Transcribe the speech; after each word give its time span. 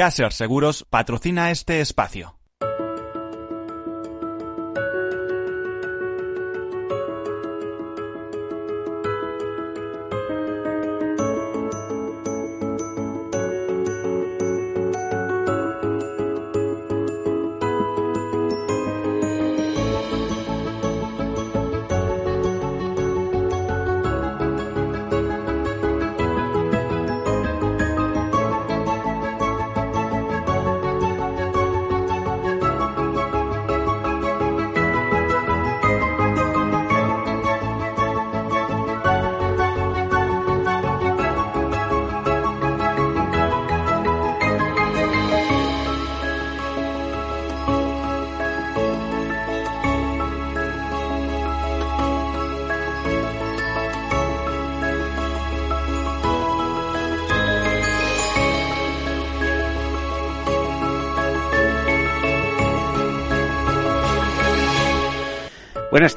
Caser 0.00 0.32
Seguros 0.32 0.86
patrocina 0.88 1.50
este 1.50 1.82
espacio. 1.82 2.39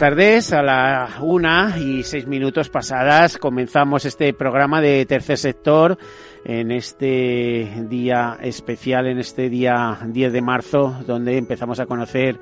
Tardes, 0.04 0.52
a 0.52 0.62
la 0.62 1.20
una 1.22 1.78
y 1.80 2.04
seis 2.04 2.28
minutos 2.28 2.68
pasadas 2.68 3.38
comenzamos 3.38 4.04
este 4.04 4.34
programa 4.34 4.82
de 4.82 5.06
tercer 5.06 5.38
sector 5.38 5.98
en 6.44 6.72
este 6.72 7.72
día 7.88 8.38
especial, 8.42 9.08
en 9.08 9.20
este 9.20 9.50
día 9.50 10.00
10 10.06 10.34
de 10.34 10.42
marzo, 10.42 10.94
donde 11.08 11.38
empezamos 11.38 11.80
a 11.80 11.86
conocer 11.86 12.38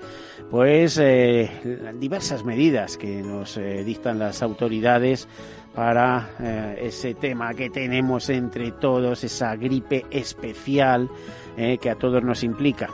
pues 0.50 0.98
eh, 0.98 1.52
diversas 2.00 2.44
medidas 2.44 2.98
que 2.98 3.22
nos 3.22 3.58
eh, 3.58 3.84
dictan 3.84 4.17
las 4.17 4.42
autoridades 4.42 5.28
para 5.76 6.32
eh, 6.39 6.80
ese 6.88 7.14
tema 7.14 7.54
que 7.54 7.70
tenemos 7.70 8.28
entre 8.32 8.72
todos, 8.72 9.23
esa 9.23 9.56
gripe 9.56 10.08
especial 10.09 11.12
que 11.56 11.89
a 11.92 11.95
todos 11.95 12.23
nos 12.23 12.44
implica 12.44 12.89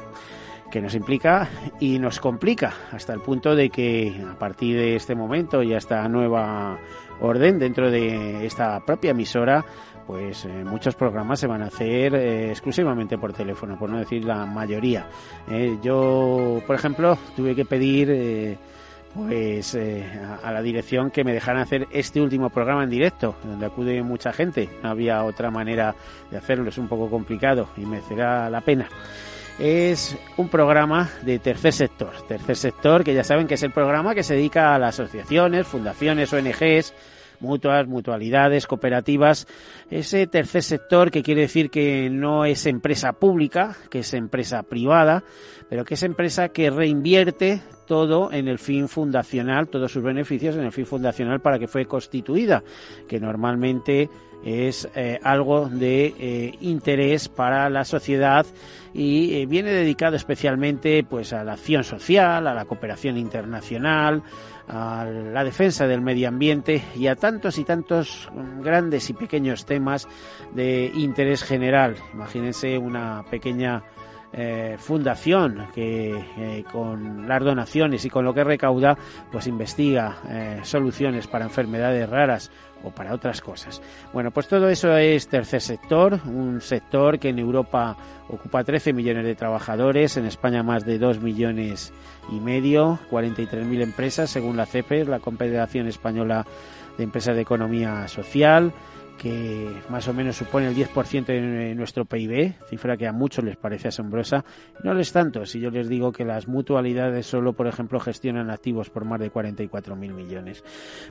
que 0.71 0.81
nos 0.81 0.95
implica 0.95 1.49
y 1.79 1.99
nos 1.99 2.19
complica 2.19 2.73
hasta 2.91 3.13
el 3.13 3.21
punto 3.21 3.55
de 3.55 3.69
que 3.69 4.21
a 4.29 4.37
partir 4.37 4.77
de 4.77 4.95
este 4.95 5.15
momento 5.15 5.63
y 5.63 5.73
esta 5.73 6.07
nueva 6.07 6.77
orden 7.19 7.59
dentro 7.59 7.89
de 7.89 8.45
esta 8.45 8.79
propia 8.85 9.11
emisora 9.11 9.65
pues 10.07 10.45
eh, 10.45 10.63
muchos 10.63 10.95
programas 10.95 11.39
se 11.41 11.47
van 11.47 11.61
a 11.61 11.65
hacer 11.65 12.15
eh, 12.15 12.49
exclusivamente 12.49 13.17
por 13.17 13.33
teléfono, 13.33 13.77
por 13.77 13.89
no 13.89 13.99
decir 13.99 14.23
la 14.23 14.45
mayoría. 14.45 15.05
Eh, 15.51 15.77
yo, 15.83 16.61
por 16.65 16.77
ejemplo, 16.77 17.17
tuve 17.35 17.53
que 17.53 17.65
pedir 17.65 18.57
pues 19.13 19.75
a, 19.75 20.35
a, 20.47 20.51
la 20.53 20.61
dirección 20.61 21.11
que 21.11 21.25
me 21.25 21.33
dejaran 21.33 21.61
hacer 21.61 21.87
este 21.91 22.21
último 22.21 22.49
programa 22.49 22.83
en 22.83 22.89
directo, 22.89 23.35
donde 23.43 23.65
acude 23.65 24.01
mucha 24.01 24.31
gente. 24.31 24.69
No 24.81 24.89
había 24.89 25.25
otra 25.25 25.51
manera 25.51 25.93
de 26.31 26.37
hacerlo, 26.37 26.69
es 26.69 26.77
un 26.77 26.87
poco 26.87 27.09
complicado 27.09 27.67
y 27.75 27.85
merecerá 27.85 28.49
la 28.49 28.61
pena 28.61 28.87
es 29.59 30.15
un 30.37 30.49
programa 30.49 31.09
de 31.23 31.39
tercer 31.39 31.73
sector. 31.73 32.11
Tercer 32.27 32.55
sector, 32.55 33.03
que 33.03 33.13
ya 33.13 33.23
saben 33.23 33.47
que 33.47 33.55
es 33.55 33.63
el 33.63 33.71
programa 33.71 34.13
que 34.13 34.23
se 34.23 34.35
dedica 34.35 34.75
a 34.75 34.79
las 34.79 34.99
asociaciones, 34.99 35.67
fundaciones, 35.67 36.31
ONGs, 36.31 36.93
mutuas, 37.39 37.87
mutualidades, 37.87 38.67
cooperativas. 38.67 39.47
Ese 39.89 40.27
tercer 40.27 40.63
sector 40.63 41.11
que 41.11 41.23
quiere 41.23 41.41
decir 41.41 41.69
que 41.69 42.09
no 42.09 42.45
es 42.45 42.65
empresa 42.65 43.13
pública, 43.13 43.75
que 43.89 43.99
es 43.99 44.13
empresa 44.13 44.63
privada, 44.63 45.23
pero 45.69 45.85
que 45.85 45.95
es 45.95 46.03
empresa 46.03 46.49
que 46.49 46.69
reinvierte 46.69 47.61
todo 47.87 48.31
en 48.31 48.47
el 48.47 48.59
fin 48.59 48.87
fundacional, 48.87 49.69
todos 49.69 49.91
sus 49.91 50.03
beneficios 50.03 50.55
en 50.55 50.65
el 50.65 50.71
fin 50.71 50.85
fundacional 50.85 51.39
para 51.39 51.57
que 51.57 51.67
fue 51.67 51.85
constituida, 51.85 52.63
que 53.07 53.19
normalmente 53.19 54.09
es 54.43 54.87
eh, 54.95 55.19
algo 55.23 55.67
de 55.69 56.13
eh, 56.19 56.57
interés 56.61 57.29
para 57.29 57.69
la 57.69 57.83
sociedad 57.85 58.45
y 58.93 59.35
eh, 59.35 59.45
viene 59.45 59.71
dedicado 59.71 60.15
especialmente 60.15 61.03
pues 61.03 61.33
a 61.33 61.43
la 61.43 61.53
acción 61.53 61.83
social, 61.83 62.47
a 62.47 62.53
la 62.53 62.65
cooperación 62.65 63.17
internacional, 63.17 64.23
a 64.67 65.05
la 65.05 65.43
defensa 65.43 65.87
del 65.87 66.01
medio 66.01 66.27
ambiente 66.27 66.83
y 66.95 67.07
a 67.07 67.15
tantos 67.15 67.57
y 67.57 67.63
tantos 67.63 68.29
grandes 68.61 69.09
y 69.09 69.13
pequeños 69.13 69.65
temas 69.65 70.07
de 70.53 70.91
interés 70.95 71.43
general. 71.43 71.95
Imagínense 72.13 72.77
una 72.77 73.23
pequeña 73.29 73.83
eh, 74.33 74.75
fundación 74.77 75.67
que 75.73 76.13
eh, 76.37 76.63
con 76.69 77.27
las 77.27 77.43
donaciones 77.43 78.03
y 78.03 78.09
con 78.09 78.25
lo 78.25 78.33
que 78.33 78.43
recauda 78.43 78.97
pues 79.31 79.47
investiga 79.47 80.17
eh, 80.29 80.59
soluciones 80.63 81.27
para 81.27 81.45
enfermedades 81.45 82.09
raras 82.09 82.51
o 82.83 82.91
para 82.91 83.13
otras 83.13 83.41
cosas. 83.41 83.81
Bueno, 84.13 84.31
pues 84.31 84.47
todo 84.47 84.69
eso 84.69 84.95
es 84.97 85.27
tercer 85.27 85.61
sector, 85.61 86.19
un 86.25 86.61
sector 86.61 87.19
que 87.19 87.29
en 87.29 87.39
Europa 87.39 87.95
ocupa 88.27 88.63
13 88.63 88.93
millones 88.93 89.25
de 89.25 89.33
trabajadores, 89.33 90.17
en 90.17 90.25
España 90.25 90.61
más 90.61 90.85
de 90.85 90.99
2 90.99 91.21
millones 91.21 91.93
y 92.29 92.39
medio, 92.39 92.99
43.000 93.09 93.81
empresas 93.81 94.29
según 94.29 94.57
la 94.57 94.65
CEPES, 94.65 95.07
la 95.07 95.19
Confederación 95.19 95.87
Española 95.87 96.45
de 96.97 97.03
Empresas 97.05 97.35
de 97.35 97.41
Economía 97.41 98.07
Social 98.07 98.73
que 99.17 99.69
más 99.89 100.07
o 100.07 100.13
menos 100.13 100.37
supone 100.37 100.67
el 100.67 100.75
10% 100.75 101.25
de 101.25 101.75
nuestro 101.75 102.05
PIB, 102.05 102.53
cifra 102.69 102.95
que 102.95 103.07
a 103.07 103.11
muchos 103.11 103.43
les 103.43 103.57
parece 103.57 103.89
asombrosa. 103.89 104.45
No 104.83 104.93
les 104.93 105.11
tanto 105.11 105.45
si 105.45 105.59
yo 105.59 105.69
les 105.71 105.89
digo 105.89 106.11
que 106.11 106.23
las 106.23 106.47
mutualidades 106.47 107.25
solo, 107.25 107.53
por 107.53 107.67
ejemplo, 107.67 107.99
gestionan 107.99 108.49
activos 108.49 108.89
por 108.89 109.05
más 109.05 109.19
de 109.19 109.31
44.000 109.31 109.95
millones. 109.95 110.63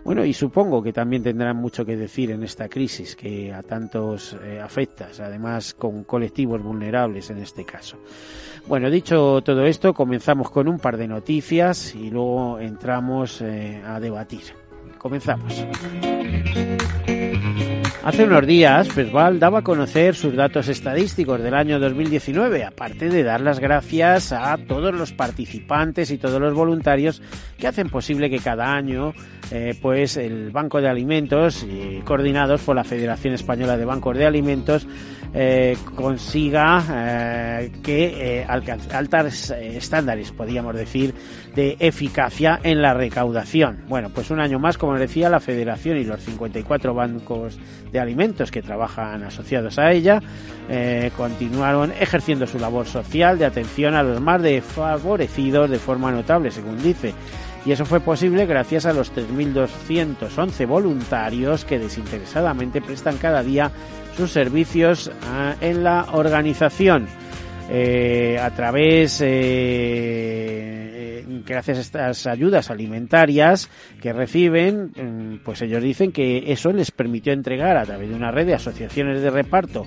Bueno, 0.05 0.25
y 0.25 0.33
supongo 0.33 0.83
que 0.83 0.93
también 0.93 1.23
tendrán 1.23 1.57
mucho 1.57 1.85
que 1.85 1.97
decir 1.97 2.31
en 2.31 2.43
esta 2.43 2.69
crisis 2.69 3.17
que 3.17 3.53
a 3.53 3.63
tantos 3.63 4.37
eh, 4.43 4.61
afecta, 4.61 5.09
además 5.21 5.75
con 5.75 6.05
colectivos 6.05 6.63
vulnerables 6.63 7.31
en 7.31 7.39
este 7.39 7.65
caso. 7.65 7.99
Bueno, 8.67 8.91
dicho 8.91 9.43
todo 9.43 9.65
esto, 9.65 9.95
comenzamos 9.95 10.51
con 10.51 10.69
un 10.69 10.79
par 10.79 10.97
de 10.97 11.07
noticias 11.07 11.95
y 11.95 12.11
luego 12.11 12.59
entramos 12.59 13.41
eh, 13.41 13.83
a 13.85 14.01
debatir. 14.01 14.43
Comenzamos. 14.99 15.65
Hace 18.07 18.23
unos 18.23 18.47
días, 18.47 18.89
Pesval 18.91 19.41
daba 19.41 19.59
a 19.59 19.63
conocer 19.63 20.15
sus 20.15 20.37
datos 20.37 20.69
estadísticos 20.69 21.43
del 21.43 21.55
año 21.55 21.81
2019, 21.81 22.63
aparte 22.63 23.09
de 23.09 23.25
dar 23.25 23.41
las 23.41 23.59
gracias 23.59 24.31
a 24.31 24.57
todos 24.59 24.95
los 24.95 25.11
participantes 25.11 26.13
y 26.13 26.17
todos 26.17 26.41
los 26.41 26.55
voluntarios 26.55 27.21
que 27.59 27.67
hacen 27.67 27.89
posible 27.89 28.31
que 28.31 28.39
cada 28.39 28.73
año 28.73 29.13
eh, 29.51 29.75
pues 29.83 30.17
el 30.19 30.53
Banco 30.53 30.81
de 30.81 30.89
Alimentos, 30.89 31.67
coordinados 32.05 32.63
por 32.63 32.77
la 32.77 32.85
Federación 32.85 33.35
Española 33.35 33.77
de 33.77 33.85
Bancos 33.85 34.17
de 34.17 34.27
Alimentos, 34.27 34.87
eh, 35.35 35.77
consiga 35.95 36.83
eh, 36.91 37.73
que 37.83 38.45
altos 38.49 39.51
estándares, 39.51 40.33
podríamos 40.33 40.75
decir, 40.75 41.15
de 41.55 41.77
eficacia 41.79 42.61
en 42.63 42.83
la 42.83 42.95
recaudación. 42.95 43.85
Bueno, 43.89 44.11
pues 44.11 44.31
un 44.31 44.41
año 44.41 44.59
más, 44.59 44.79
como 44.79 44.99
decía, 44.99 45.29
la 45.29 45.41
Federación 45.41 45.99
y 45.99 46.05
los 46.05 46.21
54 46.21 46.95
bancos 46.95 47.59
de 47.93 48.01
alimentos 48.01 48.51
que 48.51 48.63
trabajan 48.63 49.23
asociados 49.23 49.79
a 49.79 49.93
ella 49.93 50.21
eh, 50.69 51.11
continuaron 51.17 51.93
ejerciendo 51.93 52.47
su 52.47 52.59
labor 52.59 52.87
social 52.87 53.39
de 53.39 53.47
atención 53.47 53.95
a 53.95 54.03
los 54.03 54.21
más 54.21 54.43
desfavorecidos 54.43 55.71
de 55.71 55.79
forma 55.79 56.11
notable, 56.11 56.51
según 56.51 56.83
dice. 56.83 57.15
Y 57.65 57.73
eso 57.73 57.85
fue 57.85 57.99
posible 58.01 58.47
gracias 58.47 58.87
a 58.87 58.93
los 58.93 59.13
3.211 59.13 60.67
voluntarios 60.69 61.65
que 61.65 61.81
desinteresadamente 61.81 62.81
prestan 62.81 63.17
cada 63.17 63.43
día 63.43 63.73
sus 64.17 64.33
servicios 64.33 65.13
ah, 65.25 65.55
en 65.61 65.85
la 65.85 66.07
organización. 66.13 67.07
Eh, 67.69 68.39
a 68.41 68.51
través 68.51 69.21
eh, 69.25 71.25
gracias 71.45 71.79
a 71.79 71.81
estas 71.81 72.29
ayudas 72.29 72.71
alimentarias 72.71 73.69
que 74.01 74.13
reciben, 74.13 74.93
mm, 74.95 75.39
pues 75.45 75.63
ellos 75.63 75.83
dicen 75.83 76.13
que 76.13 76.53
eso 76.53 76.71
les 76.73 76.93
permitió 76.93 77.33
entregar 77.33 77.77
a 77.77 77.85
través 77.85 78.09
de 78.09 78.15
una 78.15 78.31
red 78.31 78.47
de 78.47 78.55
asociaciones 78.55 79.21
de 79.21 79.31
reparto 79.31 79.85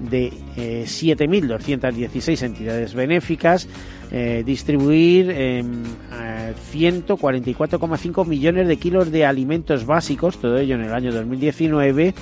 de 0.00 0.32
7.216 0.56 2.42
eh, 2.42 2.46
entidades 2.46 2.94
benéficas, 2.94 3.68
eh, 4.10 4.42
distribuir 4.44 5.28
144,5 5.28 8.26
millones 8.26 8.66
de 8.68 8.76
kilos 8.76 9.12
de 9.12 9.24
alimentos 9.24 9.86
básicos, 9.86 10.36
todo 10.38 10.58
ello 10.58 10.74
en 10.74 10.82
el 10.82 10.92
año 10.92 11.10
2019 11.12 12.12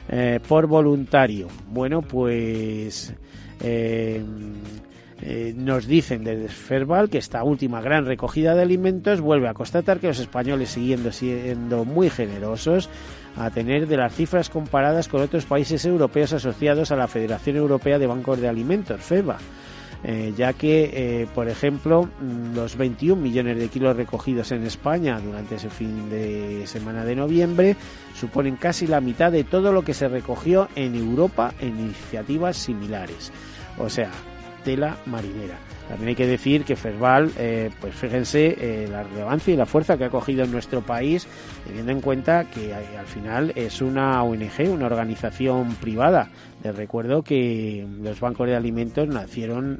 eh, 0.10 0.40
por 0.48 0.68
voluntario. 0.68 1.48
Bueno, 1.70 2.02
pues 2.02 3.14
eh, 3.62 4.24
eh, 5.22 5.54
nos 5.56 5.88
dicen 5.88 6.24
desde 6.24 6.48
Ferbal 6.48 7.10
que 7.10 7.18
esta 7.18 7.44
última 7.44 7.82
gran 7.82 8.06
recogida 8.06 8.54
de 8.54 8.62
alimentos 8.62 9.20
vuelve 9.20 9.50
a 9.50 9.54
constatar 9.54 10.00
que 10.00 10.08
los 10.08 10.20
españoles 10.20 10.70
siguiendo 10.70 11.12
siendo 11.12 11.86
muy 11.86 12.10
generosos 12.10 12.90
a 13.36 13.50
tener 13.50 13.88
de 13.88 13.98
las 13.98 14.14
cifras 14.14 14.50
comparadas 14.50 15.08
con 15.08 15.22
otros 15.22 15.46
países 15.46 15.86
europeos 15.86 16.34
asociados 16.34 16.92
a 16.92 16.96
la 16.96 17.08
Federación 17.08 17.56
Europea 17.56 17.98
de 17.98 18.08
Bancos 18.08 18.40
de 18.40 18.48
Alimentos, 18.48 19.02
FEBA. 19.02 19.38
Eh, 20.04 20.34
ya 20.38 20.54
que, 20.54 20.92
eh, 20.94 21.28
por 21.34 21.50
ejemplo, 21.50 22.08
los 22.54 22.78
21 22.78 23.22
millones 23.22 23.58
de 23.58 23.68
kilos 23.68 23.96
recogidos 23.96 24.52
en 24.52 24.64
España 24.64 25.20
durante 25.20 25.56
ese 25.56 25.70
fin 25.70 26.10
de 26.10 26.68
semana 26.68 27.04
de 27.04 27.16
noviembre 27.16 27.76
suponen 28.16 28.58
casi 28.58 28.86
la 28.86 29.02
mitad 29.02 29.32
de 29.32 29.44
todo 29.44 29.72
lo 29.72 29.84
que 29.84 29.94
se 29.94 30.08
recogió 30.08 30.70
en 30.76 30.96
Europa 30.96 31.54
en 31.60 31.80
iniciativas 31.80 32.58
similares. 32.58 33.32
O 33.80 33.90
sea, 33.90 34.12
tela 34.64 34.98
marinera. 35.08 35.58
También 35.90 36.10
hay 36.10 36.16
que 36.16 36.28
decir 36.28 36.66
que 36.66 36.76
Ferbal, 36.76 37.32
eh, 37.38 37.70
pues 37.80 37.96
fíjense 37.96 38.88
la 38.92 39.04
relevancia 39.04 39.54
y 39.54 39.58
la 39.58 39.66
fuerza 39.66 39.98
que 39.98 40.04
ha 40.04 40.10
cogido 40.10 40.44
en 40.44 40.52
nuestro 40.52 40.82
país, 40.82 41.28
teniendo 41.66 41.94
en 41.94 42.02
cuenta 42.02 42.44
que 42.44 42.74
al 42.74 43.06
final 43.06 43.54
es 43.56 43.82
una 43.82 44.22
ONG, 44.22 44.70
una 44.70 44.86
organización 44.86 45.76
privada 45.76 46.30
les 46.64 46.76
recuerdo 46.76 47.22
que 47.22 47.86
los 48.02 48.20
bancos 48.20 48.48
de 48.48 48.56
alimentos 48.56 49.08
nacieron 49.08 49.80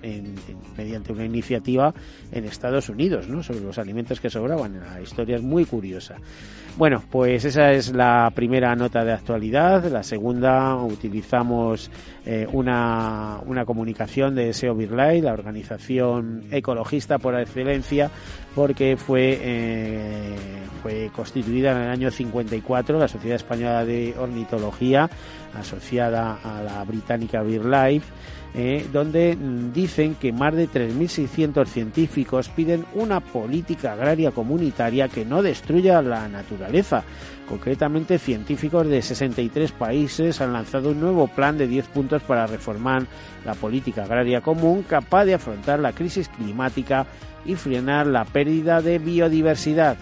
mediante 0.78 1.12
una 1.12 1.26
iniciativa 1.26 1.94
en 2.32 2.46
Estados 2.46 2.90
Unidos, 2.90 3.28
¿no? 3.28 3.44
Sobre 3.44 3.62
los 3.62 3.78
alimentos 3.78 4.20
que 4.20 4.30
sobraban. 4.30 4.80
La 4.80 5.02
historia 5.02 5.38
es 5.38 5.42
muy 5.42 5.66
curiosa. 5.66 6.16
Bueno, 6.78 7.04
pues 7.10 7.44
esa 7.44 7.72
es 7.72 7.92
la 7.94 8.32
primera 8.36 8.76
nota 8.76 9.04
de 9.04 9.12
actualidad. 9.12 9.86
La 9.86 10.04
segunda 10.04 10.76
utilizamos 10.76 11.90
eh, 12.24 12.48
una, 12.52 13.40
una 13.48 13.66
comunicación 13.66 14.36
de 14.36 14.54
SEO 14.54 14.76
Birlay, 14.76 15.22
la 15.22 15.34
organización 15.34 16.44
ecologista 16.52 17.18
por 17.18 17.34
excelencia, 17.40 18.12
porque 18.58 18.98
fue, 18.98 19.38
eh, 19.40 20.36
fue 20.82 21.12
constituida 21.16 21.74
en 21.74 21.78
el 21.78 21.90
año 21.90 22.10
54 22.10 22.98
la 22.98 23.08
Sociedad 23.08 23.36
Española 23.36 23.86
de 23.86 24.16
Ornitología 24.18 25.08
asociada 25.56 26.40
a 26.44 26.64
la 26.64 26.84
británica 26.84 27.44
BirdLife, 27.44 28.08
eh, 28.56 28.88
donde 28.92 29.38
dicen 29.72 30.16
que 30.16 30.32
más 30.32 30.56
de 30.56 30.68
3.600 30.68 31.68
científicos 31.68 32.50
piden 32.50 32.84
una 32.96 33.20
política 33.20 33.94
agraria 33.94 34.32
comunitaria 34.32 35.08
que 35.08 35.24
no 35.24 35.44
destruya 35.44 36.02
la 36.02 36.28
naturaleza. 36.28 37.04
Concretamente, 37.48 38.18
científicos 38.18 38.88
de 38.88 39.04
63 39.04 39.72
países 39.72 40.42
han 40.42 40.54
lanzado 40.54 40.90
un 40.90 41.00
nuevo 41.00 41.28
plan 41.28 41.60
de 41.60 41.68
10 41.68 41.90
puntos 41.90 42.24
para 42.24 42.48
reformar 42.48 43.06
la 43.46 43.54
política 43.54 44.06
agraria 44.06 44.42
común 44.42 44.82
capaz 44.82 45.26
de 45.26 45.36
afrontar 45.36 45.80
la 45.80 45.94
crisis 45.94 46.28
climática 46.28 47.06
y 47.48 47.56
frenar 47.56 48.06
la 48.06 48.26
pérdida 48.26 48.82
de 48.82 49.00
biodiversidad. 49.00 49.98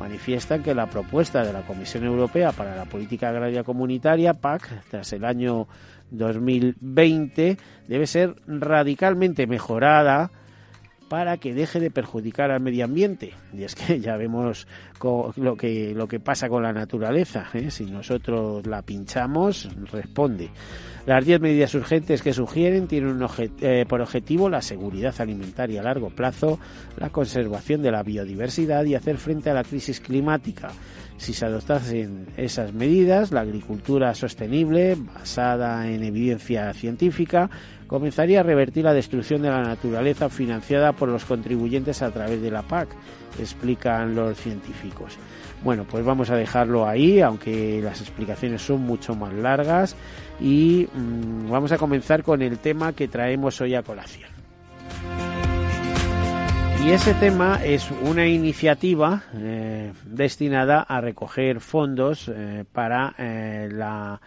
Manifiestan 0.00 0.62
que 0.62 0.74
la 0.74 0.86
propuesta 0.86 1.44
de 1.44 1.52
la 1.52 1.62
Comisión 1.62 2.04
Europea 2.04 2.52
para 2.52 2.74
la 2.74 2.84
Política 2.84 3.28
Agraria 3.28 3.62
Comunitaria, 3.62 4.34
PAC, 4.34 4.84
tras 4.90 5.12
el 5.12 5.24
año 5.24 5.68
2020, 6.10 7.56
debe 7.86 8.06
ser 8.06 8.34
radicalmente 8.46 9.46
mejorada 9.46 10.30
para 11.08 11.36
que 11.38 11.54
deje 11.54 11.80
de 11.80 11.90
perjudicar 11.90 12.50
al 12.50 12.60
medio 12.60 12.84
ambiente. 12.84 13.32
Y 13.52 13.64
es 13.64 13.74
que 13.74 14.00
ya 14.00 14.16
vemos 14.16 14.66
lo 15.36 15.56
que, 15.56 15.94
lo 15.94 16.08
que 16.08 16.20
pasa 16.20 16.48
con 16.48 16.62
la 16.62 16.72
naturaleza. 16.72 17.46
¿eh? 17.54 17.70
Si 17.70 17.84
nosotros 17.86 18.66
la 18.66 18.82
pinchamos, 18.82 19.68
responde. 19.92 20.50
Las 21.06 21.24
10 21.24 21.40
medidas 21.40 21.72
urgentes 21.76 22.20
que 22.20 22.32
sugieren 22.32 22.88
tienen 22.88 23.24
eh, 23.60 23.84
por 23.88 24.00
objetivo 24.00 24.50
la 24.50 24.60
seguridad 24.60 25.14
alimentaria 25.20 25.80
a 25.80 25.84
largo 25.84 26.10
plazo, 26.10 26.58
la 26.96 27.10
conservación 27.10 27.80
de 27.80 27.92
la 27.92 28.02
biodiversidad 28.02 28.84
y 28.84 28.96
hacer 28.96 29.18
frente 29.18 29.50
a 29.50 29.54
la 29.54 29.62
crisis 29.62 30.00
climática. 30.00 30.72
Si 31.16 31.32
se 31.32 31.46
adoptasen 31.46 32.26
esas 32.36 32.74
medidas, 32.74 33.30
la 33.30 33.40
agricultura 33.42 34.14
sostenible, 34.14 34.96
basada 34.96 35.88
en 35.88 36.02
evidencia 36.02 36.72
científica, 36.74 37.48
comenzaría 37.86 38.40
a 38.40 38.42
revertir 38.42 38.84
la 38.84 38.92
destrucción 38.92 39.42
de 39.42 39.50
la 39.50 39.62
naturaleza 39.62 40.28
financiada 40.28 40.92
por 40.92 41.08
los 41.08 41.24
contribuyentes 41.24 42.02
a 42.02 42.10
través 42.10 42.42
de 42.42 42.50
la 42.50 42.62
PAC, 42.62 42.88
explican 43.38 44.14
los 44.14 44.36
científicos. 44.38 45.16
Bueno, 45.62 45.84
pues 45.88 46.04
vamos 46.04 46.30
a 46.30 46.36
dejarlo 46.36 46.86
ahí, 46.86 47.20
aunque 47.20 47.80
las 47.82 48.00
explicaciones 48.00 48.62
son 48.62 48.82
mucho 48.82 49.14
más 49.14 49.32
largas, 49.32 49.96
y 50.40 50.88
mm, 50.92 51.50
vamos 51.50 51.72
a 51.72 51.78
comenzar 51.78 52.22
con 52.22 52.42
el 52.42 52.58
tema 52.58 52.92
que 52.92 53.08
traemos 53.08 53.60
hoy 53.60 53.74
a 53.74 53.82
colación. 53.82 54.36
Y 56.86 56.90
ese 56.90 57.14
tema 57.14 57.58
es 57.64 57.90
una 57.90 58.28
iniciativa 58.28 59.24
eh, 59.34 59.92
destinada 60.04 60.82
a 60.82 61.00
recoger 61.00 61.58
fondos 61.58 62.30
eh, 62.32 62.64
para 62.70 63.12
eh, 63.18 63.68
la 63.72 64.20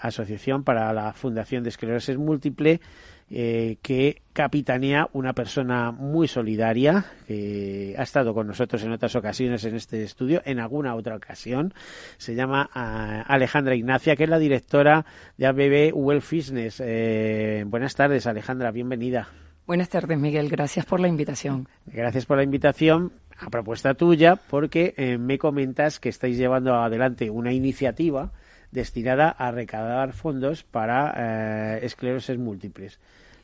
Asociación 0.00 0.64
para 0.64 0.92
la 0.92 1.12
Fundación 1.12 1.62
de 1.62 1.68
Esclerosis 1.68 2.16
Múltiple, 2.18 2.80
que 3.28 4.22
capitanea 4.32 5.08
una 5.12 5.32
persona 5.34 5.92
muy 5.92 6.26
solidaria, 6.26 7.04
que 7.28 7.94
ha 7.96 8.02
estado 8.02 8.34
con 8.34 8.48
nosotros 8.48 8.82
en 8.82 8.90
otras 8.90 9.14
ocasiones 9.14 9.64
en 9.64 9.76
este 9.76 10.02
estudio, 10.02 10.42
en 10.44 10.58
alguna 10.58 10.96
otra 10.96 11.14
ocasión. 11.14 11.72
Se 12.18 12.34
llama 12.34 12.68
Alejandra 12.72 13.76
Ignacia, 13.76 14.16
que 14.16 14.24
es 14.24 14.30
la 14.30 14.40
directora 14.40 15.06
de 15.38 15.46
ABB 15.46 15.92
Well 15.94 16.22
Fitness. 16.22 16.82
buenas 17.66 17.94
tardes, 17.94 18.26
Alejandra, 18.26 18.72
bienvenida. 18.72 19.28
Buenas 19.70 19.88
tardes, 19.88 20.18
Miguel. 20.18 20.48
Gracias 20.48 20.84
por 20.84 20.98
la 20.98 21.06
invitación. 21.06 21.68
Gracias 21.86 22.26
por 22.26 22.38
la 22.38 22.42
invitación. 22.42 23.12
a 23.38 23.50
propuesta 23.50 23.94
tuya, 23.94 24.34
porque 24.34 24.94
eh, 24.96 25.16
me 25.16 25.38
comentas 25.38 26.00
que 26.00 26.08
estáis 26.08 26.36
llevando 26.36 26.74
adelante 26.74 27.30
una 27.30 27.52
iniciativa 27.52 28.32
destinada 28.70 29.30
a 29.30 29.50
recaudar 29.50 30.12
fondos 30.12 30.62
para 30.62 31.14
eh, 31.16 31.84
esclerosis 31.84 32.38
múltiples, 32.38 32.98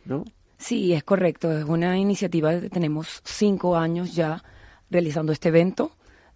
¿no? 0.05 0.25
Sí, 0.59 0.93
es 0.93 1.05
correcto. 1.05 1.53
Es 1.53 1.65
una 1.65 1.99
iniciativa 1.99 2.59
que 2.61 2.71
tenemos 2.71 3.21
cinco 3.25 3.77
años 3.77 4.15
ya 4.15 4.43
realizando 4.91 5.33
este 5.33 5.49
evento, 5.49 5.93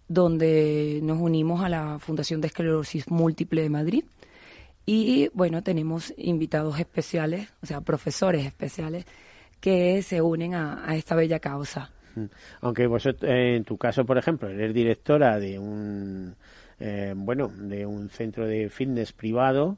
donde 0.07 0.99
nos 1.03 1.19
unimos 1.19 1.63
a 1.63 1.69
la 1.69 1.99
Fundación 1.99 2.41
de 2.41 2.47
Esclerosis 2.47 3.09
Múltiple 3.09 3.61
de 3.61 3.69
Madrid. 3.69 4.03
Y 4.85 5.29
bueno, 5.33 5.63
tenemos 5.63 6.13
invitados 6.17 6.79
especiales, 6.79 7.49
o 7.61 7.65
sea, 7.65 7.81
profesores 7.81 8.45
especiales 8.45 9.05
que 9.59 10.01
se 10.01 10.21
unen 10.21 10.55
a, 10.55 10.95
esta 10.95 11.15
bella 11.15 11.39
causa. 11.39 11.91
Aunque 12.59 12.87
vosotros, 12.87 13.29
eh, 13.31 13.55
en 13.55 13.63
tu 13.63 13.77
caso, 13.77 14.05
por 14.05 14.17
ejemplo, 14.17 14.49
eres 14.49 14.73
directora 14.73 15.39
de 15.39 15.57
un, 15.57 16.35
eh, 16.81 17.13
bueno, 17.15 17.47
de 17.47 17.85
un 17.85 18.09
centro 18.09 18.47
de 18.47 18.69
fitness 18.69 19.13
privado, 19.13 19.77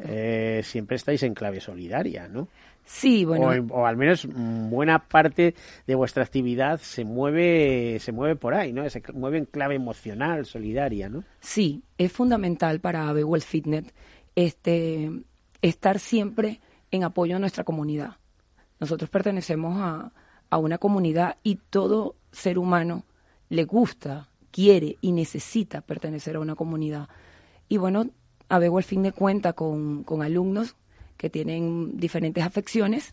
eh, 0.00 0.60
siempre 0.64 0.96
estáis 0.96 1.22
en 1.24 1.34
clave 1.34 1.60
solidaria, 1.60 2.28
¿no? 2.28 2.48
Sí, 2.84 3.24
bueno. 3.24 3.66
O, 3.74 3.84
al 3.84 3.96
menos 3.96 4.28
buena 4.30 5.00
parte 5.00 5.56
de 5.88 5.94
vuestra 5.96 6.22
actividad 6.22 6.78
se 6.78 7.04
mueve, 7.04 7.98
se 7.98 8.12
mueve 8.12 8.36
por 8.36 8.54
ahí, 8.54 8.72
¿no? 8.72 8.88
Se 8.88 9.02
mueve 9.12 9.38
en 9.38 9.44
clave 9.46 9.74
emocional, 9.74 10.46
solidaria, 10.46 11.08
¿no? 11.08 11.24
Sí, 11.40 11.82
es 11.98 12.12
fundamental 12.12 12.78
para 12.78 13.12
Bewell 13.12 13.42
Fitness 13.42 13.92
este, 14.36 15.10
estar 15.62 15.98
siempre 15.98 16.60
en 16.92 17.02
apoyo 17.02 17.34
a 17.34 17.40
nuestra 17.40 17.64
comunidad. 17.64 18.18
Nosotros 18.78 19.10
pertenecemos 19.10 19.76
a, 19.78 20.12
a 20.48 20.58
una 20.58 20.78
comunidad 20.78 21.38
y 21.42 21.56
todo 21.56 22.14
ser 22.30 22.56
humano 22.56 23.04
le 23.48 23.64
gusta, 23.64 24.28
quiere 24.56 24.96
y 25.02 25.12
necesita 25.12 25.82
pertenecer 25.82 26.36
a 26.36 26.40
una 26.40 26.54
comunidad. 26.54 27.10
Y 27.68 27.76
bueno, 27.76 28.08
Abego 28.48 28.80
fin 28.80 29.02
de 29.02 29.12
cuenta 29.12 29.52
con, 29.52 30.02
con 30.02 30.22
alumnos 30.22 30.76
que 31.18 31.28
tienen 31.28 31.98
diferentes 31.98 32.42
afecciones 32.42 33.12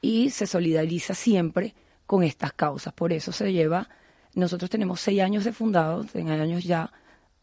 y 0.00 0.30
se 0.30 0.48
solidariza 0.48 1.14
siempre 1.14 1.74
con 2.06 2.24
estas 2.24 2.52
causas. 2.54 2.92
Por 2.92 3.12
eso 3.12 3.30
se 3.30 3.52
lleva, 3.52 3.88
nosotros 4.34 4.68
tenemos 4.68 5.00
seis 5.00 5.20
años 5.20 5.44
de 5.44 5.52
fundados, 5.52 6.08
seis 6.12 6.28
años 6.28 6.64
ya 6.64 6.92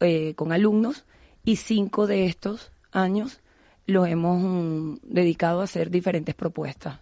eh, 0.00 0.34
con 0.34 0.52
alumnos 0.52 1.06
y 1.42 1.56
cinco 1.56 2.06
de 2.06 2.26
estos 2.26 2.70
años 2.92 3.40
los 3.86 4.06
hemos 4.08 4.42
mm, 4.42 4.96
dedicado 5.04 5.62
a 5.62 5.64
hacer 5.64 5.90
diferentes 5.90 6.34
propuestas. 6.34 6.98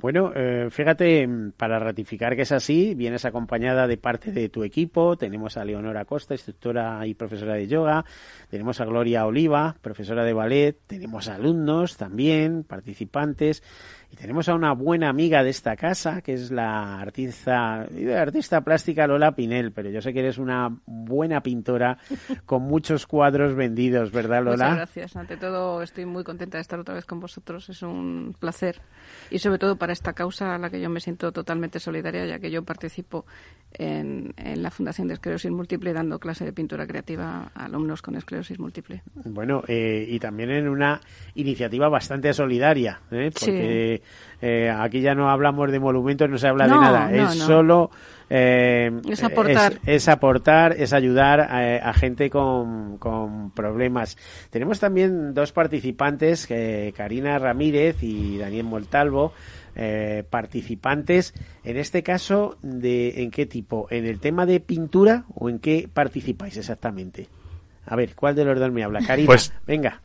Bueno, 0.00 0.32
eh, 0.34 0.68
fíjate, 0.70 1.28
para 1.58 1.78
ratificar 1.78 2.34
que 2.34 2.42
es 2.42 2.52
así, 2.52 2.94
vienes 2.94 3.26
acompañada 3.26 3.86
de 3.86 3.98
parte 3.98 4.32
de 4.32 4.48
tu 4.48 4.64
equipo. 4.64 5.18
Tenemos 5.18 5.58
a 5.58 5.64
Leonora 5.64 6.06
Costa, 6.06 6.32
instructora 6.32 7.06
y 7.06 7.12
profesora 7.12 7.52
de 7.52 7.68
yoga. 7.68 8.06
Tenemos 8.48 8.80
a 8.80 8.86
Gloria 8.86 9.26
Oliva, 9.26 9.76
profesora 9.82 10.24
de 10.24 10.32
ballet. 10.32 10.78
Tenemos 10.86 11.28
alumnos 11.28 11.98
también, 11.98 12.64
participantes. 12.64 13.62
Y 14.12 14.16
tenemos 14.16 14.48
a 14.48 14.54
una 14.54 14.72
buena 14.72 15.08
amiga 15.08 15.44
de 15.44 15.50
esta 15.50 15.76
casa, 15.76 16.20
que 16.20 16.32
es 16.32 16.50
la 16.50 17.00
artista, 17.00 17.86
artista 18.16 18.60
plástica 18.62 19.06
Lola 19.06 19.36
Pinel, 19.36 19.70
pero 19.72 19.88
yo 19.88 20.00
sé 20.00 20.12
que 20.12 20.18
eres 20.18 20.38
una 20.38 20.76
buena 20.84 21.42
pintora 21.42 21.96
con 22.44 22.62
muchos 22.62 23.06
cuadros 23.06 23.54
vendidos, 23.54 24.10
¿verdad, 24.10 24.42
Lola? 24.42 24.70
Muchas 24.70 24.76
gracias. 24.76 25.16
Ante 25.16 25.36
todo, 25.36 25.80
estoy 25.82 26.06
muy 26.06 26.24
contenta 26.24 26.58
de 26.58 26.62
estar 26.62 26.80
otra 26.80 26.94
vez 26.94 27.04
con 27.04 27.20
vosotros. 27.20 27.68
Es 27.68 27.82
un 27.82 28.34
placer. 28.38 28.80
Y 29.30 29.38
sobre 29.38 29.58
todo 29.58 29.76
para 29.76 29.92
esta 29.92 30.12
causa 30.12 30.56
a 30.56 30.58
la 30.58 30.70
que 30.70 30.80
yo 30.80 30.90
me 30.90 31.00
siento 31.00 31.30
totalmente 31.30 31.78
solidaria, 31.78 32.26
ya 32.26 32.40
que 32.40 32.50
yo 32.50 32.64
participo 32.64 33.26
en, 33.72 34.34
la 34.56 34.70
Fundación 34.70 35.08
de 35.08 35.14
Esclerosis 35.14 35.50
Múltiple 35.50 35.92
dando 35.92 36.18
clase 36.18 36.44
de 36.44 36.52
pintura 36.52 36.86
creativa 36.86 37.50
a 37.54 37.64
alumnos 37.66 38.02
con 38.02 38.16
esclerosis 38.16 38.58
múltiple. 38.58 39.02
Bueno, 39.14 39.62
eh, 39.68 40.04
y 40.08 40.18
también 40.18 40.50
en 40.50 40.68
una 40.68 41.00
iniciativa 41.34 41.88
bastante 41.88 42.32
solidaria, 42.32 43.00
¿eh? 43.10 43.30
porque 43.38 43.99
eh, 44.40 44.70
aquí 44.70 45.00
ya 45.00 45.14
no 45.14 45.30
hablamos 45.30 45.70
de 45.70 45.80
monumentos, 45.80 46.28
no 46.28 46.38
se 46.38 46.48
habla 46.48 46.64
de 46.64 46.70
nada, 46.70 47.12
es 47.12 47.34
solo... 47.34 47.90
es 48.28 49.22
aportar. 49.24 49.80
Es, 49.84 50.08
aportar, 50.08 50.76
es 50.78 50.92
ayudar 50.92 51.40
a, 51.40 51.92
gente 51.94 52.30
con, 52.30 52.98
con, 52.98 53.50
problemas. 53.50 54.16
Tenemos 54.50 54.78
también 54.80 55.34
dos 55.34 55.52
participantes, 55.52 56.48
Karina 56.96 57.38
Ramírez 57.38 58.02
y 58.02 58.38
Daniel 58.38 58.64
Moltalvo, 58.64 59.32
eh, 59.76 60.24
participantes, 60.28 61.32
en 61.62 61.76
este 61.76 62.02
caso, 62.02 62.58
de 62.60 63.22
¿en 63.22 63.30
qué 63.30 63.46
tipo? 63.46 63.86
¿En 63.90 64.04
el 64.04 64.18
tema 64.18 64.44
de 64.44 64.58
pintura 64.58 65.24
o 65.34 65.48
en 65.48 65.60
qué 65.60 65.88
participáis 65.92 66.56
exactamente? 66.56 67.28
A 67.86 67.94
ver, 67.94 68.14
¿cuál 68.14 68.34
de 68.34 68.44
los 68.44 68.58
dos 68.58 68.72
me 68.72 68.82
habla? 68.82 69.00
Karina, 69.00 69.26
pues... 69.26 69.52
venga. 69.66 70.02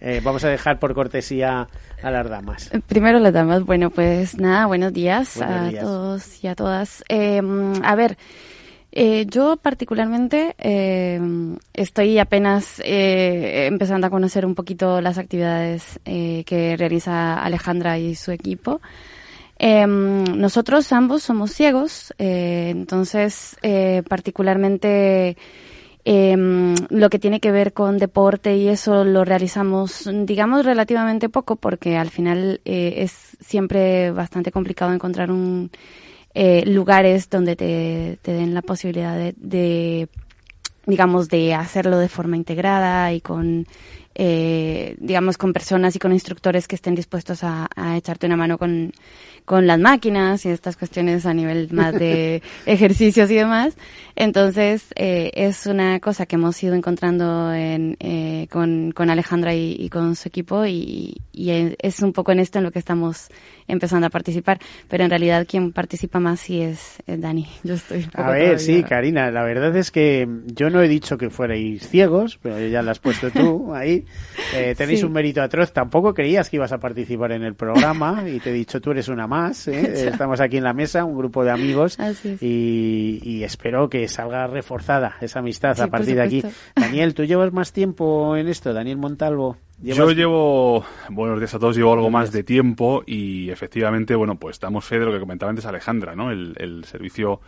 Eh, 0.00 0.20
vamos 0.22 0.44
a 0.44 0.48
dejar 0.48 0.78
por 0.78 0.94
cortesía 0.94 1.66
a 2.02 2.10
las 2.10 2.28
damas. 2.28 2.70
Primero 2.86 3.18
las 3.18 3.32
damas. 3.32 3.64
Bueno, 3.64 3.90
pues 3.90 4.38
nada, 4.38 4.66
buenos 4.66 4.92
días, 4.92 5.40
a 5.40 5.70
todos 5.70 6.44
y 6.44 6.48
a 6.48 6.54
todas. 6.54 7.02
Em, 7.08 7.72
a 7.82 7.94
ver, 7.94 8.18
eh, 8.92 9.24
yo 9.26 9.56
particularmente 9.56 10.54
em, 10.58 11.56
estoy 11.72 12.18
apenas 12.18 12.80
empezando 12.84 14.06
a 14.06 14.10
conocer 14.10 14.44
un 14.44 14.54
poquito 14.54 15.00
las 15.00 15.16
actividades 15.18 15.98
que 16.04 16.76
realiza 16.78 17.42
Alejandra 17.42 17.98
y 17.98 18.14
su 18.14 18.30
equipo. 18.30 18.80
Em, 19.58 20.24
nosotros 20.24 20.92
ambos 20.92 21.22
somos 21.22 21.52
ciegos, 21.52 22.12
eh, 22.18 22.70
entonces 22.70 23.56
eh, 23.62 24.02
particularmente 24.08 25.36
em, 26.04 26.74
lo 26.90 27.10
que 27.10 27.18
tiene 27.18 27.40
que 27.40 27.50
ver 27.50 27.72
con 27.72 27.98
deporte 27.98 28.56
y 28.56 28.68
eso 28.68 29.04
lo 29.04 29.24
realizamos, 29.24 30.08
digamos, 30.24 30.64
relativamente 30.64 31.28
poco 31.28 31.56
porque 31.56 31.96
al 31.96 32.10
final 32.10 32.60
eh, 32.64 32.94
es 32.98 33.36
siempre 33.40 34.10
bastante 34.10 34.52
complicado 34.52 34.92
encontrar 34.92 35.30
un 35.30 35.70
lugares 36.66 37.30
donde 37.30 37.54
te, 37.54 38.18
den 38.32 38.54
la 38.54 38.62
posibilidad 38.62 39.16
de, 39.16 40.08
digamos, 40.84 41.28
de 41.28 41.54
hacerlo 41.54 41.96
de 41.98 42.08
forma 42.08 42.36
integrada 42.36 43.12
y 43.12 43.20
con 43.20 43.68
digamos, 44.16 45.38
con 45.38 45.52
personas 45.52 45.94
y 45.94 46.00
con 46.00 46.12
instructores 46.12 46.66
que 46.66 46.74
estén 46.74 46.96
dispuestos 46.96 47.44
a 47.44 47.68
echarte 47.96 48.26
una 48.26 48.36
mano 48.36 48.58
con, 48.58 48.92
con 49.44 49.66
las 49.66 49.78
máquinas 49.78 50.44
y 50.46 50.48
estas 50.48 50.76
cuestiones 50.76 51.26
a 51.26 51.34
nivel 51.34 51.68
más 51.72 51.94
de 51.94 52.42
ejercicios 52.66 53.30
y 53.30 53.34
demás. 53.34 53.76
Entonces, 54.16 54.86
eh, 54.96 55.30
es 55.34 55.66
una 55.66 56.00
cosa 56.00 56.26
que 56.26 56.36
hemos 56.36 56.62
ido 56.62 56.74
encontrando 56.74 57.52
en, 57.52 57.96
eh, 58.00 58.46
con, 58.50 58.92
con, 58.92 59.10
Alejandra 59.10 59.54
y, 59.54 59.88
con 59.88 60.16
su 60.16 60.28
equipo 60.28 60.66
y, 60.66 61.16
y, 61.32 61.74
es 61.78 62.00
un 62.00 62.12
poco 62.12 62.32
en 62.32 62.40
esto 62.40 62.58
en 62.58 62.64
lo 62.64 62.70
que 62.70 62.78
estamos 62.78 63.28
empezando 63.66 64.06
a 64.06 64.10
participar. 64.10 64.58
Pero 64.88 65.04
en 65.04 65.10
realidad 65.10 65.46
quien 65.48 65.72
participa 65.72 66.20
más 66.20 66.40
sí 66.40 66.60
es, 66.60 66.98
Dani. 67.06 67.46
Yo 67.64 67.74
estoy. 67.74 68.06
a 68.14 68.30
ver, 68.30 68.60
sí, 68.60 68.82
Karina, 68.82 69.30
la 69.30 69.42
verdad 69.42 69.74
es 69.76 69.90
que 69.90 70.28
yo 70.46 70.70
no 70.70 70.82
he 70.82 70.88
dicho 70.88 71.16
que 71.16 71.30
fuerais 71.30 71.88
ciegos, 71.88 72.38
pero 72.42 72.58
ya 72.58 72.82
lo 72.82 72.90
has 72.90 72.98
puesto 72.98 73.30
tú 73.30 73.74
ahí. 73.74 74.04
Eh, 74.54 74.74
tenéis 74.76 75.02
un 75.02 75.12
mérito 75.12 75.42
atroz. 75.42 75.72
Tampoco 75.72 76.14
creías 76.14 76.50
que 76.50 76.56
ibas 76.56 76.72
a 76.72 76.78
participar 76.78 77.32
en 77.32 77.42
el 77.42 77.54
programa 77.54 78.24
y 78.28 78.40
te 78.40 78.50
he 78.50 78.52
dicho 78.52 78.80
tú 78.80 78.90
eres 78.90 79.08
una 79.08 79.26
más. 79.26 79.68
¿eh? 79.68 80.08
Estamos 80.08 80.40
aquí 80.40 80.56
en 80.56 80.64
la 80.64 80.72
mesa, 80.72 81.04
un 81.04 81.16
grupo 81.16 81.44
de 81.44 81.50
amigos 81.50 81.98
y, 82.40 83.42
espero 83.44 83.88
que 83.90 84.03
salga 84.08 84.46
reforzada 84.46 85.16
esa 85.20 85.40
amistad 85.40 85.78
a 85.80 85.88
partir 85.88 86.16
de 86.16 86.22
aquí. 86.22 86.42
Daniel, 86.76 87.14
¿tú 87.14 87.24
llevas 87.24 87.52
más 87.52 87.72
tiempo 87.72 88.36
en 88.36 88.48
esto? 88.48 88.72
Daniel 88.72 88.98
Montalvo. 88.98 89.56
Yo 89.82 90.10
llevo, 90.12 90.84
buenos 91.10 91.38
días 91.38 91.54
a 91.54 91.58
todos, 91.58 91.76
llevo 91.76 91.92
algo 91.92 92.10
más 92.10 92.32
de 92.32 92.44
tiempo 92.44 93.02
y 93.06 93.50
efectivamente, 93.50 94.14
bueno, 94.14 94.36
pues 94.36 94.54
estamos 94.54 94.84
fe 94.84 94.98
de 94.98 95.04
lo 95.04 95.12
que 95.12 95.20
comentaba 95.20 95.50
antes 95.50 95.66
Alejandra, 95.66 96.14
¿no? 96.14 96.30
El, 96.30 96.84
servicio 96.84 97.40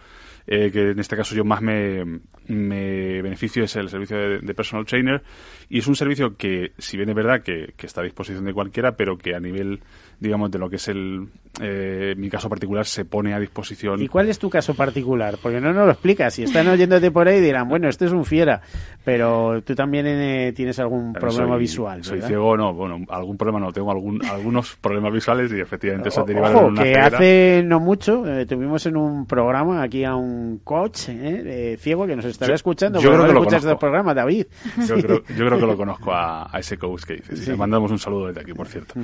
eh, 0.47 0.71
que 0.71 0.91
en 0.91 0.99
este 0.99 1.17
caso 1.17 1.35
yo 1.35 1.45
más 1.45 1.63
me, 1.63 2.05
me 2.49 3.23
beneficio 3.23 3.65
es 3.65 3.77
el 3.77 3.89
servicio 3.89 4.17
de, 4.17 4.55
personal 4.55 4.85
trainer 4.85 5.23
y 5.69 5.79
es 5.79 5.87
un 5.87 5.97
servicio 5.97 6.37
que, 6.37 6.73
si 6.79 6.97
bien 6.97 7.09
es 7.09 7.15
verdad 7.15 7.43
que, 7.43 7.75
que 7.77 7.87
está 7.87 8.01
a 8.01 8.05
disposición 8.05 8.45
de 8.45 8.53
cualquiera, 8.53 8.97
pero 8.97 9.17
que 9.17 9.35
a 9.35 9.41
nivel 9.41 9.81
digamos, 10.19 10.51
de 10.51 10.59
lo 10.59 10.69
que 10.71 10.77
es 10.77 10.89
el, 10.89 11.29
eh, 11.61 12.15
mi 12.17 12.29
caso 12.29 12.49
particular, 12.49 12.85
se 12.85 13.05
pone 13.05 13.33
a 13.33 13.39
disposición. 13.39 14.03
¿Y 14.03 14.09
cuál 14.09 14.29
es 14.29 14.39
tu 14.39 14.51
caso 14.51 14.75
particular? 14.75 15.39
Porque 15.41 15.61
no 15.61 15.73
nos 15.73 15.87
lo 15.87 15.93
explicas. 15.93 16.35
Si 16.35 16.43
están 16.43 16.69
oyéndote 16.69 17.11
por 17.11 17.29
ahí 17.29 17.41
dirán, 17.41 17.69
bueno, 17.69 17.89
este 17.89 18.07
es 18.07 18.13
un 18.13 18.25
fiera, 18.25 18.61
pero 19.05 19.63
tú 19.63 19.75
también 19.75 20.07
eh, 20.07 20.53
tienes 20.55 20.79
algún 20.79 21.13
problema 21.13 21.57
visual. 21.57 22.05
Soy 22.05 22.21
ciego, 22.23 22.57
no, 22.57 22.75
bueno, 22.75 23.05
algún 23.09 23.37
problema 23.37 23.61
no, 23.61 23.73
tengo 23.73 23.91
algún, 23.91 24.25
algunos 24.27 24.77
problemas 24.77 25.13
visuales 25.13 25.53
y 25.53 25.61
efectivamente 25.61 26.09
eso 26.09 26.25
deriva 26.25 26.51
en 26.51 26.57
una 26.57 26.83
que 26.83 26.95
hace 26.95 27.63
no 27.65 27.81
mucho 27.81 28.27
eh, 28.27 28.47
tuvimos 28.47 28.85
en 28.87 28.97
un 28.97 29.27
programa 29.27 29.83
aquí 29.83 30.05
a 30.05 30.15
un 30.15 30.61
coach 30.63 31.09
¿eh? 31.09 31.77
ciego 31.81 32.07
que 32.07 32.17
nos 32.17 32.25
estará 32.25 32.55
escuchando. 32.55 33.01
Yo 33.01 33.11
creo 33.13 33.27
que 33.27 33.33
lo 33.33 33.41
escuchas 33.41 33.65
el 33.65 33.79
programa, 33.79 34.15
David. 34.15 34.47
Yo, 34.87 34.97
creo, 34.97 35.59
que 35.59 35.67
lo 35.67 35.77
conozco 35.77 36.13
a, 36.13 36.51
ese 36.59 36.77
coach 36.77 37.05
que 37.05 37.15
dices. 37.15 37.49
Le 37.49 37.57
mandamos 37.57 37.91
un 37.91 37.99
saludo 37.99 38.29
desde 38.29 38.41
aquí, 38.41 38.53
por 38.53 38.67
cierto. 38.67 38.95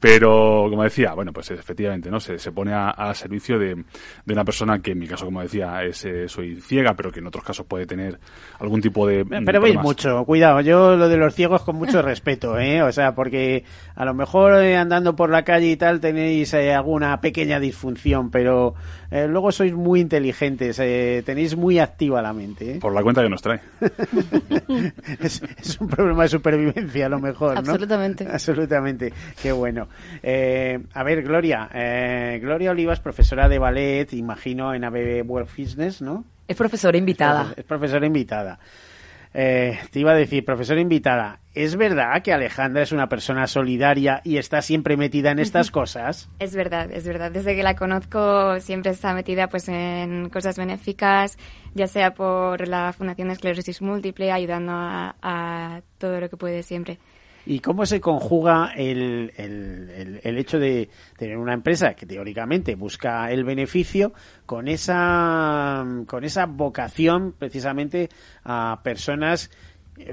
Pero, 0.00 0.61
como 0.70 0.82
decía, 0.84 1.14
bueno, 1.14 1.32
pues 1.32 1.50
efectivamente, 1.50 2.10
¿no? 2.10 2.20
Se, 2.20 2.38
se 2.38 2.52
pone 2.52 2.72
a, 2.74 3.12
servicio 3.14 3.58
de, 3.58 3.74
de, 4.24 4.32
una 4.32 4.44
persona 4.44 4.80
que 4.80 4.92
en 4.92 4.98
mi 4.98 5.06
caso, 5.06 5.24
como 5.24 5.42
decía, 5.42 5.82
es, 5.84 6.04
eh, 6.04 6.28
soy 6.28 6.60
ciega, 6.60 6.94
pero 6.94 7.10
que 7.10 7.20
en 7.20 7.26
otros 7.26 7.44
casos 7.44 7.66
puede 7.66 7.86
tener 7.86 8.18
algún 8.58 8.80
tipo 8.80 9.06
de... 9.06 9.24
Pero 9.24 9.60
veis 9.60 9.76
mucho, 9.76 10.24
cuidado. 10.24 10.60
Yo 10.60 10.96
lo 10.96 11.08
de 11.08 11.16
los 11.16 11.34
ciegos 11.34 11.62
con 11.62 11.76
mucho 11.76 12.02
respeto, 12.02 12.58
¿eh? 12.58 12.82
O 12.82 12.92
sea, 12.92 13.14
porque 13.14 13.64
a 13.94 14.04
lo 14.04 14.14
mejor 14.14 14.62
eh, 14.62 14.76
andando 14.76 15.14
por 15.16 15.30
la 15.30 15.44
calle 15.44 15.70
y 15.70 15.76
tal 15.76 16.00
tenéis 16.00 16.52
eh, 16.54 16.72
alguna 16.72 17.20
pequeña 17.20 17.60
disfunción, 17.60 18.30
pero 18.30 18.74
eh, 19.12 19.28
luego 19.28 19.52
sois 19.52 19.74
muy 19.74 20.00
inteligentes, 20.00 20.78
eh, 20.78 21.22
tenéis 21.24 21.54
muy 21.54 21.78
activa 21.78 22.22
la 22.22 22.32
mente. 22.32 22.72
¿eh? 22.72 22.78
Por 22.80 22.94
la 22.94 23.02
cuenta 23.02 23.22
que 23.22 23.28
nos 23.28 23.42
trae. 23.42 23.60
es, 25.20 25.78
un 25.78 25.88
problema 25.88 26.22
de 26.22 26.28
supervivencia 26.28 27.06
a 27.06 27.08
lo 27.10 27.20
mejor, 27.20 27.54
¿no? 27.54 27.60
Absolutamente. 27.60 28.26
Absolutamente. 28.26 29.12
Qué 29.42 29.52
bueno. 29.52 29.88
a 30.22 31.02
ver, 31.04 31.22
Gloria. 31.22 31.68
Gloria 32.40 32.70
Olivas, 32.70 33.00
profesora 33.00 33.48
de 33.48 33.58
ballet, 33.58 34.12
imagino, 34.14 34.72
en 34.74 34.84
ABB 34.84 35.28
World 35.28 35.48
Fitness, 35.48 36.00
¿no? 36.00 36.24
Es 36.48 36.56
profesora 36.56 36.96
invitada. 36.96 37.52
Es 37.56 37.64
profesora 37.64 38.06
invitada. 38.06 38.58
Eh, 39.34 39.78
te 39.90 40.00
iba 40.00 40.12
a 40.12 40.14
decir, 40.14 40.44
profesora 40.44 40.80
invitada, 40.80 41.40
¿es 41.54 41.76
verdad 41.76 42.22
que 42.22 42.32
Alejandra 42.32 42.82
es 42.82 42.92
una 42.92 43.08
persona 43.08 43.46
solidaria 43.46 44.20
y 44.24 44.36
está 44.36 44.60
siempre 44.60 44.96
metida 44.96 45.30
en 45.30 45.38
estas 45.38 45.70
cosas? 45.70 46.28
Es 46.38 46.54
verdad, 46.54 46.90
es 46.92 47.06
verdad. 47.06 47.30
Desde 47.30 47.56
que 47.56 47.62
la 47.62 47.74
conozco 47.74 48.60
siempre 48.60 48.92
está 48.92 49.14
metida 49.14 49.48
pues 49.48 49.68
en 49.68 50.28
cosas 50.28 50.58
benéficas, 50.58 51.38
ya 51.74 51.86
sea 51.86 52.12
por 52.12 52.68
la 52.68 52.92
Fundación 52.92 53.28
de 53.28 53.34
Esclerosis 53.34 53.80
Múltiple, 53.80 54.32
ayudando 54.32 54.72
a 54.74 55.80
todo 55.98 56.20
lo 56.20 56.28
que 56.28 56.36
puede 56.36 56.62
siempre. 56.62 56.98
¿Y 57.44 57.60
cómo 57.60 57.86
se 57.86 58.00
conjuga 58.00 58.72
el, 58.76 59.32
el, 59.36 60.20
el, 60.22 60.38
hecho 60.38 60.58
de 60.58 60.88
tener 61.16 61.36
una 61.36 61.54
empresa 61.54 61.94
que 61.94 62.06
teóricamente 62.06 62.76
busca 62.76 63.30
el 63.30 63.44
beneficio 63.44 64.12
con 64.46 64.68
esa, 64.68 65.84
con 66.06 66.24
esa 66.24 66.46
vocación 66.46 67.34
precisamente 67.38 68.08
a 68.44 68.80
personas 68.84 69.50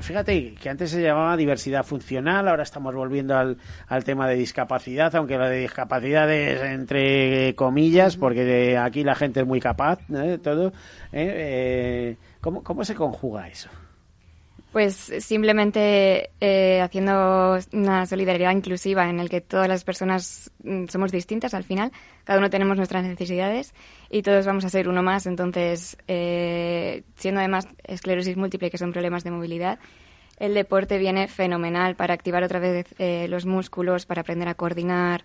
Fíjate 0.02 0.56
que 0.56 0.70
antes 0.70 0.92
se 0.92 1.02
llamaba 1.02 1.38
diversidad 1.38 1.84
funcional, 1.84 2.50
ahora 2.50 2.64
estamos 2.64 2.94
volviendo 2.94 3.38
al, 3.38 3.58
al 3.88 4.04
tema 4.04 4.28
de 4.28 4.36
discapacidad, 4.36 5.16
aunque 5.16 5.38
la 5.38 5.48
de 5.48 5.60
discapacidad 5.60 6.30
es 6.30 6.62
entre 6.62 7.56
comillas, 7.56 8.18
porque 8.18 8.78
aquí 8.78 9.06
la 9.06 9.16
gente 9.16 9.40
es 9.40 9.48
muy 9.48 9.62
capaz, 9.62 10.00
¿eh? 10.14 10.38
todo. 10.44 10.68
¿eh? 10.68 10.74
Eh, 11.14 12.18
¿cómo, 12.42 12.62
¿Cómo 12.62 12.84
se 12.84 12.94
conjuga 12.94 13.48
eso? 13.48 13.70
Pues 14.72 14.96
simplemente 15.20 16.30
eh, 16.40 16.80
haciendo 16.82 17.58
una 17.74 18.06
solidaridad 18.06 18.52
inclusiva 18.52 19.10
en 19.10 19.20
el 19.20 19.28
que 19.28 19.42
todas 19.42 19.68
las 19.68 19.84
personas 19.84 20.52
mm, 20.64 20.86
somos 20.90 21.12
distintas 21.12 21.56
al 21.56 21.64
final, 21.64 21.92
cada 22.24 22.38
uno 22.38 22.52
tenemos 22.52 22.78
nuestras 22.78 23.04
necesidades 23.04 23.74
y 24.12 24.22
todos 24.22 24.46
vamos 24.46 24.66
a 24.66 24.70
ser 24.70 24.88
uno 24.88 25.02
más. 25.02 25.26
Entonces, 25.26 25.98
eh, 26.08 27.02
siendo 27.16 27.40
además 27.40 27.68
esclerosis 27.84 28.38
múltiple, 28.38 28.70
que 28.70 28.78
son 28.78 28.92
problemas 28.92 29.24
de 29.24 29.32
movilidad, 29.32 29.80
el 30.38 30.54
deporte 30.54 31.00
viene 31.00 31.28
fenomenal 31.28 31.96
para 31.96 32.14
activar 32.14 32.44
otra 32.44 32.60
vez 32.60 32.94
eh, 33.00 33.28
los 33.28 33.48
músculos, 33.48 34.06
para 34.06 34.22
aprender 34.22 34.48
a 34.48 34.54
coordinar, 34.54 35.24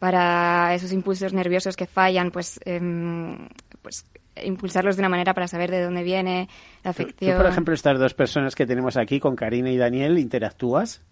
para 0.00 0.74
esos 0.74 0.92
impulsos 0.92 1.32
nerviosos 1.32 1.76
que 1.76 1.86
fallan, 1.86 2.30
pues, 2.32 2.58
em, 2.64 3.48
pues 3.82 4.04
impulsarlos 4.36 4.96
de 4.96 5.02
una 5.02 5.08
manera 5.08 5.34
para 5.34 5.48
saber 5.48 5.70
de 5.70 5.82
dónde 5.82 6.02
viene 6.02 6.48
la 6.84 6.90
afección. 6.90 7.32
¿Tú, 7.32 7.42
por 7.42 7.50
ejemplo, 7.50 7.74
estas 7.74 7.98
dos 7.98 8.14
personas 8.14 8.54
que 8.54 8.66
tenemos 8.66 8.96
aquí, 8.96 9.20
con 9.20 9.36
Karina 9.36 9.70
y 9.70 9.76
Daniel, 9.76 10.18
interactúas? 10.18 11.02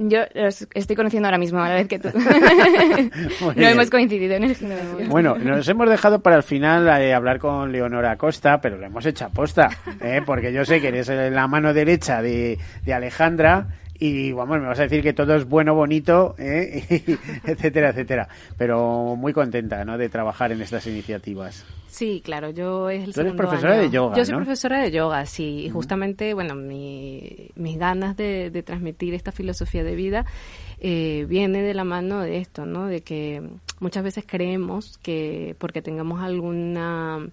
Yo 0.00 0.20
los 0.32 0.68
estoy 0.74 0.94
conociendo 0.94 1.26
ahora 1.26 1.38
mismo, 1.38 1.60
a 1.60 1.68
la 1.68 1.74
vez 1.74 1.88
que 1.88 1.98
tú. 1.98 2.08
no 3.56 3.66
hemos 3.66 3.90
coincidido 3.90 4.34
en 4.34 4.44
el 4.44 4.54
gimnasio. 4.54 5.08
Bueno, 5.08 5.36
nos 5.36 5.68
hemos 5.68 5.90
dejado 5.90 6.20
para 6.20 6.36
el 6.36 6.44
final 6.44 6.86
eh, 7.02 7.12
hablar 7.12 7.40
con 7.40 7.72
Leonora 7.72 8.16
Costa, 8.16 8.60
pero 8.60 8.78
lo 8.78 8.86
hemos 8.86 9.04
hecho 9.06 9.24
a 9.24 9.30
posta, 9.30 9.68
¿eh? 10.00 10.22
porque 10.24 10.52
yo 10.52 10.64
sé 10.64 10.80
que 10.80 10.88
eres 10.88 11.08
la 11.08 11.48
mano 11.48 11.74
derecha 11.74 12.22
de, 12.22 12.58
de 12.84 12.94
Alejandra 12.94 13.66
y 13.98 14.32
vamos, 14.32 14.60
me 14.60 14.66
vas 14.66 14.78
a 14.78 14.82
decir 14.82 15.02
que 15.02 15.12
todo 15.12 15.34
es 15.34 15.44
bueno, 15.44 15.74
bonito, 15.74 16.36
¿eh? 16.38 16.84
etcétera, 17.44 17.90
etcétera. 17.90 18.28
Pero 18.56 19.16
muy 19.16 19.32
contenta, 19.32 19.84
¿no? 19.84 19.98
De 19.98 20.08
trabajar 20.08 20.52
en 20.52 20.62
estas 20.62 20.86
iniciativas. 20.86 21.64
Sí, 21.88 22.20
claro, 22.24 22.50
yo 22.50 22.90
es 22.90 23.04
el 23.04 23.14
Tú 23.14 23.20
eres 23.22 23.32
profesora 23.34 23.76
de 23.76 23.90
yoga, 23.90 24.16
Yo 24.16 24.24
soy 24.24 24.36
profesora 24.36 24.82
de 24.82 24.90
yoga, 24.92 25.26
sí. 25.26 25.64
Y 25.64 25.70
justamente, 25.70 26.32
bueno, 26.34 26.54
mi, 26.54 27.50
mis 27.56 27.76
ganas 27.76 28.16
de, 28.16 28.50
de, 28.50 28.62
transmitir 28.62 29.14
esta 29.14 29.32
filosofía 29.32 29.82
de 29.82 29.96
vida 29.96 30.26
eh, 30.80 31.26
viene 31.28 31.62
de 31.62 31.74
la 31.74 31.84
mano 31.84 32.20
de 32.20 32.38
esto, 32.38 32.66
¿no? 32.66 32.86
De 32.86 33.00
que 33.00 33.42
muchas 33.80 34.04
veces 34.04 34.24
creemos 34.26 34.98
que 34.98 35.56
porque 35.58 35.82
tengamos 35.82 36.22
alguna 36.22 37.26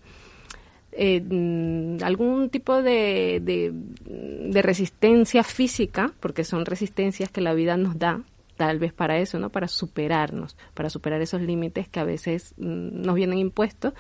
eh, 0.98 1.22
mm, 1.22 2.04
algún 2.04 2.50
tipo 2.50 2.82
de, 2.82 3.42
de, 3.44 4.62
resistencia 4.62 5.44
física, 5.44 6.14
porque 6.22 6.46
son 6.46 6.66
resistencias 6.66 7.30
que 7.30 7.42
la 7.42 7.54
vida 7.54 7.76
nos 7.76 8.00
da, 8.00 8.22
tal 8.56 8.80
vez 8.80 8.94
para 8.94 9.18
eso, 9.20 9.38
¿no? 9.38 9.50
Para 9.50 9.68
superarnos, 9.68 10.56
para 10.74 10.90
superar 10.90 11.22
esos 11.22 11.42
límites 11.42 11.90
que 11.90 12.00
a 12.00 12.06
veces 12.06 12.54
mm, 12.58 13.02
nos 13.02 13.16
vienen 13.16 13.40
impuestos. 13.40 13.94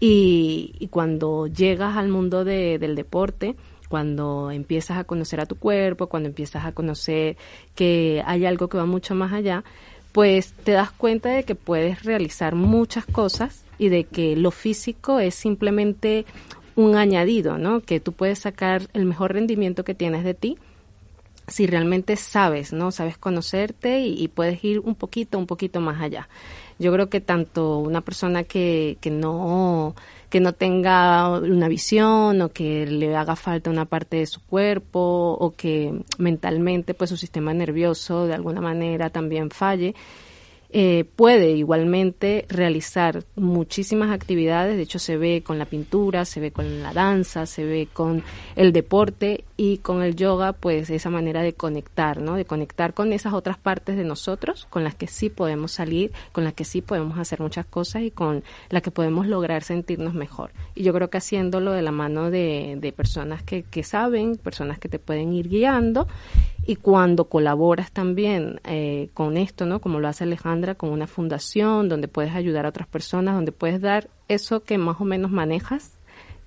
Y, 0.00 0.88
cuando 0.90 1.46
llegas 1.46 1.96
al 1.96 2.08
mundo 2.08 2.44
del 2.44 2.96
deporte, 2.96 3.54
cuando 3.88 4.50
empiezas 4.50 4.98
a 4.98 5.04
conocer 5.04 5.40
a 5.40 5.46
tu 5.46 5.54
cuerpo, 5.54 6.08
cuando 6.08 6.28
empiezas 6.28 6.64
a 6.64 6.72
conocer 6.72 7.36
que 7.76 8.24
hay 8.26 8.44
algo 8.44 8.68
que 8.68 8.76
va 8.76 8.86
mucho 8.86 9.14
más 9.14 9.32
allá, 9.32 9.62
pues 10.10 10.52
te 10.52 10.72
das 10.72 10.90
cuenta 10.90 11.28
de 11.28 11.44
que 11.44 11.54
puedes 11.54 12.02
realizar 12.02 12.56
muchas 12.56 13.06
cosas 13.06 13.64
y 13.80 13.88
de 13.88 14.04
que 14.04 14.36
lo 14.36 14.50
físico 14.50 15.18
es 15.20 15.34
simplemente 15.34 16.26
un 16.76 16.96
añadido, 16.96 17.56
¿no? 17.56 17.80
Que 17.80 17.98
tú 17.98 18.12
puedes 18.12 18.40
sacar 18.40 18.82
el 18.92 19.06
mejor 19.06 19.32
rendimiento 19.32 19.84
que 19.84 19.94
tienes 19.94 20.22
de 20.22 20.34
ti 20.34 20.58
si 21.48 21.66
realmente 21.66 22.14
sabes, 22.14 22.72
¿no? 22.72 22.92
Sabes 22.92 23.16
conocerte 23.18 24.00
y, 24.00 24.28
puedes 24.28 24.62
ir 24.62 24.80
un 24.80 24.94
poquito, 24.94 25.36
un 25.38 25.46
poquito 25.46 25.80
más 25.80 26.00
allá. 26.00 26.28
Yo 26.78 26.92
creo 26.92 27.08
que 27.08 27.20
tanto 27.20 27.78
una 27.78 28.02
persona 28.02 28.44
que, 28.44 28.98
que 29.00 29.10
no 29.10 29.94
que 30.28 30.38
no 30.38 30.52
tenga 30.52 31.40
una 31.40 31.66
visión 31.66 32.40
o 32.40 32.50
que 32.50 32.86
le 32.86 33.16
haga 33.16 33.34
falta 33.34 33.68
una 33.68 33.86
parte 33.86 34.18
de 34.18 34.26
su 34.26 34.40
cuerpo 34.42 35.36
o 35.40 35.54
que 35.56 35.92
mentalmente 36.18 36.94
pues 36.94 37.10
su 37.10 37.16
sistema 37.16 37.52
nervioso 37.52 38.26
de 38.28 38.34
alguna 38.34 38.60
manera 38.60 39.10
también 39.10 39.50
falle, 39.50 39.96
eh, 40.72 41.04
puede 41.16 41.50
igualmente 41.50 42.46
realizar 42.48 43.24
muchísimas 43.34 44.10
actividades, 44.12 44.76
de 44.76 44.82
hecho 44.82 45.00
se 45.00 45.16
ve 45.16 45.42
con 45.42 45.58
la 45.58 45.64
pintura, 45.64 46.24
se 46.24 46.38
ve 46.38 46.52
con 46.52 46.82
la 46.82 46.92
danza, 46.92 47.46
se 47.46 47.64
ve 47.64 47.88
con 47.92 48.22
el 48.54 48.72
deporte 48.72 49.44
y 49.62 49.76
con 49.76 50.02
el 50.02 50.16
yoga, 50.16 50.54
pues 50.54 50.88
esa 50.88 51.10
manera 51.10 51.42
de 51.42 51.52
conectar, 51.52 52.22
¿no? 52.22 52.34
De 52.34 52.46
conectar 52.46 52.94
con 52.94 53.12
esas 53.12 53.34
otras 53.34 53.58
partes 53.58 53.94
de 53.94 54.04
nosotros, 54.04 54.66
con 54.70 54.84
las 54.84 54.94
que 54.94 55.06
sí 55.06 55.28
podemos 55.28 55.72
salir, 55.72 56.12
con 56.32 56.44
las 56.44 56.54
que 56.54 56.64
sí 56.64 56.80
podemos 56.80 57.18
hacer 57.18 57.40
muchas 57.40 57.66
cosas 57.66 58.00
y 58.00 58.10
con 58.10 58.42
las 58.70 58.80
que 58.80 58.90
podemos 58.90 59.26
lograr 59.26 59.62
sentirnos 59.62 60.14
mejor. 60.14 60.50
Y 60.74 60.82
yo 60.82 60.94
creo 60.94 61.10
que 61.10 61.18
haciéndolo 61.18 61.72
de 61.72 61.82
la 61.82 61.92
mano 61.92 62.30
de, 62.30 62.78
de 62.80 62.92
personas 62.92 63.42
que, 63.42 63.62
que 63.64 63.82
saben, 63.82 64.36
personas 64.36 64.78
que 64.78 64.88
te 64.88 64.98
pueden 64.98 65.34
ir 65.34 65.50
guiando 65.50 66.08
y 66.66 66.76
cuando 66.76 67.26
colaboras 67.26 67.92
también 67.92 68.62
eh, 68.64 69.10
con 69.12 69.36
esto, 69.36 69.66
¿no? 69.66 69.82
Como 69.82 70.00
lo 70.00 70.08
hace 70.08 70.24
Alejandra, 70.24 70.74
con 70.74 70.88
una 70.88 71.06
fundación 71.06 71.90
donde 71.90 72.08
puedes 72.08 72.34
ayudar 72.34 72.64
a 72.64 72.70
otras 72.70 72.88
personas, 72.88 73.34
donde 73.34 73.52
puedes 73.52 73.82
dar 73.82 74.08
eso 74.28 74.62
que 74.62 74.78
más 74.78 75.00
o 75.02 75.04
menos 75.04 75.30
manejas, 75.30 75.98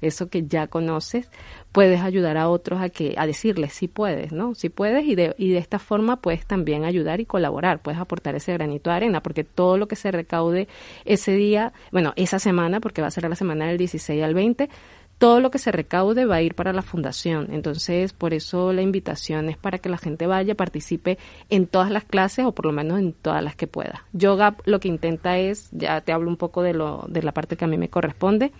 eso 0.05 0.29
que 0.29 0.45
ya 0.47 0.67
conoces, 0.67 1.29
puedes 1.71 2.01
ayudar 2.01 2.37
a 2.37 2.49
otros 2.49 2.81
a 2.81 2.89
que 2.89 3.15
a 3.17 3.25
decirles 3.25 3.73
si 3.73 3.87
puedes, 3.87 4.31
¿no? 4.31 4.55
Si 4.55 4.69
puedes 4.69 5.05
y 5.05 5.15
de 5.15 5.35
y 5.37 5.51
de 5.51 5.57
esta 5.57 5.79
forma 5.79 6.17
puedes 6.17 6.45
también 6.45 6.85
ayudar 6.85 7.19
y 7.19 7.25
colaborar, 7.25 7.81
puedes 7.81 7.99
aportar 7.99 8.35
ese 8.35 8.53
granito 8.53 8.89
de 8.89 8.95
arena, 8.95 9.23
porque 9.23 9.43
todo 9.43 9.77
lo 9.77 9.87
que 9.87 9.95
se 9.95 10.11
recaude 10.11 10.67
ese 11.05 11.33
día, 11.33 11.73
bueno, 11.91 12.13
esa 12.15 12.39
semana, 12.39 12.79
porque 12.79 13.01
va 13.01 13.07
a 13.07 13.11
ser 13.11 13.27
la 13.29 13.35
semana 13.35 13.67
del 13.67 13.77
16 13.77 14.23
al 14.23 14.33
20, 14.33 14.69
todo 15.17 15.39
lo 15.39 15.51
que 15.51 15.57
se 15.57 15.71
recaude 15.71 16.25
va 16.25 16.35
a 16.35 16.41
ir 16.41 16.53
para 16.53 16.73
la 16.73 16.81
fundación. 16.81 17.47
Entonces, 17.51 18.13
por 18.13 18.33
eso 18.33 18.73
la 18.73 18.81
invitación 18.81 19.47
es 19.47 19.57
para 19.57 19.77
que 19.77 19.89
la 19.89 19.97
gente 19.97 20.27
vaya, 20.27 20.55
participe 20.55 21.17
en 21.49 21.67
todas 21.67 21.91
las 21.91 22.03
clases 22.03 22.45
o 22.45 22.51
por 22.51 22.65
lo 22.65 22.73
menos 22.73 22.99
en 22.99 23.13
todas 23.13 23.43
las 23.43 23.55
que 23.55 23.67
pueda. 23.67 24.05
Yoga 24.11 24.57
lo 24.65 24.79
que 24.79 24.89
intenta 24.89 25.37
es, 25.37 25.69
ya 25.71 26.01
te 26.01 26.11
hablo 26.11 26.29
un 26.29 26.37
poco 26.37 26.61
de, 26.61 26.73
lo, 26.73 27.05
de 27.07 27.23
la 27.23 27.31
parte 27.31 27.55
que 27.55 27.63
a 27.65 27.69
mí 27.69 27.77
me 27.77 27.89
corresponde, 27.89 28.51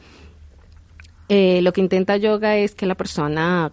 eh, 1.30 1.62
lo 1.62 1.74
que 1.74 1.82
intenta 1.82 2.18
yoga 2.18 2.58
es 2.58 2.76
que 2.76 2.86
la 2.86 2.96
persona 2.96 3.72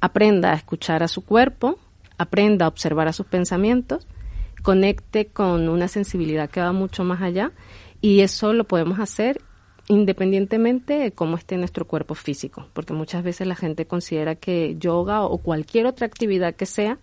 aprenda 0.00 0.52
a 0.52 0.56
escuchar 0.56 1.02
a 1.02 1.08
su 1.08 1.24
cuerpo, 1.24 1.78
aprenda 2.18 2.66
a 2.66 2.68
observar 2.68 3.08
a 3.08 3.12
sus 3.12 3.26
pensamientos, 3.26 4.06
conecte 4.62 5.26
con 5.26 5.68
una 5.68 5.88
sensibilidad 5.88 6.50
que 6.50 6.60
va 6.60 6.72
mucho 6.72 7.04
más 7.04 7.22
allá 7.22 7.52
y 8.00 8.20
eso 8.20 8.52
lo 8.52 8.64
podemos 8.64 8.98
hacer 8.98 9.40
independientemente 9.88 10.94
de 10.94 11.12
cómo 11.12 11.36
esté 11.36 11.56
nuestro 11.56 11.86
cuerpo 11.86 12.14
físico, 12.14 12.68
porque 12.72 12.92
muchas 12.92 13.22
veces 13.22 13.46
la 13.46 13.54
gente 13.54 13.86
considera 13.86 14.34
que 14.34 14.76
yoga 14.78 15.22
o 15.22 15.38
cualquier 15.38 15.86
otra 15.86 16.06
actividad 16.06 16.54
que 16.54 16.66
sea 16.66 16.98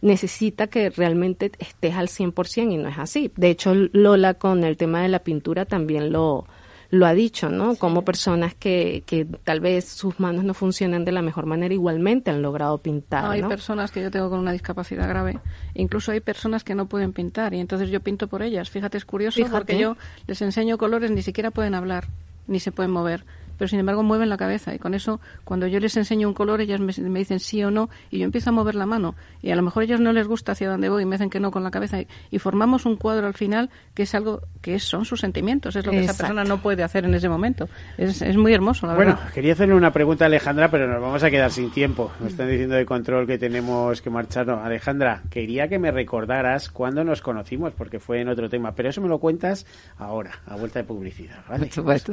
necesita 0.00 0.68
que 0.68 0.90
realmente 0.90 1.50
estés 1.58 1.94
al 1.94 2.06
100% 2.06 2.72
y 2.72 2.76
no 2.76 2.88
es 2.88 2.98
así. 2.98 3.32
De 3.36 3.50
hecho, 3.50 3.74
Lola 3.74 4.34
con 4.34 4.62
el 4.62 4.76
tema 4.76 5.02
de 5.02 5.08
la 5.08 5.24
pintura 5.24 5.64
también 5.64 6.12
lo, 6.12 6.46
lo 6.90 7.06
ha 7.06 7.12
dicho, 7.12 7.50
¿no? 7.50 7.76
Como 7.76 8.02
personas 8.02 8.54
que, 8.54 9.02
que 9.04 9.26
tal 9.44 9.60
vez 9.60 9.86
sus 9.86 10.18
manos 10.20 10.44
no 10.44 10.54
funcionan 10.54 11.04
de 11.04 11.12
la 11.12 11.20
mejor 11.20 11.44
manera 11.44 11.74
igualmente 11.74 12.30
han 12.30 12.40
logrado 12.40 12.78
pintar. 12.78 13.30
hay 13.30 13.42
personas 13.42 13.90
que 13.90 14.02
yo 14.02 14.10
tengo 14.10 14.30
con 14.30 14.38
una 14.38 14.52
discapacidad 14.52 15.08
grave, 15.08 15.38
incluso 15.74 16.12
hay 16.12 16.20
personas 16.20 16.64
que 16.64 16.74
no 16.74 16.86
pueden 16.86 17.12
pintar 17.12 17.52
y 17.52 17.60
entonces 17.60 17.90
yo 17.90 18.00
pinto 18.00 18.28
por 18.28 18.42
ellas. 18.42 18.70
Fíjate, 18.70 18.96
es 18.96 19.04
curioso 19.04 19.40
porque 19.50 19.78
yo 19.78 19.96
les 20.26 20.40
enseño 20.40 20.78
colores, 20.78 21.10
ni 21.10 21.22
siquiera 21.22 21.50
pueden 21.50 21.74
hablar, 21.74 22.08
ni 22.46 22.58
se 22.60 22.72
pueden 22.72 22.90
mover 22.90 23.24
pero 23.58 23.68
sin 23.68 23.80
embargo 23.80 24.02
mueven 24.02 24.28
la 24.28 24.36
cabeza 24.36 24.74
y 24.74 24.78
con 24.78 24.94
eso 24.94 25.20
cuando 25.44 25.66
yo 25.66 25.80
les 25.80 25.96
enseño 25.96 26.28
un 26.28 26.34
color 26.34 26.60
ellas 26.60 26.80
me, 26.80 26.92
dicen 27.18 27.40
sí 27.40 27.62
o 27.62 27.70
no 27.70 27.90
y 28.10 28.18
yo 28.18 28.24
empiezo 28.24 28.50
a 28.50 28.52
mover 28.52 28.74
la 28.74 28.86
mano 28.86 29.14
y 29.42 29.50
a 29.50 29.56
lo 29.56 29.62
mejor 29.62 29.82
a 29.82 29.84
ellos 29.84 30.00
no 30.00 30.12
les 30.12 30.26
gusta 30.26 30.52
hacia 30.52 30.70
dónde 30.70 30.88
voy 30.88 31.02
y 31.02 31.06
me 31.06 31.16
dicen 31.16 31.30
que 31.30 31.40
no 31.40 31.50
con 31.50 31.64
la 31.64 31.70
cabeza 31.70 31.98
y, 32.30 32.38
formamos 32.38 32.86
un 32.86 32.96
cuadro 32.96 33.26
al 33.26 33.34
final 33.34 33.68
que 33.94 34.04
es 34.04 34.14
algo 34.14 34.42
que 34.62 34.78
son 34.78 35.04
sus 35.04 35.20
sentimientos, 35.20 35.74
es 35.76 35.84
lo 35.84 35.90
que 35.90 36.04
esa 36.04 36.16
persona 36.16 36.44
no 36.44 36.58
puede 36.62 36.82
hacer 36.82 37.04
en 37.04 37.14
ese 37.14 37.28
momento. 37.28 37.68
Es, 37.96 38.22
es 38.22 38.36
muy 38.36 38.52
hermoso, 38.52 38.86
la 38.86 38.94
bueno, 38.94 39.10
verdad. 39.10 39.22
Bueno, 39.22 39.34
quería 39.34 39.52
hacerle 39.54 39.74
una 39.74 39.92
pregunta 39.92 40.24
a 40.24 40.26
Alejandra, 40.26 40.70
pero 40.70 40.86
nos 40.86 41.00
vamos 41.00 41.22
a 41.22 41.30
quedar 41.30 41.50
sin 41.50 41.70
tiempo. 41.70 42.12
Me 42.20 42.28
están 42.28 42.48
diciendo 42.48 42.76
de 42.76 42.86
control 42.86 43.26
que 43.26 43.38
tenemos 43.38 44.00
que 44.00 44.10
marcharnos. 44.10 44.64
Alejandra, 44.64 45.22
quería 45.30 45.68
que 45.68 45.78
me 45.78 45.90
recordaras 45.90 46.70
cuándo 46.70 47.04
nos 47.04 47.22
conocimos, 47.22 47.72
porque 47.72 47.98
fue 47.98 48.20
en 48.20 48.28
otro 48.28 48.48
tema, 48.48 48.74
pero 48.74 48.88
eso 48.88 49.00
me 49.00 49.08
lo 49.08 49.18
cuentas 49.18 49.66
ahora, 49.96 50.32
a 50.46 50.56
vuelta 50.56 50.78
de 50.80 50.84
publicidad, 50.84 51.44
¿vale? 51.48 51.66
Por 51.66 51.74
supuesto. 51.74 52.12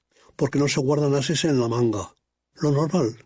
porque 0.35 0.59
no 0.59 0.67
se 0.67 0.79
guardan 0.79 1.15
ases 1.15 1.45
en 1.45 1.59
la 1.59 1.67
manga. 1.67 2.13
Lo 2.55 2.71
normal. 2.71 3.25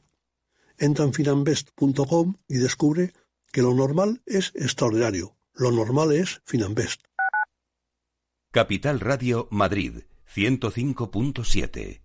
Entra 0.78 1.06
en 1.06 1.14
finambest.com 1.14 2.36
y 2.48 2.56
descubre 2.56 3.14
que 3.52 3.62
lo 3.62 3.74
normal 3.74 4.22
es 4.26 4.52
extraordinario. 4.56 5.38
Lo 5.54 5.72
normal 5.72 6.12
es 6.12 6.42
Finambest. 6.46 7.02
Capital 8.52 9.00
Radio 9.00 9.48
Madrid 9.52 10.04
105.7 10.34 12.05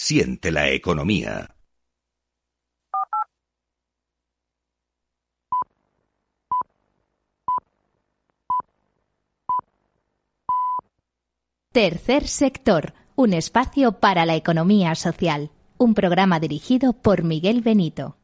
Siente 0.00 0.52
la 0.52 0.70
economía. 0.70 1.56
Tercer 11.72 12.28
sector, 12.28 12.94
un 13.16 13.34
espacio 13.34 13.98
para 13.98 14.24
la 14.24 14.36
economía 14.36 14.94
social. 14.94 15.50
Un 15.76 15.94
programa 15.94 16.38
dirigido 16.38 16.92
por 16.92 17.24
Miguel 17.24 17.60
Benito. 17.60 18.18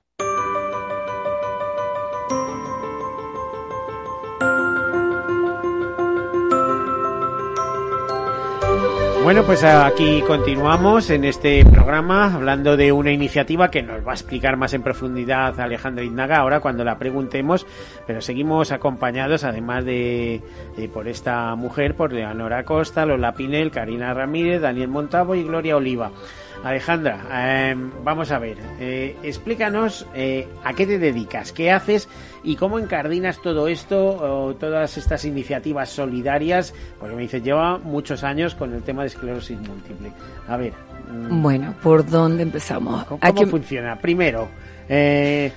Bueno, 9.25 9.43
pues 9.45 9.65
aquí 9.65 10.21
continuamos 10.27 11.09
en 11.09 11.25
este 11.25 11.65
programa 11.65 12.35
hablando 12.35 12.77
de 12.77 12.93
una 12.93 13.11
iniciativa 13.11 13.71
que 13.71 13.83
nos 13.83 14.07
va 14.07 14.11
a 14.11 14.15
explicar 14.15 14.59
más 14.59 14.75
en 14.75 14.83
profundidad 14.83 15.59
Alejandra 15.59 16.05
Indaga 16.05 16.37
ahora 16.37 16.61
cuando 16.61 16.85
la 16.85 16.99
preguntemos, 16.99 17.67
pero 18.07 18.21
seguimos 18.21 18.71
acompañados 18.71 19.43
además 19.43 19.87
de, 19.87 20.43
por 20.93 21.09
esta 21.09 21.55
mujer, 21.55 21.97
por 21.97 22.13
Leonora 22.13 22.65
Costa, 22.65 23.07
Lola 23.07 23.33
Pinel, 23.33 23.71
Karina 23.71 24.13
Ramírez, 24.13 24.61
Daniel 24.61 24.89
Montavo 24.89 25.35
y 25.35 25.43
Gloria 25.43 25.79
Oliva. 25.79 26.13
Alejandra, 26.63 27.71
em, 27.71 27.91
vamos 28.03 28.31
a 28.31 28.39
ver, 28.39 28.59
eh, 28.81 29.17
explícanos 29.23 30.07
eh, 30.15 30.49
a 30.63 30.73
qué 30.73 30.87
te 30.87 30.99
dedicas, 30.99 31.53
qué 31.53 31.71
haces 31.71 32.09
y 32.43 32.57
cómo 32.57 32.79
encardinas 32.79 33.41
todo 33.43 33.69
esto, 33.69 34.57
todas 34.59 34.97
estas 34.97 35.25
iniciativas 35.25 35.91
solidarias, 35.91 36.75
porque 36.99 37.17
me 37.17 37.23
dices, 37.23 37.43
lleva 37.43 37.79
muchos 37.79 38.25
años 38.25 38.55
con 38.55 38.73
el 38.73 38.83
tema 38.83 39.03
de 39.03 39.09
esclerosis 39.09 39.59
múltiple. 39.59 40.13
A 40.49 40.57
ver. 40.57 40.73
Mm, 41.11 41.43
bueno, 41.43 41.75
¿por 41.83 42.09
dónde 42.09 42.43
empezamos? 42.43 43.05
¿Cómo, 43.05 43.47
funciona? 43.47 43.97
Primero, 43.99 44.49
eh, 44.89 45.53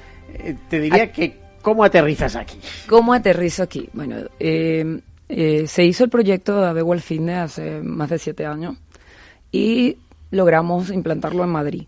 te 0.69 0.79
diría 0.79 1.11
que, 1.11 1.37
¿cómo 1.61 1.83
aterrizas 1.83 2.35
aquí? 2.35 2.59
¿Cómo 2.87 3.13
aterrizo 3.13 3.63
aquí? 3.63 3.89
Bueno, 3.93 4.15
se 4.39 5.83
hizo 5.83 6.03
el 6.03 6.09
proyecto 6.09 6.61
de 6.61 6.67
Abewell 6.67 7.01
Fitness 7.01 7.37
hace 7.37 7.81
más 7.81 8.09
de 8.09 8.19
siete 8.19 8.45
años 8.45 8.75
y 9.51 9.97
logramos 10.31 10.89
implantarlo 10.91 11.43
en 11.43 11.49
Madrid. 11.49 11.87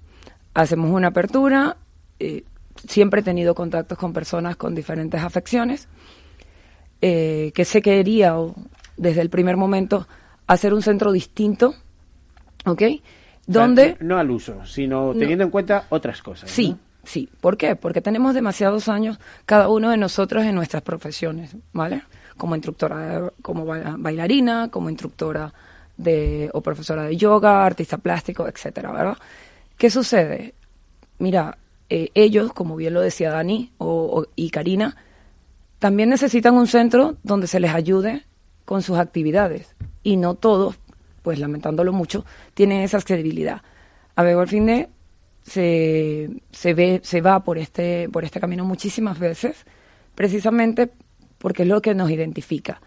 Hacemos 0.53 0.91
una 0.91 1.09
apertura, 1.09 1.77
eh, 2.19 2.43
siempre 2.87 3.21
he 3.21 3.23
tenido 3.23 3.55
contactos 3.55 3.97
con 3.97 4.13
personas 4.13 4.55
con 4.55 4.75
diferentes 4.75 5.21
afecciones, 5.21 5.87
eh, 7.01 7.51
que 7.53 7.65
se 7.65 7.81
quería 7.81 8.35
desde 8.97 9.21
el 9.21 9.29
primer 9.29 9.57
momento 9.57 10.07
hacer 10.47 10.73
un 10.73 10.81
centro 10.81 11.11
distinto, 11.11 11.73
¿ok? 12.65 12.81
Donde... 13.47 13.97
no, 13.99 14.17
al 14.17 14.29
uso, 14.29 14.65
sino 14.65 15.13
teniendo 15.13 15.43
en 15.43 15.49
cuenta 15.49 15.85
otras 15.89 16.21
cosas. 16.21 16.51
Sí, 16.51 16.75
sí. 17.03 17.29
¿Por 17.41 17.57
qué? 17.57 17.75
Porque 17.75 18.01
tenemos 18.01 18.35
demasiados 18.35 18.89
años 18.89 19.19
cada 19.45 19.69
uno 19.69 19.89
de 19.89 19.97
nosotros 19.97 20.43
en 20.43 20.55
nuestras 20.55 20.83
profesiones, 20.83 21.55
¿vale? 21.73 22.03
Como 22.37 22.55
instructora, 22.55 23.31
como 23.41 23.65
bailarina, 23.65 24.69
como 24.69 24.89
instructora 24.89 25.53
de, 25.99 26.49
o 26.53 26.61
profesora 26.61 27.03
de 27.03 27.17
yoga, 27.17 27.65
artista 27.65 27.97
plástico, 27.97 28.47
etcétera, 28.47 28.91
¿verdad? 28.91 29.17
¿Qué 29.77 29.89
sucede? 29.89 30.55
Mira, 31.19 31.57
eh, 31.89 32.09
ellos, 32.13 32.53
como 32.53 32.77
bien 32.77 32.93
lo 32.93 33.01
decía 33.01 33.31
Dani 33.31 33.73
o, 33.77 34.25
y 34.35 34.49
Karina, 34.49 34.95
también 35.77 36.09
necesitan 36.09 36.55
un 36.55 36.67
centro 36.67 37.17
donde 37.23 37.47
se 37.47 37.59
les 37.59 37.73
ayude 37.73 38.23
con 38.63 38.81
sus 38.81 38.97
actividades. 38.97 39.75
Y 40.01 40.15
no 40.15 40.35
todos, 40.35 40.79
pues 41.21 41.37
lamentándolo 41.37 41.91
mucho, 41.91 42.25
tienen 42.53 42.81
esa 42.81 42.97
accesibilidad. 42.97 43.61
A 44.15 44.23
ver, 44.23 44.37
al 44.37 44.47
fin 44.47 44.65
de 44.67 44.89
se, 45.41 46.29
se, 46.51 46.73
ve, 46.73 47.01
se 47.03 47.19
va 47.19 47.43
por 47.43 47.57
este, 47.57 48.07
por 48.09 48.23
este 48.23 48.39
camino 48.39 48.63
muchísimas 48.63 49.19
veces, 49.19 49.65
precisamente 50.15 50.91
porque 51.37 51.63
es 51.63 51.69
lo 51.69 51.81
que 51.81 51.93
nos 51.93 52.09
identifica. 52.09 52.81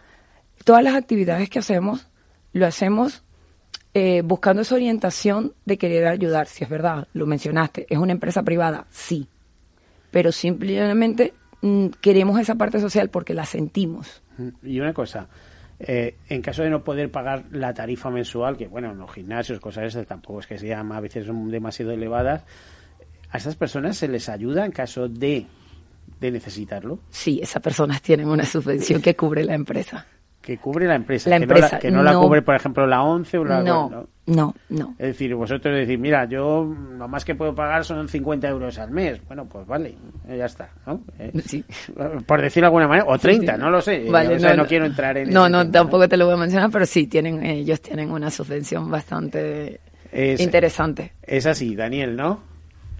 Todas 0.64 0.82
las 0.82 0.94
actividades 0.94 1.50
que 1.50 1.58
hacemos 1.58 2.08
lo 2.52 2.66
hacemos 2.66 3.22
eh, 3.94 4.22
buscando 4.22 4.62
esa 4.62 4.74
orientación 4.74 5.52
de 5.66 5.76
querer 5.76 6.06
ayudar, 6.06 6.46
si 6.46 6.64
es 6.64 6.70
verdad, 6.70 7.08
lo 7.12 7.26
mencionaste, 7.26 7.86
es 7.90 7.98
una 7.98 8.12
empresa 8.12 8.42
privada, 8.42 8.86
sí, 8.90 9.28
pero 10.10 10.32
simplemente 10.32 11.34
mm, 11.60 11.88
queremos 12.00 12.40
esa 12.40 12.54
parte 12.54 12.80
social 12.80 13.10
porque 13.10 13.34
la 13.34 13.44
sentimos. 13.44 14.22
Y 14.62 14.80
una 14.80 14.94
cosa, 14.94 15.28
eh, 15.78 16.16
en 16.30 16.40
caso 16.40 16.62
de 16.62 16.70
no 16.70 16.82
poder 16.82 17.10
pagar 17.10 17.44
la 17.50 17.74
tarifa 17.74 18.10
mensual, 18.10 18.56
que 18.56 18.66
bueno, 18.66 18.92
en 18.92 18.98
los 18.98 19.12
gimnasios, 19.12 19.60
cosas 19.60 19.84
esas, 19.84 20.06
tampoco 20.06 20.40
es 20.40 20.46
que 20.46 20.56
sean 20.56 20.90
a 20.90 21.00
veces 21.00 21.26
son 21.26 21.50
demasiado 21.50 21.92
elevadas, 21.92 22.44
¿a 23.30 23.36
estas 23.36 23.56
personas 23.56 23.98
se 23.98 24.08
les 24.08 24.26
ayuda 24.30 24.64
en 24.64 24.72
caso 24.72 25.06
de, 25.06 25.46
de 26.18 26.30
necesitarlo? 26.30 27.00
Sí, 27.10 27.40
esas 27.42 27.62
personas 27.62 28.00
tienen 28.00 28.28
una 28.28 28.46
subvención 28.46 29.02
que 29.02 29.14
cubre 29.14 29.44
la 29.44 29.54
empresa 29.54 30.06
que 30.42 30.58
cubre 30.58 30.86
la 30.86 30.96
empresa. 30.96 31.30
La 31.30 31.38
que. 31.38 31.46
No 31.46 31.78
que 31.80 31.90
no, 31.90 32.02
la 32.02 32.14
cubre, 32.14 32.42
por 32.42 32.54
ejemplo, 32.54 32.86
la 32.86 33.02
11 33.02 33.38
o 33.38 33.44
la... 33.44 33.62
No, 33.62 34.06
no, 34.26 34.54
no. 34.68 34.94
Es 34.98 35.06
decir, 35.06 35.34
vosotros 35.34 35.74
decís, 35.74 35.98
mira, 35.98 36.26
yo 36.26 36.64
lo 36.64 37.08
más 37.08 37.24
que 37.24 37.34
puedo 37.34 37.54
pagar 37.54 37.84
son 37.84 38.08
50 38.08 38.48
euros 38.48 38.78
al 38.78 38.90
mes. 38.90 39.20
Bueno, 39.26 39.46
pues 39.48 39.66
vale, 39.66 39.96
eh, 40.28 40.36
ya 40.36 40.46
está, 40.46 40.68
¿no? 40.86 41.00
Eh, 41.18 41.32
sí. 41.46 41.64
Por 42.26 42.42
decirlo 42.42 42.64
de 42.64 42.68
alguna 42.68 42.88
manera, 42.88 43.06
o 43.08 43.16
30, 43.16 43.56
no 43.56 43.70
lo 43.70 43.80
sé. 43.80 44.04
Vale, 44.10 44.38
no, 44.56 44.66
quiero 44.66 44.84
entrar 44.84 45.16
en 45.16 45.30
No, 45.30 45.48
no, 45.48 45.70
tampoco 45.70 46.08
te 46.08 46.16
lo 46.16 46.26
voy 46.26 46.34
a 46.34 46.38
mencionar, 46.38 46.70
pero 46.70 46.84
sí, 46.84 47.06
tienen 47.06 47.44
ellos 47.44 47.80
tienen 47.80 48.10
una 48.10 48.30
subvención 48.30 48.90
bastante 48.90 49.80
interesante. 50.12 51.12
Es 51.22 51.46
así, 51.46 51.74
Daniel, 51.76 52.16
¿no? 52.16 52.51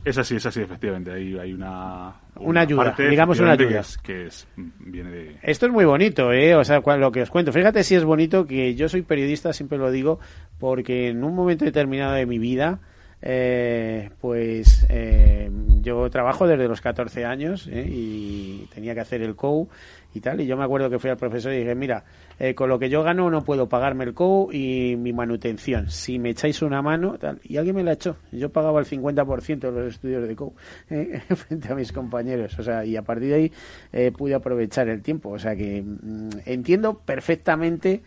Es 0.05 0.19
así, 0.19 0.37
es 0.37 0.47
así, 0.47 0.61
efectivamente. 0.61 1.12
Hay, 1.12 1.38
hay 1.38 1.53
una, 1.53 2.15
una, 2.37 2.62
ayuda, 2.62 2.95
digamos 2.99 3.38
una 3.38 3.53
ayuda. 3.53 3.83
Que, 4.03 4.27
es, 4.27 4.49
viene 4.57 5.11
de... 5.11 5.37
Esto 5.43 5.67
es 5.67 5.73
muy 5.73 5.85
bonito, 5.85 6.33
¿eh? 6.33 6.57
O 6.57 6.65
sea, 6.65 6.81
lo 6.81 7.12
que 7.12 7.23
os 7.23 7.31
cuento. 7.31 7.53
Fíjate 7.53 7.85
si 7.85 7.95
es 7.95 8.05
bonito 8.05 8.47
que 8.47 8.75
yo 8.75 8.88
soy 8.88 9.03
periodista, 9.03 9.53
siempre 9.53 9.79
lo 9.79 9.91
digo, 9.93 10.19
porque 10.59 11.09
en 11.09 11.23
un 11.23 11.35
momento 11.37 11.65
determinado 11.65 12.15
de 12.15 12.27
mi 12.27 12.38
vida, 12.38 12.81
eh, 13.23 14.11
pues 14.21 14.85
eh, 14.89 15.51
yo 15.81 16.11
trabajo 16.11 16.47
desde 16.47 16.69
los 16.69 16.81
14 16.81 17.25
años 17.25 17.69
¿eh? 17.69 17.87
y 17.89 18.69
tenía 18.75 18.95
que 18.95 19.01
hacer 19.01 19.23
el 19.23 19.37
COU 19.37 19.69
y 20.15 20.21
tal. 20.21 20.41
Y 20.41 20.47
yo 20.47 20.57
me 20.57 20.65
acuerdo 20.65 20.91
que 20.91 20.99
fui 20.99 21.11
al 21.11 21.17
profesor 21.17 21.53
y 21.53 21.59
dije, 21.59 21.75
mira, 21.75 22.05
eh, 22.39 22.55
con 22.55 22.69
lo 22.69 22.79
que 22.79 22.89
yo 22.89 23.03
gano 23.03 23.31
no 23.31 23.45
puedo 23.45 23.69
pagarme 23.69 24.05
el 24.05 24.15
COU 24.15 24.51
y 24.53 24.97
mi 24.97 25.13
manutención. 25.13 25.91
Si 25.91 26.19
me 26.19 26.31
echáis 26.31 26.63
una 26.63 26.83
mano, 26.83 27.19
tal. 27.19 27.41
Y 27.45 27.57
alguien 27.57 27.77
me 27.77 27.83
la 27.83 27.93
echó. 27.93 28.17
Yo 28.31 28.51
pagaba 28.51 28.81
el 28.81 28.87
50% 28.87 29.61
de 29.61 29.71
los 29.71 29.95
estudios 29.95 30.27
de 30.27 30.37
COU 30.37 30.55
eh, 30.91 31.21
frente 31.37 31.73
a 31.73 31.75
mis 31.75 31.93
compañeros. 31.93 32.59
O 32.59 32.63
sea, 32.63 32.85
y 32.85 32.97
a 32.97 33.03
partir 33.03 33.29
de 33.29 33.35
ahí 33.35 33.53
eh, 33.93 34.13
pude 34.13 34.35
aprovechar 34.35 34.89
el 34.89 35.03
tiempo. 35.03 35.31
O 35.31 35.39
sea 35.39 35.57
que 35.57 35.83
mm, 35.83 36.31
entiendo 36.47 36.99
perfectamente 36.99 38.03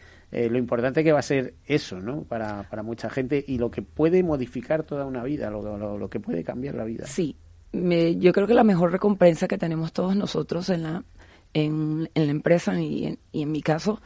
lo 0.49 0.57
importante 0.57 1.03
que 1.03 1.11
va 1.11 1.19
a 1.19 1.23
ser 1.23 1.55
eso, 1.65 1.99
¿no? 1.99 2.23
Para, 2.23 2.63
para 2.69 2.83
mucha 2.83 3.09
gente 3.09 3.43
y 3.47 3.57
lo 3.57 3.71
que 3.71 3.81
puede 3.81 4.21
modificar 4.21 4.83
toda 4.83 5.05
una 5.05 5.23
vida, 5.23 5.49
lo, 5.49 5.97
lo, 5.97 6.09
que 6.09 6.19
puede 6.19 6.43
cambiar 6.43 6.75
la 6.75 6.83
vida. 6.83 7.05
Sí, 7.05 7.37
yo 7.71 8.33
creo 8.33 8.45
que 8.45 8.53
la 8.53 8.63
mejor 8.63 8.91
recompensa 8.91 9.47
que 9.47 9.57
tenemos 9.57 9.93
todos 9.93 10.15
nosotros 10.15 10.69
en 10.69 10.83
la 10.83 11.03
en, 11.55 12.09
la 12.13 12.31
empresa 12.31 12.79
y 12.79 13.17
en, 13.33 13.51
mi 13.51 13.61
caso 13.61 14.01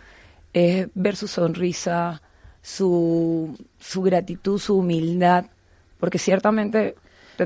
es 0.53 0.87
ver 0.93 1.15
su 1.15 1.27
sonrisa, 1.27 2.21
su, 2.61 3.57
su 3.79 4.01
gratitud, 4.03 4.59
su 4.59 4.77
humildad, 4.77 5.45
porque 5.99 6.19
ciertamente 6.19 6.95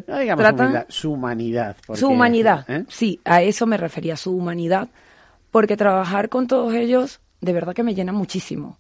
no 0.08 0.20
digamos 0.20 0.46
humildad, 0.46 0.86
su 0.90 1.12
humanidad. 1.12 1.78
su 1.94 2.08
humanidad, 2.10 2.66
¿eh? 2.68 2.84
sí, 2.90 3.22
a 3.24 3.42
eso 3.42 3.66
me 3.66 3.78
refería, 3.78 4.18
su 4.18 4.36
humanidad, 4.36 4.90
porque 5.52 5.78
trabajar 5.78 6.30
con 6.30 6.48
todos 6.48 6.74
ellos 6.74 7.22
de 7.44 7.54
verdad 7.54 7.74
que 7.74 7.84
me 7.84 7.94
llena 7.94 8.14
muchísimo. 8.14 8.80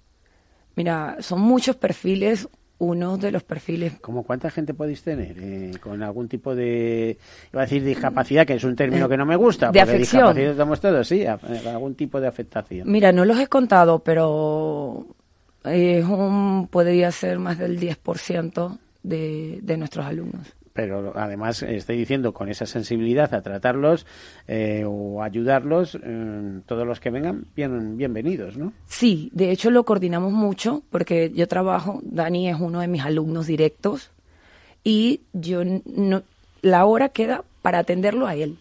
Mira, 0.75 1.17
son 1.19 1.41
muchos 1.41 1.75
perfiles 1.75 2.47
uno 2.79 3.17
de 3.17 3.31
los 3.31 3.43
perfiles. 3.43 3.93
¿Cómo 4.01 4.23
cuánta 4.23 4.49
gente 4.49 4.73
podéis 4.73 5.03
tener 5.03 5.35
eh, 5.39 5.71
con 5.79 6.01
algún 6.01 6.27
tipo 6.27 6.55
de, 6.55 7.17
iba 7.51 7.61
a 7.61 7.65
decir 7.65 7.83
discapacidad, 7.83 8.45
que 8.45 8.55
es 8.55 8.63
un 8.63 8.75
término 8.75 9.07
que 9.07 9.17
no 9.17 9.25
me 9.25 9.35
gusta, 9.35 9.71
de 9.71 9.79
afección. 9.79 10.37
estamos 10.37 10.79
todos, 10.79 11.07
sí, 11.07 11.25
algún 11.25 11.95
tipo 11.95 12.19
de 12.19 12.27
afectación. 12.27 12.91
Mira, 12.91 13.11
no 13.11 13.25
los 13.25 13.39
he 13.39 13.47
contado, 13.47 13.99
pero 13.99 15.05
es 15.63 16.03
un, 16.03 16.67
podría 16.69 17.11
ser 17.11 17.39
más 17.39 17.57
del 17.57 17.79
10% 17.79 18.77
de, 19.03 19.59
de 19.61 19.77
nuestros 19.77 20.05
alumnos. 20.05 20.53
Pero 20.73 21.13
además 21.15 21.61
estoy 21.63 21.97
diciendo 21.97 22.33
con 22.33 22.49
esa 22.49 22.65
sensibilidad 22.65 23.33
a 23.33 23.41
tratarlos 23.41 24.05
eh, 24.47 24.83
o 24.85 25.21
ayudarlos, 25.21 25.97
eh, 26.03 26.59
todos 26.65 26.85
los 26.85 26.99
que 26.99 27.11
vengan, 27.11 27.45
bien, 27.55 27.95
bienvenidos, 27.95 28.57
¿no? 28.57 28.73
Sí, 28.87 29.29
de 29.33 29.51
hecho 29.51 29.69
lo 29.69 29.85
coordinamos 29.85 30.33
mucho 30.33 30.83
porque 30.89 31.31
yo 31.33 31.47
trabajo, 31.47 32.01
Dani 32.03 32.49
es 32.49 32.59
uno 32.59 32.81
de 32.81 32.87
mis 32.87 33.03
alumnos 33.03 33.47
directos 33.47 34.11
y 34.83 35.21
yo 35.31 35.61
no, 35.63 36.23
la 36.61 36.85
hora 36.85 37.09
queda 37.09 37.43
para 37.61 37.79
atenderlo 37.79 38.27
a 38.27 38.35
él. 38.35 38.57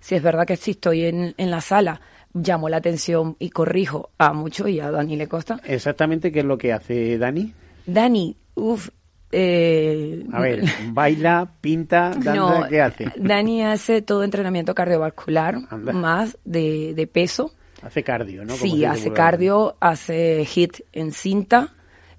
Si 0.00 0.16
es 0.16 0.22
verdad 0.22 0.46
que 0.46 0.56
si 0.56 0.72
estoy 0.72 1.04
en, 1.04 1.32
en 1.36 1.50
la 1.50 1.60
sala 1.60 2.00
llamo 2.34 2.68
la 2.68 2.78
atención 2.78 3.36
y 3.38 3.50
corrijo 3.50 4.10
a 4.18 4.32
mucho 4.32 4.68
y 4.68 4.80
a 4.80 4.90
Dani 4.90 5.16
le 5.16 5.28
costa. 5.28 5.60
Exactamente, 5.64 6.32
¿qué 6.32 6.40
es 6.40 6.44
lo 6.44 6.58
que 6.58 6.72
hace 6.72 7.18
Dani? 7.18 7.52
Dani, 7.86 8.36
uff. 8.54 8.90
Eh, 9.32 10.26
a 10.32 10.40
ver, 10.40 10.64
baila, 10.88 11.52
pinta, 11.60 12.10
danza, 12.10 12.68
¿qué 12.68 12.80
hace? 12.80 13.12
Dani 13.16 13.62
hace 13.62 14.02
todo 14.02 14.24
entrenamiento 14.24 14.74
cardiovascular, 14.74 15.56
más 15.94 16.36
de, 16.44 16.94
de, 16.94 17.06
peso. 17.06 17.52
Hace 17.82 18.02
cardio, 18.02 18.44
¿no? 18.44 18.54
sí, 18.54 18.84
hace 18.84 19.12
cardio, 19.12 19.76
hace 19.80 20.44
hit 20.44 20.80
en 20.92 21.12
cinta 21.12 21.74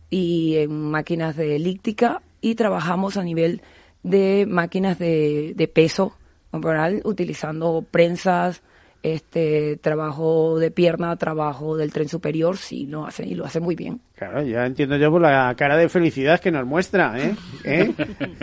y 0.09 0.55
en 0.57 0.89
máquinas 0.89 1.35
de 1.35 1.57
elíptica 1.57 2.21
y 2.39 2.55
trabajamos 2.55 3.17
a 3.17 3.23
nivel 3.23 3.61
de 4.03 4.45
máquinas 4.47 4.97
de, 4.97 5.53
de 5.55 5.67
peso 5.67 6.15
corporal 6.49 7.01
utilizando 7.03 7.85
prensas, 7.89 8.61
este 9.03 9.77
trabajo 9.77 10.59
de 10.59 10.71
pierna, 10.71 11.15
trabajo 11.15 11.75
del 11.75 11.91
tren 11.91 12.07
superior, 12.07 12.57
sí 12.57 12.85
lo 12.85 13.05
hace 13.05 13.25
y 13.25 13.35
lo 13.35 13.45
hace 13.45 13.59
muy 13.59 13.75
bien. 13.75 14.01
Claro, 14.21 14.43
ya 14.43 14.67
entiendo 14.67 14.97
yo 14.97 15.09
por 15.09 15.19
la 15.19 15.51
cara 15.55 15.75
de 15.75 15.89
felicidad 15.89 16.39
que 16.39 16.51
nos 16.51 16.63
muestra, 16.63 17.15
¿eh? 17.17 17.35
¿Eh? 17.63 17.91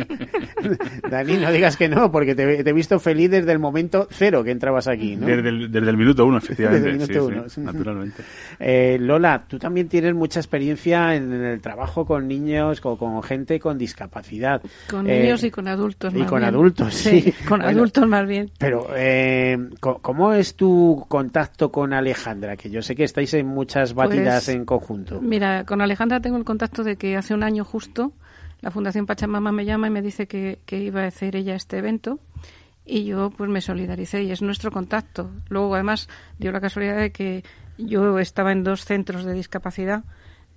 Dani, 1.08 1.36
no 1.36 1.52
digas 1.52 1.76
que 1.76 1.88
no, 1.88 2.10
porque 2.10 2.34
te, 2.34 2.68
he 2.68 2.72
visto 2.72 2.98
feliz 2.98 3.30
desde 3.30 3.52
el 3.52 3.60
momento 3.60 4.08
cero 4.10 4.42
que 4.42 4.50
entrabas 4.50 4.88
aquí, 4.88 5.14
¿no? 5.14 5.28
Desde 5.28 5.48
el, 5.50 5.96
minuto 5.96 6.26
uno, 6.26 6.38
efectivamente. 6.38 6.90
Desde 6.90 7.04
el 7.04 7.08
minuto 7.08 7.26
uno. 7.26 7.44
naturalmente. 7.58 8.24
Eh, 8.58 8.98
Lola, 9.00 9.44
tú 9.46 9.56
también 9.56 9.88
tienes 9.88 10.14
mucha 10.14 10.40
experiencia 10.40 11.14
en, 11.14 11.32
el 11.32 11.60
trabajo 11.60 12.04
con 12.04 12.26
niños, 12.26 12.80
con, 12.80 12.96
con 12.96 13.22
gente 13.22 13.60
con 13.60 13.78
discapacidad. 13.78 14.60
Con 14.90 15.08
eh, 15.08 15.20
niños 15.20 15.44
y 15.44 15.52
con 15.52 15.68
adultos, 15.68 16.12
Y 16.12 16.24
con 16.24 16.42
adultos, 16.42 16.92
sí. 16.92 17.32
con 17.48 17.62
adultos 17.62 18.04
más 18.08 18.26
bien. 18.26 18.50
Pero, 18.58 18.88
eh, 18.96 19.56
¿cómo 19.78 20.32
es 20.32 20.56
tu 20.56 21.04
contacto 21.06 21.70
con 21.70 21.92
Alejandra? 21.92 22.56
Que 22.56 22.68
yo 22.68 22.82
sé 22.82 22.96
que 22.96 23.04
estáis 23.04 23.32
en 23.34 23.46
muchas 23.46 23.94
batidas 23.94 24.46
pues, 24.46 24.56
en 24.56 24.64
conjunto. 24.64 25.20
Mira, 25.20 25.64
con 25.68 25.82
Alejandra 25.82 26.20
tengo 26.20 26.38
el 26.38 26.46
contacto 26.46 26.82
de 26.82 26.96
que 26.96 27.14
hace 27.14 27.34
un 27.34 27.42
año 27.42 27.62
justo 27.62 28.12
la 28.62 28.70
Fundación 28.70 29.04
Pachamama 29.04 29.52
me 29.52 29.66
llama 29.66 29.88
y 29.88 29.90
me 29.90 30.00
dice 30.00 30.26
que, 30.26 30.58
iba 30.70 31.02
a 31.02 31.06
hacer 31.06 31.36
ella 31.36 31.54
este 31.54 31.76
evento 31.76 32.18
y 32.86 33.04
yo 33.04 33.28
pues 33.28 33.50
me 33.50 33.60
solidaricé 33.60 34.22
y 34.22 34.30
es 34.30 34.40
nuestro 34.40 34.70
contacto. 34.70 35.30
Luego 35.50 35.74
además 35.74 36.08
dio 36.38 36.52
la 36.52 36.62
casualidad 36.62 36.96
de 36.96 37.12
que 37.12 37.44
yo 37.76 38.18
estaba 38.18 38.50
en 38.52 38.64
dos 38.64 38.86
centros 38.86 39.26
de 39.26 39.34
discapacidad 39.34 40.04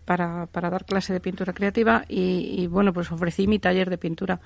para, 0.05 0.45
para 0.45 0.69
dar 0.69 0.85
clase 0.85 1.11
de 1.11 1.19
pintura 1.19 1.51
creativa 1.51 2.05
y, 2.07 2.55
y, 2.57 2.67
bueno 2.67 2.93
pues 2.93 3.11
ofrecí 3.11 3.47
mi 3.47 3.59
taller 3.59 3.89
de 3.89 3.97
pintura 3.97 4.39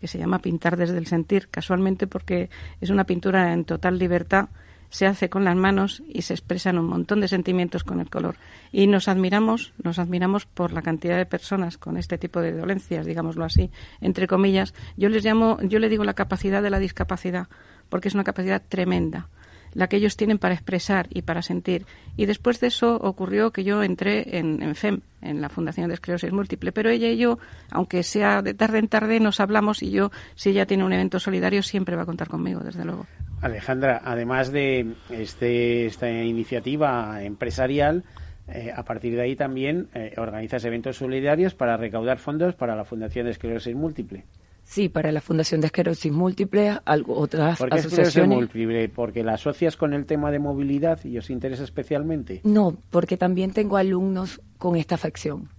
que 0.00 0.08
se 0.08 0.18
llama 0.18 0.38
Pintar 0.38 0.78
desde 0.78 0.96
el 0.96 1.06
sentir, 1.06 1.48
casualmente 1.48 2.06
porque 2.06 2.48
es 2.80 2.88
una 2.88 3.04
pintura 3.04 3.52
en 3.52 3.66
total 3.66 3.98
libertad 3.98 4.48
se 4.96 5.06
hace 5.06 5.28
con 5.28 5.44
las 5.44 5.56
manos 5.56 6.02
y 6.08 6.22
se 6.22 6.32
expresan 6.32 6.78
un 6.78 6.86
montón 6.86 7.20
de 7.20 7.28
sentimientos 7.28 7.84
con 7.84 8.00
el 8.00 8.08
color. 8.08 8.36
Y 8.72 8.86
nos 8.86 9.08
admiramos, 9.08 9.74
nos 9.84 9.98
admiramos 9.98 10.46
por 10.46 10.72
la 10.72 10.80
cantidad 10.80 11.18
de 11.18 11.26
personas 11.26 11.76
con 11.76 11.98
este 11.98 12.16
tipo 12.16 12.40
de 12.40 12.52
dolencias, 12.52 13.04
digámoslo 13.04 13.44
así, 13.44 13.70
entre 14.00 14.26
comillas. 14.26 14.72
Yo 14.96 15.10
les 15.10 15.22
llamo, 15.22 15.58
yo 15.60 15.80
le 15.80 15.90
digo 15.90 16.02
la 16.02 16.14
capacidad 16.14 16.62
de 16.62 16.70
la 16.70 16.78
discapacidad, 16.78 17.48
porque 17.90 18.08
es 18.08 18.14
una 18.14 18.24
capacidad 18.24 18.62
tremenda 18.66 19.28
la 19.74 19.88
que 19.88 19.98
ellos 19.98 20.16
tienen 20.16 20.38
para 20.38 20.54
expresar 20.54 21.08
y 21.10 21.20
para 21.20 21.42
sentir. 21.42 21.84
Y 22.16 22.24
después 22.24 22.58
de 22.60 22.68
eso 22.68 22.96
ocurrió 22.96 23.50
que 23.50 23.64
yo 23.64 23.82
entré 23.82 24.38
en, 24.38 24.74
FEM, 24.74 25.02
en 25.20 25.42
la 25.42 25.50
Fundación 25.50 25.88
de 25.88 25.94
Esclerosis 25.94 26.32
Múltiple, 26.32 26.72
pero 26.72 26.88
ella 26.88 27.10
y 27.10 27.18
yo, 27.18 27.38
aunque 27.70 28.02
sea 28.02 28.40
de 28.40 28.54
tarde 28.54 28.78
en 28.78 28.88
tarde, 28.88 29.20
nos 29.20 29.40
hablamos 29.40 29.82
y 29.82 29.90
yo, 29.90 30.10
si 30.36 30.48
ella 30.48 30.64
tiene 30.64 30.86
un 30.86 30.94
evento 30.94 31.20
solidario, 31.20 31.62
siempre 31.62 31.96
va 31.96 32.04
a 32.04 32.06
contar 32.06 32.28
conmigo, 32.28 32.60
desde 32.60 32.86
luego. 32.86 33.06
Alejandra, 33.40 34.00
además 34.04 34.50
de 34.50 34.94
este, 35.10 35.86
esta 35.86 36.10
iniciativa 36.10 37.22
empresarial, 37.22 38.04
eh, 38.48 38.72
a 38.74 38.84
partir 38.84 39.14
de 39.16 39.22
ahí 39.22 39.36
también 39.36 39.88
eh, 39.94 40.14
organizas 40.16 40.64
eventos 40.64 40.96
solidarios 40.96 41.54
para 41.54 41.76
recaudar 41.76 42.18
fondos 42.18 42.54
para 42.54 42.76
la 42.76 42.84
Fundación 42.84 43.26
de 43.26 43.32
Esclerosis 43.32 43.74
Múltiple. 43.74 44.24
Sí, 44.62 44.88
para 44.88 45.12
la 45.12 45.20
Fundación 45.20 45.60
de 45.60 45.68
Esclerosis 45.68 46.12
Múltiple, 46.12 46.78
algo, 46.84 47.16
otras 47.16 47.58
¿Por 47.58 47.70
qué 47.70 47.78
asociaciones. 47.78 48.36
múltiple? 48.36 48.88
¿Porque 48.88 49.22
la 49.22 49.34
asocias 49.34 49.76
con 49.76 49.94
el 49.94 50.06
tema 50.06 50.30
de 50.32 50.40
movilidad 50.40 51.04
y 51.04 51.18
os 51.18 51.30
interesa 51.30 51.62
especialmente? 51.62 52.40
No, 52.42 52.76
porque 52.90 53.16
también 53.16 53.52
tengo 53.52 53.76
alumnos 53.76 54.40
con 54.58 54.76
esta 54.76 54.96
afección. 54.96 55.50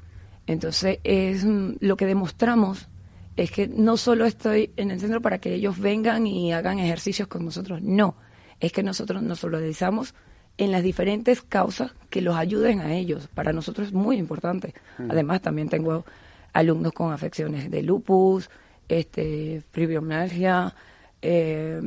Entonces, 0.45 0.99
es 1.03 1.45
mm, 1.45 1.75
lo 1.79 1.95
que 1.95 2.05
demostramos 2.05 2.89
es 3.37 3.51
que 3.51 3.67
no 3.67 3.97
solo 3.97 4.25
estoy 4.25 4.71
en 4.75 4.91
el 4.91 4.99
centro 4.99 5.21
para 5.21 5.37
que 5.37 5.53
ellos 5.53 5.79
vengan 5.79 6.25
y 6.25 6.51
hagan 6.51 6.79
ejercicios 6.79 7.27
con 7.27 7.45
nosotros, 7.45 7.81
no, 7.81 8.17
es 8.59 8.71
que 8.71 8.83
nosotros 8.83 9.21
nos 9.21 9.39
solidarizamos 9.39 10.15
en 10.57 10.71
las 10.71 10.81
diferentes 10.81 11.43
causas 11.43 11.93
que 12.09 12.21
los 12.21 12.35
ayuden 12.35 12.79
a 12.81 12.95
ellos. 12.95 13.27
Para 13.27 13.53
nosotros 13.53 13.87
es 13.87 13.93
muy 13.93 14.17
importante. 14.17 14.73
Mm. 14.97 15.11
Además, 15.11 15.41
también 15.41 15.69
tengo 15.69 16.03
alumnos 16.51 16.93
con 16.93 17.13
afecciones 17.13 17.69
de 17.69 17.83
lupus, 17.83 18.49
este, 18.87 19.61
fibromialgia, 19.71 20.73
eh, 21.21 21.79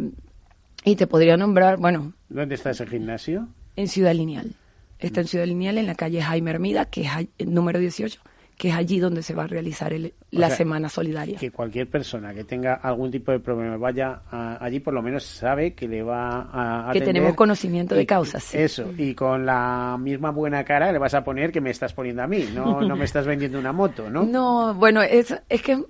y 0.85 0.97
te 0.97 1.07
podría 1.09 1.37
nombrar, 1.37 1.79
bueno... 1.79 2.13
¿Dónde 2.29 2.55
está 2.55 2.71
ese 2.71 2.87
gimnasio? 2.87 3.49
En 3.75 3.89
Ciudad 3.89 4.15
Lineal. 4.15 4.55
Está 5.01 5.21
en 5.23 5.27
Ciudad 5.27 5.47
Lineal, 5.47 5.79
en 5.79 5.87
la 5.87 5.97
calle 5.97 6.23
Jaime 6.23 6.53
Hermida, 6.53 6.85
que 6.85 7.03
es 7.03 7.11
el 7.39 7.53
número 7.53 7.81
18, 7.81 8.21
que 8.61 8.69
es 8.69 8.75
allí 8.75 9.01
donde 9.01 9.23
se 9.23 9.35
va 9.35 9.45
a 9.45 9.47
realizar 9.47 9.91
la 10.33 10.51
Semana 10.51 10.91
Solidaria. 10.91 11.39
Que 11.39 11.51
cualquier 11.51 11.89
persona 11.89 12.35
que 12.35 12.45
tenga 12.45 12.75
algún 12.75 13.11
tipo 13.11 13.33
de 13.33 13.41
problema 13.41 13.79
vaya 13.79 14.21
allí, 14.31 14.81
por 14.81 14.93
lo 14.93 15.01
menos 15.01 15.25
sabe 15.25 15.73
que 15.73 15.89
le 15.89 16.03
va 16.03 16.43
a 16.43 16.81
atender. 16.91 17.01
Que 17.01 17.07
tenemos 17.07 17.35
conocimiento 17.37 17.95
de 17.95 18.05
causas. 18.05 18.55
Eso, 18.55 18.93
y 18.99 19.15
con 19.15 19.47
la 19.47 19.97
misma 19.99 20.31
buena 20.31 20.63
cara 20.63 20.93
le 20.93 20.99
vas 20.99 21.15
a 21.15 21.25
poner 21.25 21.51
que 21.51 21.63
me 21.63 21.71
estás 21.71 21.95
poniendo 21.95 22.23
a 22.23 22.27
mí, 22.27 22.51
no, 22.55 22.83
no 22.83 22.97
me 22.97 23.07
estás 23.07 23.27
vendiendo 23.27 23.59
una 23.59 23.73
moto, 23.73 24.11
¿no? 24.11 24.25
No, 24.25 24.75
bueno, 24.75 25.01
es, 25.01 25.35
es 25.49 25.63
que 25.63 25.83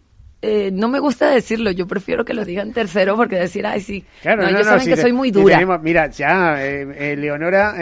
eh, 0.43 0.71
no 0.73 0.89
me 0.89 1.01
gusta 1.01 1.31
decirlo, 1.31 1.71
yo 1.71 1.87
prefiero 1.87 2.25
que 2.25 2.33
lo 2.33 2.47
digan 2.47 2.73
tercero 2.73 3.15
porque 3.15 3.37
decir, 3.37 3.67
ay, 3.67 3.83
sí, 3.83 4.05
claro, 4.23 4.43
no, 4.43 4.49
ellos 4.49 4.67
saben 4.67 4.87
que 4.87 4.97
soy 4.97 5.13
muy 5.13 5.31
dura. 5.31 5.79
mira, 5.79 6.09
ya, 6.09 6.65
eh, 6.65 6.89
eh, 6.97 7.17
Leonora, 7.17 7.75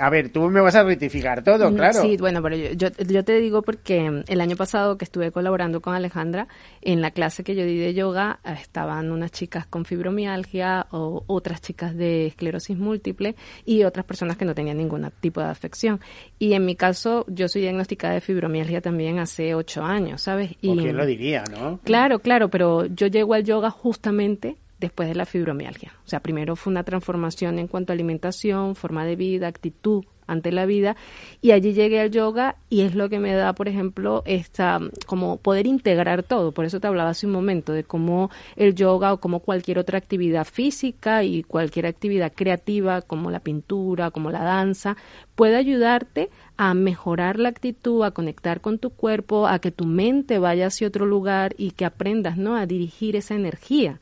a 0.00 0.10
ver, 0.10 0.30
tú 0.30 0.50
me 0.50 0.60
vas 0.60 0.74
a 0.74 0.82
rectificar 0.82 1.44
todo, 1.44 1.70
mm, 1.70 1.74
claro. 1.76 2.02
Sí, 2.02 2.16
bueno, 2.16 2.42
pero 2.42 2.56
yo, 2.56 2.88
yo, 2.90 3.24
te 3.24 3.40
digo 3.40 3.62
porque 3.62 4.24
el 4.26 4.40
año 4.40 4.56
pasado 4.56 4.98
que 4.98 5.04
estuve 5.04 5.30
colaborando 5.30 5.80
con 5.80 5.94
Alejandra, 5.94 6.48
en 6.82 7.00
la 7.00 7.12
clase 7.12 7.44
que 7.44 7.54
yo 7.54 7.64
di 7.64 7.78
de 7.78 7.94
yoga 7.94 8.40
estaban 8.44 9.12
unas 9.12 9.30
chicas 9.30 9.66
con 9.66 9.84
fibromialgia 9.84 10.86
o 10.90 11.22
otras 11.28 11.60
chicas 11.60 11.96
de 11.96 12.26
esclerosis 12.26 12.76
múltiple 12.76 13.36
y 13.64 13.84
otras 13.84 14.04
personas 14.04 14.36
que 14.36 14.44
no 14.44 14.54
tenían 14.54 14.78
ningún 14.78 15.08
tipo 15.20 15.40
de 15.40 15.46
afección. 15.46 16.00
Y 16.40 16.54
en 16.54 16.64
mi 16.64 16.74
caso, 16.74 17.24
yo 17.28 17.48
soy 17.48 17.62
diagnosticada 17.62 18.14
de 18.14 18.20
fibromialgia 18.20 18.80
también 18.80 19.20
hace 19.20 19.54
ocho 19.54 19.84
años, 19.84 20.22
¿sabes? 20.22 20.52
Y, 20.60 20.76
¿Quién 20.76 20.96
lo 20.96 21.06
diría, 21.06 21.44
no? 21.50 21.67
Claro, 21.84 22.20
claro, 22.20 22.48
pero 22.48 22.86
yo 22.86 23.06
llego 23.06 23.34
al 23.34 23.44
yoga 23.44 23.70
justamente 23.70 24.56
después 24.78 25.08
de 25.08 25.14
la 25.14 25.26
fibromialgia. 25.26 25.92
O 26.04 26.08
sea, 26.08 26.20
primero 26.20 26.56
fue 26.56 26.70
una 26.70 26.84
transformación 26.84 27.58
en 27.58 27.68
cuanto 27.68 27.92
a 27.92 27.94
alimentación, 27.94 28.74
forma 28.74 29.04
de 29.04 29.16
vida, 29.16 29.48
actitud 29.48 30.04
ante 30.28 30.52
la 30.52 30.66
vida 30.66 30.94
y 31.40 31.50
allí 31.50 31.72
llegué 31.72 32.00
al 32.00 32.10
yoga 32.10 32.56
y 32.68 32.82
es 32.82 32.94
lo 32.94 33.08
que 33.08 33.18
me 33.18 33.32
da, 33.32 33.54
por 33.54 33.66
ejemplo, 33.66 34.22
esta 34.26 34.78
como 35.06 35.38
poder 35.38 35.66
integrar 35.66 36.22
todo. 36.22 36.52
Por 36.52 36.66
eso 36.66 36.78
te 36.78 36.86
hablaba 36.86 37.10
hace 37.10 37.26
un 37.26 37.32
momento 37.32 37.72
de 37.72 37.82
cómo 37.82 38.30
el 38.54 38.74
yoga 38.74 39.14
o 39.14 39.20
como 39.20 39.40
cualquier 39.40 39.78
otra 39.78 39.98
actividad 39.98 40.44
física 40.44 41.24
y 41.24 41.42
cualquier 41.42 41.86
actividad 41.86 42.32
creativa 42.34 43.02
como 43.02 43.30
la 43.30 43.40
pintura, 43.40 44.10
como 44.10 44.30
la 44.30 44.44
danza, 44.44 44.96
puede 45.34 45.56
ayudarte 45.56 46.30
a 46.56 46.74
mejorar 46.74 47.38
la 47.38 47.48
actitud, 47.48 48.04
a 48.04 48.10
conectar 48.10 48.60
con 48.60 48.78
tu 48.78 48.90
cuerpo, 48.90 49.48
a 49.48 49.58
que 49.60 49.70
tu 49.70 49.86
mente 49.86 50.38
vaya 50.38 50.66
hacia 50.66 50.88
otro 50.88 51.06
lugar 51.06 51.54
y 51.56 51.70
que 51.70 51.86
aprendas, 51.86 52.36
¿no? 52.36 52.54
a 52.54 52.66
dirigir 52.66 53.16
esa 53.16 53.34
energía 53.34 53.98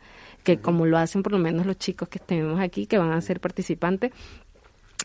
que 0.46 0.58
como 0.58 0.86
lo 0.86 0.96
hacen 0.96 1.24
por 1.24 1.32
lo 1.32 1.38
menos 1.38 1.66
los 1.66 1.76
chicos 1.76 2.08
que 2.08 2.20
tenemos 2.20 2.60
aquí, 2.60 2.86
que 2.86 2.98
van 2.98 3.10
a 3.10 3.20
ser 3.20 3.40
participantes, 3.40 4.12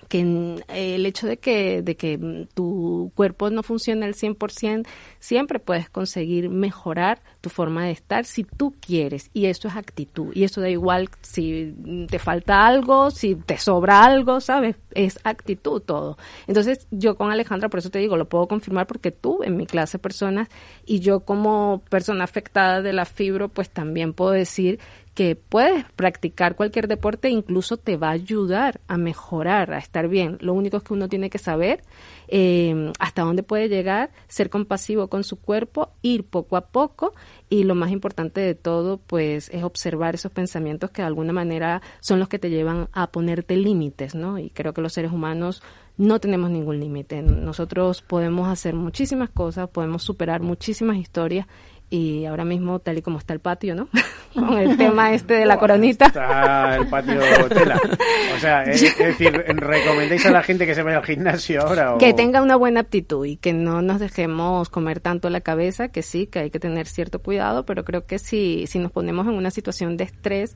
que 0.08 0.62
el 0.68 1.06
hecho 1.06 1.26
de 1.26 1.38
que, 1.38 1.82
de 1.82 1.96
que 1.96 2.48
tu 2.54 3.12
cuerpo 3.16 3.50
no 3.50 3.64
funcione 3.64 4.06
al 4.06 4.14
100%, 4.14 4.86
siempre 5.20 5.60
puedes 5.60 5.90
conseguir 5.90 6.50
mejorar 6.50 7.22
tu 7.40 7.50
forma 7.50 7.86
de 7.86 7.92
estar 7.92 8.26
si 8.26 8.44
tú 8.44 8.76
quieres. 8.80 9.30
Y 9.34 9.46
eso 9.46 9.68
es 9.68 9.76
actitud. 9.76 10.32
Y 10.36 10.44
eso 10.44 10.62
da 10.62 10.70
igual 10.70 11.10
si 11.22 11.74
te 12.10 12.20
falta 12.20 12.68
algo, 12.68 13.10
si 13.10 13.36
te 13.36 13.58
sobra 13.58 14.04
algo, 14.04 14.42
¿sabes? 14.42 14.76
Es 14.94 15.20
actitud 15.24 15.82
todo. 15.82 16.18
Entonces, 16.46 16.88
yo 16.92 17.16
con 17.16 17.32
Alejandra, 17.32 17.70
por 17.70 17.80
eso 17.80 17.90
te 17.90 18.00
digo, 18.00 18.18
lo 18.18 18.28
puedo 18.28 18.48
confirmar 18.48 18.88
porque 18.88 19.12
tú 19.12 19.44
en 19.44 19.56
mi 19.56 19.66
clase 19.66 19.98
personas 19.98 20.50
y 20.86 21.00
yo 21.00 21.22
como 21.22 21.84
persona 21.90 22.26
afectada 22.26 22.82
de 22.82 22.94
la 22.94 23.06
fibro, 23.06 23.50
pues 23.50 23.70
también 23.70 24.14
puedo 24.14 24.32
decir 24.32 24.80
que 25.14 25.36
puedes 25.36 25.84
practicar 25.96 26.56
cualquier 26.56 26.88
deporte, 26.88 27.30
incluso 27.30 27.78
te 27.78 27.98
va 27.98 28.10
a 28.10 28.12
ayudar 28.12 28.80
a 28.88 28.98
mejorar, 28.98 29.74
a 29.74 29.78
estar 29.78 30.08
bien. 30.08 30.38
Lo 30.40 30.54
único 30.54 30.78
es 30.78 30.84
que 30.84 30.94
uno 30.94 31.10
tiene 31.10 31.30
que 31.30 31.38
saber 31.38 31.84
eh, 32.30 32.94
hasta 32.98 33.24
dónde 33.24 33.44
puede 33.44 33.68
llegar, 33.68 34.12
ser 34.28 34.50
compasivo 34.50 35.10
con 35.10 35.24
su 35.26 35.38
cuerpo, 35.38 35.90
ir 36.02 36.24
poco 36.24 36.56
a 36.56 36.68
poco 36.68 37.14
y 37.50 37.66
lo 37.66 37.76
más 37.76 37.92
importante 37.92 38.40
de 38.40 38.56
todo, 38.56 38.98
pues, 38.98 39.50
es 39.50 39.64
observar 39.64 40.16
esos 40.16 40.32
pensamientos 40.32 40.92
que 40.92 41.02
de 41.02 41.08
alguna 41.08 41.34
manera 41.34 41.82
son 42.00 42.20
los 42.20 42.30
que 42.30 42.40
te 42.40 42.50
llevan 42.50 42.88
a 42.94 43.12
ponerte 43.12 43.58
límites, 43.58 44.16
¿no? 44.16 44.40
Y 44.40 44.50
creo 44.50 44.74
que 44.74 44.82
los 44.82 44.94
seres 44.94 45.12
humanos 45.12 45.62
no 45.98 46.20
tenemos 46.20 46.50
ningún 46.50 46.80
límite. 46.80 47.22
Nosotros 47.22 48.02
podemos 48.02 48.48
hacer 48.48 48.74
muchísimas 48.74 49.30
cosas, 49.30 49.70
podemos 49.70 50.04
superar 50.04 50.42
muchísimas 50.42 50.98
historias 50.98 51.48
y 51.92 52.26
ahora 52.26 52.46
mismo 52.46 52.80
tal 52.80 52.98
y 52.98 53.02
como 53.02 53.20
está 53.20 53.34
el 53.34 53.42
patio, 53.42 53.76
¿no? 53.76 53.90
Con 54.34 54.58
el 54.58 54.78
tema 54.78 55.14
este 55.14 55.34
de 55.34 55.46
la 55.46 55.60
coronita. 55.60 56.06
Está 56.06 56.78
el 56.78 56.88
patio 56.88 57.20
tela. 57.50 57.80
O 58.34 58.40
sea, 58.40 58.64
es, 58.66 58.98
decir, 58.98 59.34
¿recomendáis 59.34 60.26
a 60.26 60.32
la 60.32 60.42
gente 60.42 60.66
que 60.66 60.74
se 60.74 60.84
vaya 60.84 61.00
al 61.00 61.04
gimnasio 61.04 61.62
ahora? 61.62 61.98
Que 62.00 62.14
tenga 62.14 62.42
una 62.42 62.56
buena 62.56 62.80
aptitud 62.80 63.26
y 63.26 63.36
que 63.36 63.52
no 63.52 63.82
nos 63.82 64.00
dejemos 64.00 64.70
comer 64.70 65.02
tanto 65.02 65.30
la 65.30 65.42
cabeza, 65.42 65.90
que 65.90 66.02
sí, 66.02 66.28
que 66.28 66.40
hay 66.40 66.50
que 66.50 66.62
tener 66.62 66.88
cierto 66.88 67.20
cuidado, 67.20 67.66
pero 67.66 67.84
creo 67.84 68.06
que 68.06 68.20
si, 68.20 68.68
si 68.68 68.80
nos 68.80 68.94
ponemos 68.94 69.28
en 69.28 69.34
una 69.34 69.52
situación 69.52 69.98
de 69.98 70.06
estrés, 70.06 70.56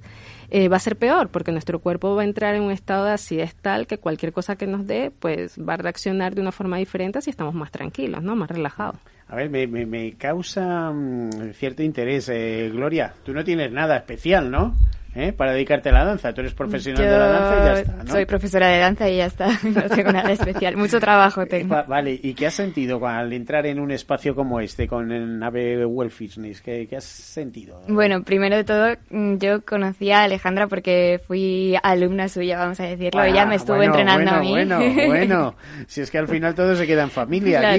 eh, 0.49 0.69
va 0.69 0.77
a 0.77 0.79
ser 0.79 0.95
peor, 0.95 1.27
porque 1.27 1.51
nuestro 1.51 1.79
cuerpo 1.79 2.15
va 2.15 2.21
a 2.21 2.25
entrar 2.25 2.55
en 2.55 2.61
un 2.61 2.71
estado 2.71 3.03
de 3.03 3.11
acidez 3.11 3.55
tal 3.55 3.88
que 3.88 3.97
cualquier 3.97 4.31
cosa 4.31 4.55
que 4.55 4.67
nos 4.67 4.88
dé, 4.88 5.11
pues 5.11 5.57
va 5.59 5.73
a 5.73 5.77
reaccionar 5.77 6.33
de 6.33 6.39
una 6.39 6.53
forma 6.53 6.77
diferente 6.77 7.21
si 7.21 7.29
estamos 7.29 7.53
más 7.53 7.71
tranquilos, 7.71 8.23
¿no? 8.23 8.38
Más 8.38 8.49
relajados. 8.49 9.01
A 9.28 9.36
ver, 9.36 9.49
me, 9.49 9.67
me, 9.67 10.13
causa 10.13 10.91
mm, 10.91 11.53
cierto 11.53 11.82
interés. 11.84 12.30
Eh, 12.30 12.69
Gloria, 12.71 13.13
tú 13.23 13.34
no 13.34 13.43
tienes 13.43 13.71
nada 13.71 13.97
especial, 13.97 14.51
¿no? 14.51 14.76
¿Eh? 15.16 15.34
para 15.34 15.53
dedicarte 15.53 15.89
a 15.89 15.93
la 15.93 16.05
danza. 16.05 16.34
Tú 16.34 16.41
eres 16.41 16.53
profesional 16.53 17.03
de 17.03 17.11
la 17.11 17.28
danza 17.28 17.55
y 17.55 17.66
ya 17.66 17.74
está, 17.80 18.03
¿no? 18.03 18.11
Soy 18.11 18.26
profesora 18.26 18.68
de 18.68 18.80
danza 18.80 19.09
y 19.09 19.18
ya 19.18 19.26
está. 19.26 19.49
No 19.76 19.82
tengo 19.89 20.11
nada 20.11 20.32
especial. 20.32 20.78
Mucho 20.78 20.99
trabajo 20.99 21.45
tengo. 21.45 21.76
vale, 21.88 22.20
¿y 22.22 22.34
qué 22.34 22.47
has 22.47 22.53
sentido 22.53 23.05
al 23.05 23.34
entrar 23.34 23.66
en 23.66 23.80
un 23.80 23.91
espacio 23.91 24.36
como 24.36 24.59
este 24.59 24.88
con 24.88 25.11
el 25.11 25.39
nave 25.39 25.86
Well 25.86 26.11
Fitness? 26.11 26.61
¿Qué, 26.61 26.88
has 26.95 27.03
sentido? 27.03 27.82
Bueno, 27.88 28.24
primero 28.24 28.55
de 28.55 28.63
todo, 28.63 28.95
mm, 29.09 29.38
yo 29.38 29.66
conocí 29.66 30.11
a 30.11 30.24
Alejandra 30.24 30.68
porque 30.68 31.20
fui 31.26 31.76
alumna 31.84 32.30
suya, 32.30 32.57
vamos 32.57 32.80
a 32.80 32.84
decirlo. 32.84 33.24
Ella 33.24 33.45
me 33.45 33.55
estuvo 33.55 33.82
entrenando 33.82 34.32
a 34.32 34.39
mí. 34.39 34.51
Bueno, 34.51 34.80
bueno. 35.07 35.55
Si 35.88 36.01
es 36.01 36.11
que 36.11 36.18
al 36.18 36.28
final 36.28 36.55
todo 36.55 36.76
se 36.76 36.86
queda 36.88 37.03
en 37.03 37.11
familia. 37.11 37.78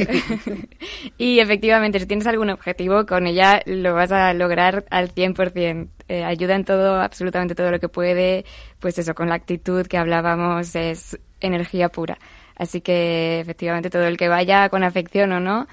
y 1.18 1.39
efectivamente, 1.39 2.01
si 2.01 2.07
tienes 2.07 2.26
algún 2.26 2.51
objetivo, 2.51 3.07
con 3.07 3.26
ella 3.26 3.62
lo 3.66 3.95
vas 3.95 4.12
a 4.12 4.32
lograr 4.34 4.84
al 4.91 5.14
100%. 5.14 5.89
Eh, 6.09 6.22
ayuda 6.24 6.54
en 6.54 6.64
todo, 6.64 7.00
absolutamente 7.00 7.54
todo 7.54 7.70
lo 7.70 7.80
que 7.80 7.88
puede, 7.88 8.44
pues 8.78 8.98
eso, 8.98 9.14
con 9.14 9.28
la 9.28 9.34
actitud 9.34 9.86
que 9.86 9.98
hablábamos 9.98 10.76
es 10.76 11.18
energía 11.40 11.88
pura. 11.88 12.18
Así 12.57 12.80
que 12.80 13.40
efectivamente 13.40 13.90
todo 13.90 14.04
el 14.04 14.16
que 14.16 14.28
vaya 14.28 14.68
con 14.68 14.84
afección 14.84 15.32
o 15.32 15.40
no, 15.40 15.66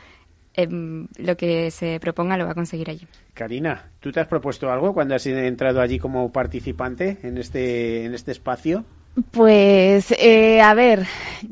em, 0.55 1.07
lo 1.17 1.37
que 1.37 1.71
se 1.71 1.99
proponga 1.99 2.37
lo 2.37 2.45
va 2.45 2.51
a 2.51 2.55
conseguir 2.55 2.89
allí. 2.89 3.07
Karina, 3.33 3.91
¿tú 3.99 4.11
te 4.11 4.19
has 4.19 4.27
propuesto 4.27 4.71
algo 4.71 4.93
cuando 4.93 5.15
has 5.15 5.25
entrado 5.25 5.81
allí 5.81 5.99
como 5.99 6.31
participante 6.31 7.17
en 7.23 7.37
este, 7.37 8.05
en 8.05 8.13
este 8.13 8.31
espacio? 8.31 8.85
Pues, 9.29 10.11
eh, 10.17 10.59
a 10.61 10.73
ver, 10.73 11.05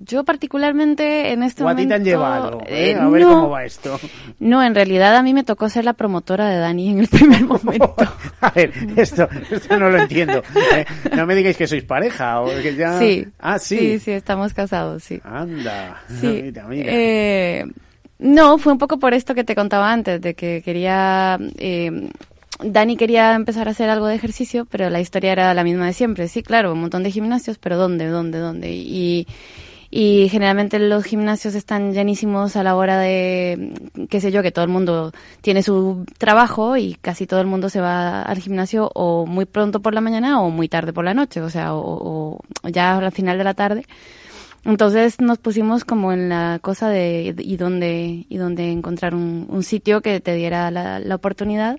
yo 0.03 0.24
particularmente 0.24 1.32
en 1.32 1.43
este 1.43 1.64
¿O 1.64 1.68
a 1.68 1.76
ti 1.76 1.86
te 1.86 1.93
han 1.93 2.03
llevado? 2.03 2.59
¿eh? 2.66 2.95
a 2.99 3.07
ver 3.07 3.24
cómo 3.24 3.49
va 3.51 3.66
esto. 3.66 3.99
No, 4.39 4.64
en 4.64 4.74
realidad 4.74 5.16
a 5.16 5.22
mí 5.22 5.36
me 5.36 5.43
tocó 5.43 5.70
ser 5.70 5.86
la 5.86 5.93
promotora 5.93 6.49
de 6.49 6.57
Dani 6.57 6.89
en 6.89 6.99
el 7.01 7.07
primer 7.07 7.43
momento. 7.45 7.95
a 8.41 8.49
ver, 8.49 8.74
esto, 8.95 9.30
esto 9.51 9.78
no 9.78 9.89
lo 9.91 10.01
entiendo. 10.01 10.41
¿eh? 10.74 10.86
No 11.16 11.28
me 11.28 11.36
digáis 11.36 11.55
que 11.55 11.68
sois 11.68 11.84
pareja 11.84 12.41
o 12.41 12.47
que 12.47 12.76
ya... 12.76 12.97
Sí. 12.97 13.28
Ah, 13.38 13.59
sí. 13.59 13.78
Sí, 13.78 13.99
sí, 13.99 14.12
estamos 14.12 14.55
casados, 14.55 15.03
sí. 15.03 15.22
Anda. 15.24 16.01
Sí. 16.20 16.51
no, 18.18 18.57
fue 18.57 18.74
un 18.74 18.80
poco 18.80 18.97
por 18.97 19.14
esto 19.14 19.36
que 19.36 19.43
te 19.43 19.53
contaba 19.53 19.91
antes, 19.91 20.20
de 20.20 20.34
que 20.34 20.64
quería 20.66 21.38
Dani 22.64 22.97
quería 22.97 23.34
empezar 23.36 23.68
a 23.68 23.72
hacer 23.72 23.89
algo 23.89 24.07
de 24.07 24.16
ejercicio, 24.16 24.66
pero 24.66 24.89
la 24.89 24.99
historia 24.99 25.32
era 25.32 25.53
la 25.53 25.64
misma 25.64 25.88
de 25.88 25.93
siempre. 25.93 26.28
Sí, 26.28 26.43
claro, 26.43 26.74
un 26.74 26.82
montón 26.82 27.03
de 27.03 27.12
gimnasios, 27.12 27.57
pero 27.57 27.78
¿dónde, 27.78 28.07
dónde, 28.07 28.39
dónde? 28.39 28.72
Y, 28.72 29.28
generalmente 30.30 30.80
los 30.80 31.03
gimnasios 31.03 31.53
están 31.53 31.93
llenísimos 31.93 32.55
a 32.55 32.64
la 32.64 32.76
hora 32.78 32.97
de, 32.97 33.74
qué 34.09 34.22
sé 34.22 34.32
yo, 34.32 34.41
que 34.41 34.51
todo 34.51 34.64
el 34.64 34.72
mundo 34.72 35.12
tiene 35.41 35.64
su 35.64 36.05
trabajo 36.18 36.78
y 36.78 36.95
casi 37.01 37.28
todo 37.28 37.41
el 37.41 37.47
mundo 37.47 37.68
se 37.70 37.82
va 37.82 38.22
al 38.22 38.38
gimnasio 38.39 38.89
o 38.95 39.26
muy 39.26 39.45
pronto 39.45 39.82
por 39.82 39.93
la 39.93 39.99
mañana 39.99 40.41
o 40.41 40.49
muy 40.49 40.70
tarde 40.70 40.93
por 40.93 41.03
la 41.03 41.14
noche, 41.14 41.41
o 41.41 41.49
sea, 41.49 41.76
o, 41.76 42.39
ya 42.64 42.97
al 42.97 43.12
final 43.12 43.38
de 43.38 43.43
la 43.43 43.53
tarde. 43.53 43.86
Entonces 44.64 45.20
nos 45.20 45.39
pusimos 45.39 45.84
como 45.84 46.14
en 46.14 46.30
la 46.30 46.59
cosa 46.62 46.88
de 46.88 47.36
y 47.38 47.57
dónde, 47.57 48.26
y 48.30 48.38
dónde 48.38 48.72
encontrar 48.72 49.16
un, 49.16 49.47
un 49.49 49.64
sitio 49.64 50.01
que 50.01 50.22
te 50.22 50.36
diera 50.36 50.72
la, 50.72 50.99
la 50.99 51.16
oportunidad 51.16 51.78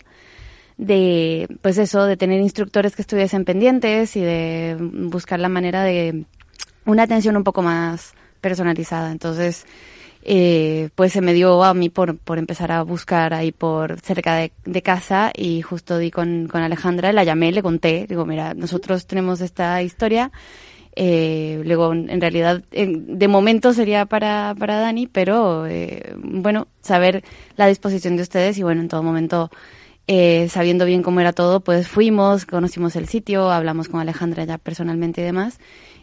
de, 0.83 1.47
pues 1.61 1.79
eso, 1.79 2.07
de 2.07 2.17
tener 2.17 2.41
instructores 2.41 2.97
que 2.97 3.03
estuviesen 3.03 3.45
pendientes 3.45 4.17
y 4.17 4.21
de 4.21 4.77
buscar 4.81 5.39
la 5.39 5.49
manera 5.49 5.85
de 5.85 6.25
una 6.85 7.05
atención 7.05 7.37
un 7.37 7.45
poco 7.45 7.63
más 7.63 8.15
personalizada. 8.41 9.13
Entonces, 9.13 9.65
eh, 10.25 10.89
pues 10.97 11.13
se 11.13 11.21
me 11.21 11.35
dio 11.35 11.63
a 11.63 11.73
mí 11.73 11.89
por, 11.89 12.19
por 12.19 12.39
empezar 12.39 12.73
a 12.73 12.83
buscar 12.83 13.33
ahí 13.33 13.53
por 13.53 14.01
cerca 14.01 14.35
de, 14.65 14.83
casa 14.83 15.31
y 15.37 15.63
justo 15.63 15.99
di 15.99 16.11
con, 16.11 16.49
con 16.49 16.63
Alejandra, 16.63 17.13
la 17.13 17.23
llamé, 17.23 17.53
le 17.53 17.63
conté, 17.63 18.07
digo, 18.09 18.27
mira, 18.27 18.53
nosotros 18.55 19.07
tenemos 19.07 19.41
esta 19.41 19.81
historia. 19.83 20.33
Eh, 20.97 21.63
luego, 21.65 21.93
en 21.93 22.21
realidad, 22.21 22.63
de 22.73 23.29
momento 23.29 23.73
sería 23.73 24.05
para, 24.05 24.55
para 24.59 24.81
Dani, 24.81 25.07
pero 25.07 25.65
eh, 25.67 26.15
bueno, 26.17 26.67
saber 26.83 27.23
la 27.57 27.69
disposición 27.69 28.17
de 28.17 28.23
ustedes 28.23 28.59
y 28.59 28.65
bueno, 28.65 28.81
en 28.81 28.89
todo 28.89 29.03
momento 29.05 29.51
eh, 30.07 30.49
sabiendo 30.49 30.85
bien 30.85 31.03
cómo 31.03 31.21
era 31.21 31.33
todo, 31.33 31.61
pues 31.61 31.89
fuimos, 31.89 32.45
conocimos 32.45 32.97
el 32.97 33.07
sitio, 33.07 33.51
hablamos 33.51 33.89
con 33.89 34.01
Alejandra 34.01 34.45
ya 34.45 34.59
personalmente 34.59 35.21
y 35.21 35.25
demás. 35.25 35.59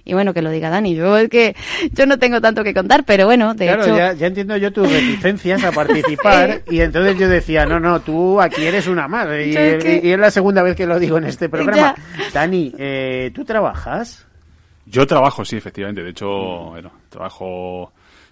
Y 0.05 0.13
bueno, 0.13 0.33
que 0.33 0.41
lo 0.41 0.49
diga 0.49 0.69
Dani. 0.69 0.95
Yo 0.95 1.17
es 1.17 1.29
que 1.29 1.55
yo 1.91 2.05
no 2.05 2.17
tengo 2.17 2.41
tanto 2.41 2.63
que 2.63 2.73
contar, 2.73 3.03
pero 3.05 3.25
bueno, 3.25 3.53
de 3.53 3.65
claro, 3.65 3.83
hecho... 3.83 3.97
Ya, 3.97 4.13
ya 4.13 4.27
entiendo 4.27 4.57
yo 4.57 4.71
tus 4.71 4.91
reticencias 4.91 5.63
a 5.63 5.71
participar 5.71 6.63
y 6.69 6.79
entonces 6.79 7.17
yo 7.19 7.27
decía, 7.27 7.65
no, 7.65 7.79
no, 7.79 7.99
tú 7.99 8.41
aquí 8.41 8.63
eres 8.65 8.87
una 8.87 9.07
más. 9.07 9.27
Y, 9.27 9.55
es, 9.55 10.19
la 10.19 10.31
segunda 10.31 10.63
vez 10.63 10.75
que 10.75 10.87
lo 10.87 10.97
digo 10.97 11.17
en 11.17 11.25
este 11.25 11.49
programa. 11.49 11.93
Dani, 12.33 12.73
eh, 12.77 13.31
¿tú 13.35 13.43
trabajas? 13.43 14.25
Yo 14.85 15.05
trabajo, 15.05 15.45
sí, 15.45 15.57
efectivamente. 15.57 16.01
De 16.01 16.09
hecho, 16.09 16.27
bueno, 16.69 16.91
trabajo 17.09 17.91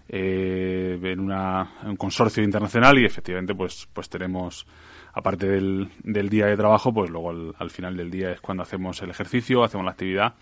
eh, 0.10 0.98
en, 1.04 1.20
una, 1.20 1.74
en 1.84 1.90
un 1.90 1.96
consorcio 1.98 2.42
internacional 2.44 2.98
y 2.98 3.06
efectivamente 3.06 3.54
pues, 3.54 3.88
pues 3.94 4.10
tenemos 4.10 4.66
aparte 5.14 5.48
del, 5.48 5.90
del 6.04 6.30
día 6.30 6.46
de 6.48 6.58
trabajo, 6.58 6.94
pues 6.94 7.10
luego 7.10 7.54
al, 7.58 7.70
final 7.70 7.96
del 7.96 8.10
día 8.10 8.32
es 8.32 8.42
cuando 8.42 8.64
hacemos 8.64 9.02
el 9.02 9.10
ejercicio, 9.10 9.64
hacemos 9.64 9.86
la 9.86 9.92
actividad 9.92 10.34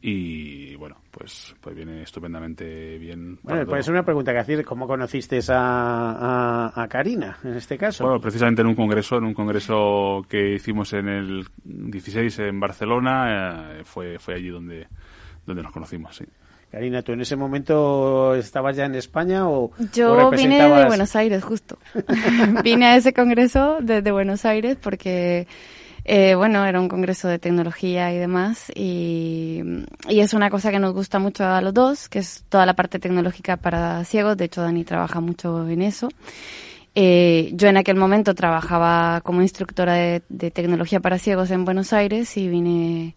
y 0.00 0.76
bueno, 0.76 0.96
pues, 1.10 1.54
pues 1.60 1.74
viene 1.74 2.02
estupendamente 2.02 2.98
bien. 2.98 3.38
Bueno, 3.42 3.66
pues 3.66 3.88
una 3.88 4.04
pregunta 4.04 4.32
que 4.32 4.38
hacer, 4.38 4.64
¿cómo 4.64 4.86
conociste 4.86 5.40
a, 5.48 6.72
a, 6.74 6.88
Karina 6.88 7.38
en 7.42 7.54
este 7.54 7.78
caso? 7.78 8.04
Bueno, 8.04 8.20
precisamente 8.20 8.62
en 8.62 8.68
un 8.68 8.74
congreso, 8.74 9.16
en 9.16 9.24
un 9.24 9.34
congreso 9.34 10.24
que 10.28 10.54
hicimos 10.54 10.92
en 10.92 11.08
el 11.08 11.46
16 11.64 12.38
en 12.40 12.60
Barcelona, 12.60 13.72
eh, 13.72 13.84
fue, 13.84 14.18
fue 14.18 14.34
allí 14.34 14.48
donde, 14.48 14.86
donde 15.44 15.62
nos 15.62 15.72
conocimos, 15.72 16.14
sí. 16.14 16.24
Karina, 16.70 17.02
¿tú 17.02 17.12
en 17.12 17.20
ese 17.20 17.36
momento 17.36 18.34
estabas 18.34 18.76
ya 18.76 18.84
en 18.84 18.94
España 18.96 19.48
o 19.48 19.70
Yo 19.92 20.30
vine 20.30 20.62
de 20.62 20.86
Buenos 20.86 21.14
Aires, 21.16 21.42
justo. 21.44 21.78
vine 22.64 22.86
a 22.86 22.96
ese 22.96 23.12
congreso 23.12 23.78
desde 23.80 24.10
Buenos 24.10 24.44
Aires 24.44 24.76
porque, 24.80 25.46
eh, 26.04 26.34
bueno, 26.34 26.64
era 26.66 26.80
un 26.80 26.88
congreso 26.88 27.28
de 27.28 27.38
tecnología 27.38 28.12
y 28.12 28.18
demás 28.18 28.70
y, 28.74 29.62
y, 30.08 30.20
es 30.20 30.34
una 30.34 30.50
cosa 30.50 30.70
que 30.70 30.80
nos 30.80 30.92
gusta 30.92 31.18
mucho 31.18 31.44
a 31.44 31.60
los 31.60 31.72
dos, 31.72 32.08
que 32.08 32.18
es 32.18 32.44
toda 32.48 32.66
la 32.66 32.74
parte 32.74 32.98
tecnológica 32.98 33.56
para 33.56 34.04
ciegos. 34.04 34.36
De 34.36 34.46
hecho, 34.46 34.62
Dani 34.62 34.84
trabaja 34.84 35.20
mucho 35.20 35.68
en 35.68 35.82
eso. 35.82 36.08
Eh, 36.96 37.50
yo 37.52 37.68
en 37.68 37.76
aquel 37.76 37.96
momento 37.96 38.34
trabajaba 38.34 39.20
como 39.20 39.42
instructora 39.42 39.94
de, 39.94 40.22
de, 40.30 40.50
tecnología 40.50 40.98
para 40.98 41.18
ciegos 41.18 41.50
en 41.50 41.64
Buenos 41.64 41.92
Aires 41.92 42.36
y 42.38 42.48
vine 42.48 43.14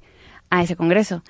a 0.49 0.61
ese 0.61 0.75
congreso. 0.75 1.23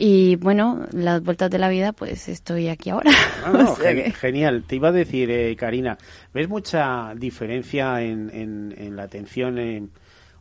Y 0.00 0.36
bueno, 0.36 0.86
las 0.92 1.22
vueltas 1.24 1.50
de 1.50 1.58
la 1.58 1.68
vida, 1.68 1.92
pues 1.92 2.28
estoy 2.28 2.68
aquí 2.68 2.90
ahora. 2.90 3.10
Genial. 4.20 4.62
Te 4.64 4.76
iba 4.76 4.88
a 4.88 4.92
decir, 4.92 5.28
eh, 5.30 5.56
Karina, 5.56 5.98
¿ves 6.32 6.48
mucha 6.48 7.14
diferencia 7.16 8.00
en, 8.00 8.30
en, 8.32 8.96
la 8.96 9.02
atención? 9.02 9.58
En, 9.58 9.90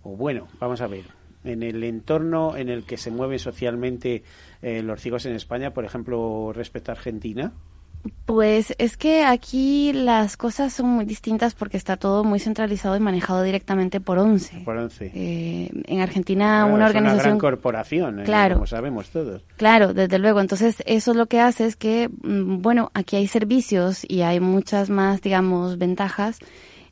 o 0.03 0.15
bueno, 0.15 0.47
vamos 0.59 0.81
a 0.81 0.87
ver, 0.87 1.05
en 1.43 1.63
el 1.63 1.83
entorno 1.83 2.55
en 2.55 2.69
el 2.69 2.83
que 2.83 2.97
se 2.97 3.09
mueven 3.09 3.39
socialmente 3.39 4.23
eh, 4.61 4.83
los 4.83 5.01
ciegos 5.01 5.25
en 5.25 5.33
España, 5.33 5.73
por 5.73 5.85
ejemplo, 5.85 6.51
respecto 6.53 6.91
a 6.91 6.95
Argentina? 6.95 7.51
Pues 8.25 8.73
es 8.77 8.97
que 8.97 9.23
aquí 9.23 9.93
las 9.93 10.37
cosas 10.37 10.73
son 10.73 10.87
muy 10.87 11.05
distintas 11.05 11.53
porque 11.53 11.77
está 11.77 11.97
todo 11.97 12.23
muy 12.23 12.39
centralizado 12.39 12.95
y 12.95 12.99
manejado 12.99 13.43
directamente 13.43 13.99
por 13.99 14.17
ONCE. 14.19 14.61
Por 14.65 14.77
ONCE. 14.77 15.11
Eh, 15.13 15.69
en 15.85 16.01
Argentina 16.01 16.65
una 16.65 16.87
organización... 16.87 17.19
Es 17.19 17.23
una 17.23 17.23
gran 17.23 17.39
corporación, 17.39 18.19
eh, 18.19 18.23
claro, 18.23 18.55
como 18.55 18.67
sabemos 18.67 19.09
todos. 19.09 19.43
Claro, 19.57 19.93
desde 19.93 20.19
luego. 20.19 20.41
Entonces 20.41 20.83
eso 20.85 21.13
lo 21.13 21.27
que 21.27 21.39
hace 21.39 21.65
es 21.65 21.75
que, 21.75 22.09
mm, 22.09 22.61
bueno, 22.61 22.91
aquí 22.93 23.15
hay 23.15 23.27
servicios 23.27 24.05
y 24.07 24.21
hay 24.21 24.39
muchas 24.39 24.89
más, 24.89 25.21
digamos, 25.21 25.77
ventajas 25.77 26.39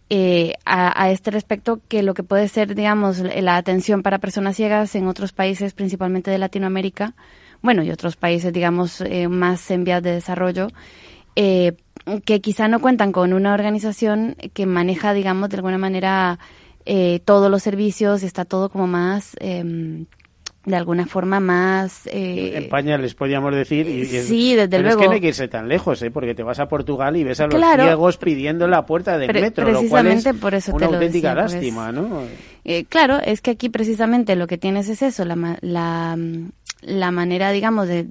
eh, 0.10 0.54
a, 0.66 1.04
a, 1.04 1.10
este 1.10 1.32
respecto 1.32 1.82
que 1.88 2.04
lo 2.04 2.14
que 2.14 2.22
puede 2.22 2.48
ser, 2.48 2.76
digamos, 2.76 3.20
la 3.20 3.58
atención 3.58 4.04
para 4.04 4.20
personas 4.20 4.56
ciegas 4.56 4.94
en 4.96 5.08
otros 5.08 5.32
países, 5.32 5.74
principalmente 5.74 6.30
de 6.30 6.38
Latinoamérica, 6.38 7.16
bueno, 7.62 7.84
y 7.84 7.92
otros 7.92 8.16
países, 8.16 8.54
digamos, 8.54 9.02
eh, 9.02 9.28
más 9.28 9.70
en 9.72 9.84
vías 9.84 10.02
de 10.04 10.12
desarrollo, 10.12 10.68
eh, 11.36 11.74
que 12.26 12.42
quizá 12.42 12.68
no 12.68 12.80
cuentan 12.80 13.12
con 13.12 13.34
una 13.34 13.54
organización 13.54 14.36
que 14.54 14.66
maneja, 14.66 15.14
digamos, 15.14 15.50
de 15.50 15.58
alguna 15.58 15.78
manera 15.78 16.40
eh, 16.86 17.20
todos 17.26 17.50
los 17.50 17.64
servicios, 17.64 18.24
está 18.24 18.46
todo 18.46 18.70
como 18.70 18.88
más 18.88 19.36
em, 19.40 20.06
de 20.66 20.76
alguna 20.76 21.06
forma 21.06 21.40
más... 21.40 22.08
Eh, 22.08 22.54
en 22.56 22.64
España 22.64 22.98
les 22.98 23.14
podríamos 23.14 23.56
decir... 23.56 23.88
Y, 23.88 24.06
sí, 24.06 24.56
desde 24.56 24.70
pero 24.70 24.84
luego. 24.84 25.00
es 25.00 25.04
que 25.04 25.08
no 25.08 25.14
hay 25.14 25.22
que 25.22 25.28
irse 25.28 25.48
tan 25.48 25.68
lejos, 25.68 26.02
¿eh? 26.02 26.12
porque 26.12 26.34
te 26.34 26.44
vas 26.44 26.60
a 26.60 26.68
Portugal 26.68 27.16
y 27.16 27.24
ves 27.24 27.40
a 27.40 27.48
los 27.48 27.62
ciegos 27.76 28.18
pidiendo 28.18 28.68
la 28.68 28.86
puerta 28.86 29.18
del 29.18 29.32
metro, 29.34 29.70
lo 29.70 29.84
cual 29.84 30.08
es 30.08 30.28
por 30.42 30.56
eso 30.56 30.74
una 30.74 30.88
auténtica 30.88 31.34
pues. 31.34 31.54
lástima, 31.54 31.92
¿no? 31.92 32.24
Eh, 32.64 32.86
claro, 32.86 33.20
es 33.24 33.42
que 33.42 33.52
aquí 33.52 33.70
precisamente 33.70 34.36
lo 34.36 34.48
que 34.48 34.58
tienes 34.58 34.90
es 34.90 35.04
eso, 35.04 35.24
la, 35.24 35.58
la, 35.62 36.18
la 36.86 37.12
manera, 37.12 37.52
digamos, 37.52 37.88
de, 37.88 38.04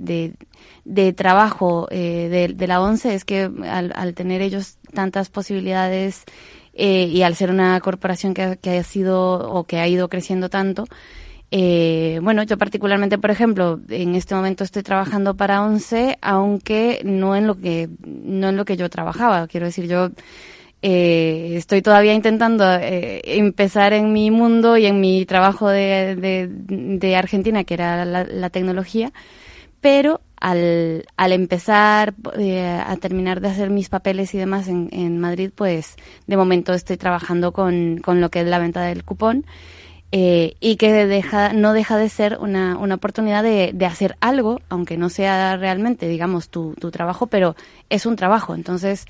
de, 0.84 1.12
trabajo 1.12 1.88
eh, 1.90 2.54
de, 2.54 2.66
la 2.66 2.80
ONCE 2.80 3.14
es 3.14 3.24
que 3.24 3.50
al, 3.68 3.92
al 3.94 4.14
tener 4.14 4.42
ellos 4.42 4.78
tantas 4.92 5.28
posibilidades 5.30 6.24
eh, 6.72 7.04
y 7.04 7.22
al 7.22 7.34
ser 7.36 7.50
una 7.50 7.78
corporación 7.80 8.34
que, 8.34 8.58
que 8.60 8.78
ha 8.78 8.82
sido 8.82 9.48
o 9.50 9.64
que 9.64 9.78
ha 9.78 9.88
ido 9.88 10.08
creciendo 10.08 10.48
tanto, 10.48 10.86
eh, 11.56 12.18
bueno, 12.20 12.42
yo 12.42 12.58
particularmente, 12.58 13.16
por 13.16 13.30
ejemplo, 13.30 13.80
en 13.88 14.16
este 14.16 14.34
momento 14.34 14.64
estoy 14.64 14.82
trabajando 14.82 15.36
para 15.36 15.62
ONCE, 15.62 16.18
aunque 16.20 17.00
no 17.04 17.36
en 17.36 17.46
lo 17.46 17.60
que 17.60 17.88
no 18.04 18.48
en 18.48 18.56
lo 18.56 18.64
que 18.64 18.76
yo 18.76 18.90
trabajaba. 18.90 19.46
Quiero 19.46 19.66
decir, 19.66 19.86
yo 19.86 20.10
eh, 20.86 21.56
estoy 21.56 21.80
todavía 21.80 22.12
intentando 22.12 22.62
eh, 22.74 23.22
empezar 23.24 23.94
en 23.94 24.12
mi 24.12 24.30
mundo 24.30 24.76
y 24.76 24.84
en 24.84 25.00
mi 25.00 25.24
trabajo 25.24 25.70
de, 25.70 26.14
de, 26.46 27.16
Argentina, 27.16 27.64
que 27.64 27.72
era 27.72 28.04
la, 28.04 28.50
tecnología, 28.50 29.10
pero 29.80 30.20
al, 30.36 31.06
al 31.16 31.32
empezar 31.32 32.12
eh, 32.38 32.82
a 32.86 32.96
terminar 32.96 33.40
de 33.40 33.48
hacer 33.48 33.70
mis 33.70 33.88
papeles 33.88 34.34
y 34.34 34.38
demás 34.38 34.68
en, 34.68 34.90
en 34.92 35.18
Madrid, 35.18 35.52
pues 35.54 35.96
de 36.26 36.36
momento 36.36 36.74
estoy 36.74 36.98
trabajando 36.98 37.52
con, 37.52 37.96
con 38.04 38.20
lo 38.20 38.30
que 38.30 38.42
es 38.42 38.46
la 38.46 38.58
venta 38.58 38.82
del 38.82 39.04
cupón. 39.04 39.46
Eh, 40.16 40.54
y 40.60 40.76
que 40.76 40.92
deja, 41.06 41.52
no 41.54 41.72
deja 41.72 41.96
de 41.96 42.08
ser 42.08 42.38
una, 42.40 42.78
una 42.78 42.94
oportunidad 42.94 43.42
de, 43.42 43.72
de, 43.74 43.84
hacer 43.84 44.16
algo, 44.20 44.60
aunque 44.68 44.96
no 44.96 45.08
sea 45.08 45.56
realmente, 45.56 46.06
digamos, 46.06 46.50
tu, 46.50 46.74
tu 46.78 46.92
trabajo, 46.92 47.26
pero 47.26 47.56
es 47.90 48.06
un 48.06 48.14
trabajo. 48.14 48.54
Entonces, 48.54 49.06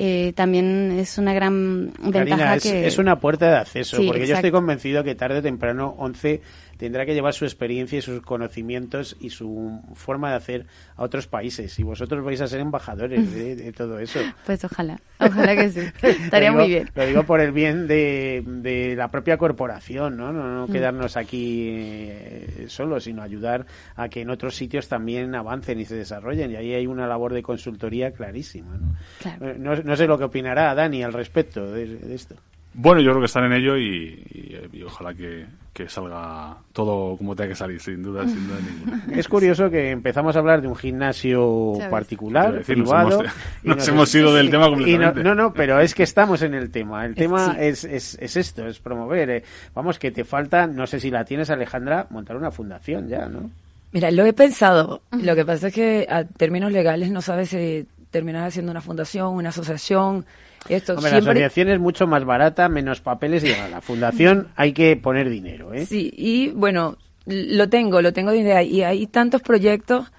eh, 0.00 0.32
también 0.36 0.92
es 0.92 1.18
una 1.18 1.34
gran 1.34 1.92
ventaja 1.98 2.54
es, 2.54 2.62
que... 2.62 2.86
es 2.86 2.98
una 2.98 3.18
puerta 3.18 3.50
de 3.50 3.56
acceso, 3.56 3.96
porque 4.06 4.28
yo 4.28 4.36
estoy 4.36 4.52
convencido 4.52 5.02
que 5.02 5.16
tarde 5.16 5.38
o 5.38 5.42
temprano 5.42 5.96
11 5.98 6.40
tendrá 6.78 7.04
que 7.04 7.12
llevar 7.12 7.34
su 7.34 7.44
experiencia 7.44 7.98
y 7.98 8.02
sus 8.02 8.22
conocimientos 8.22 9.16
y 9.20 9.30
su 9.30 9.82
forma 9.94 10.30
de 10.30 10.36
hacer 10.36 10.66
a 10.96 11.02
otros 11.02 11.26
países. 11.26 11.78
Y 11.78 11.82
vosotros 11.82 12.24
vais 12.24 12.40
a 12.40 12.46
ser 12.46 12.60
embajadores 12.60 13.34
de, 13.34 13.72
todo 13.76 13.98
eso. 13.98 14.20
Pues 14.46 14.64
ojalá, 14.64 14.98
ojalá 15.18 15.56
que 15.56 15.70
sí. 15.70 15.80
Estaría 16.02 16.52
muy 16.52 16.68
bien. 16.68 16.90
Lo 16.94 17.04
digo 17.04 17.24
por 17.24 17.40
el 17.40 17.52
bien 17.52 17.86
de, 17.86 18.42
de 18.46 18.94
la 18.96 19.08
propia 19.08 19.36
corporación, 19.36 20.16
¿no? 20.16 20.32
No, 20.32 20.66
mm. 20.66 20.72
quedarnos 20.72 21.16
aquí 21.16 21.68
eh, 21.70 22.64
solos, 22.68 23.04
sino 23.04 23.22
ayudar 23.22 23.66
a 23.96 24.08
que 24.08 24.22
en 24.22 24.30
otros 24.30 24.54
sitios 24.54 24.88
también 24.88 25.34
avancen 25.34 25.80
y 25.80 25.84
se 25.84 25.96
desarrollen. 25.96 26.52
Y 26.52 26.56
ahí 26.56 26.74
hay 26.74 26.86
una 26.86 27.06
labor 27.06 27.34
de 27.34 27.42
consultoría 27.42 28.12
clarísima. 28.12 28.76
¿no? 28.76 29.46
Eh, 29.46 29.56
no, 29.58 29.96
sé 29.96 30.06
lo 30.06 30.16
que 30.16 30.24
opinará 30.24 30.74
Dani 30.74 31.02
al 31.02 31.12
respecto 31.12 31.72
de 31.72 32.14
esto. 32.14 32.36
Bueno, 32.74 33.00
yo 33.00 33.10
creo 33.10 33.20
que 33.20 33.26
están 33.26 33.44
en 33.44 33.52
ello 33.54 33.76
y, 33.76 34.82
ojalá 34.86 35.12
que, 35.14 35.46
salga 35.88 36.56
todo 36.72 37.16
como 37.16 37.36
tenga 37.36 37.50
que 37.50 37.54
salir, 37.54 37.80
sin 37.80 38.02
duda, 38.02 38.26
sin 38.26 38.48
duda 38.48 38.58
ninguna. 38.60 39.04
Es 39.16 39.28
curioso 39.28 39.70
que 39.70 39.90
empezamos 39.90 40.34
a 40.34 40.40
hablar 40.40 40.60
de 40.60 40.66
un 40.66 40.74
gimnasio 40.74 41.74
particular, 41.88 42.62
privado. 42.62 43.22
Nos 43.62 43.86
hemos, 43.88 44.12
ido 44.14 44.34
del 44.34 44.50
tema 44.50 44.68
completamente. 44.68 45.22
No, 45.22 45.34
no, 45.34 45.52
pero 45.52 45.80
es 45.80 45.94
que 45.94 46.02
estamos 46.02 46.42
en 46.42 46.54
el 46.54 46.70
tema. 46.70 47.06
El 47.06 47.14
tema 47.14 47.56
es, 47.58 47.84
es, 47.84 48.18
es, 48.20 48.36
esto, 48.36 48.66
es 48.66 48.80
promover. 48.80 49.30
Eh. 49.30 49.44
Vamos, 49.74 49.98
que 49.98 50.10
te 50.10 50.24
falta, 50.24 50.66
no 50.66 50.86
sé 50.86 50.98
si 50.98 51.10
la 51.10 51.24
tienes, 51.24 51.50
Alejandra, 51.50 52.06
montar 52.10 52.36
una 52.36 52.50
fundación 52.50 53.08
ya, 53.08 53.26
¿no? 53.26 53.50
Mira, 53.92 54.10
lo 54.10 54.26
he 54.26 54.32
pensado. 54.32 55.02
Lo 55.12 55.34
que 55.34 55.44
pasa 55.44 55.68
es 55.68 55.74
que 55.74 56.06
a 56.10 56.24
términos 56.24 56.72
legales 56.72 57.10
no 57.10 57.22
sabes 57.22 57.50
si 57.50 57.86
terminar 58.10 58.46
haciendo 58.46 58.70
una 58.70 58.80
fundación, 58.80 59.34
una 59.34 59.50
asociación 59.50 60.24
esto 60.68 60.94
La 61.00 61.16
asociación 61.16 61.68
es 61.68 61.78
mucho 61.78 62.06
más 62.06 62.24
barata, 62.24 62.68
menos 62.68 63.00
papeles 63.00 63.44
y 63.44 63.48
la 63.70 63.80
fundación 63.80 64.48
hay 64.56 64.72
que 64.72 64.96
poner 64.96 65.28
dinero. 65.30 65.72
¿eh? 65.72 65.86
Sí, 65.86 66.12
y 66.16 66.48
bueno, 66.50 66.96
lo 67.26 67.68
tengo, 67.68 68.02
lo 68.02 68.12
tengo 68.12 68.30
de 68.30 68.38
idea. 68.38 68.62
Y 68.62 68.82
hay 68.82 69.06
tantos 69.06 69.42
proyectos 69.42 70.10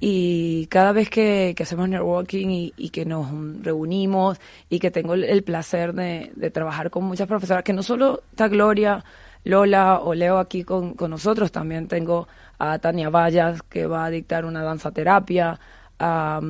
y 0.00 0.66
cada 0.66 0.92
vez 0.92 1.08
que, 1.08 1.54
hacemos 1.58 1.88
networking 1.88 2.72
y, 2.76 2.90
que 2.90 3.04
nos 3.04 3.26
reunimos 3.62 4.38
y 4.68 4.78
que 4.78 4.90
tengo 4.90 5.14
el, 5.14 5.42
placer 5.42 5.94
de, 5.94 6.50
trabajar 6.52 6.90
con 6.90 7.04
muchas 7.04 7.26
profesoras, 7.26 7.64
que 7.64 7.72
no 7.72 7.82
solo 7.82 8.22
está 8.30 8.48
Gloria, 8.48 9.04
Lola 9.44 10.00
o 10.00 10.14
Leo 10.14 10.38
aquí 10.38 10.64
con, 10.64 10.94
nosotros, 11.08 11.52
también 11.52 11.88
tengo 11.88 12.28
a 12.58 12.78
Tania 12.78 13.08
Vallas 13.10 13.62
que 13.62 13.86
va 13.86 14.06
a 14.06 14.10
dictar 14.10 14.44
una 14.44 14.62
danza 14.62 14.90
terapia, 14.90 15.58
a 15.98 16.40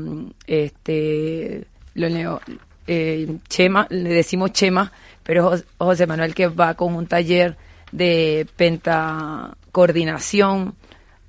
este, 0.47 1.67
lo 1.95 2.09
leo, 2.09 2.41
eh, 2.87 3.39
Chema, 3.49 3.87
le 3.91 4.11
decimos 4.11 4.53
Chema, 4.53 4.93
pero 5.23 5.55
José 5.79 6.07
Manuel 6.07 6.35
que 6.35 6.49
va 6.49 6.75
con 6.75 6.95
un 6.95 7.07
taller 7.07 7.57
de 7.93 8.47
pentacoordinación, 8.57 10.75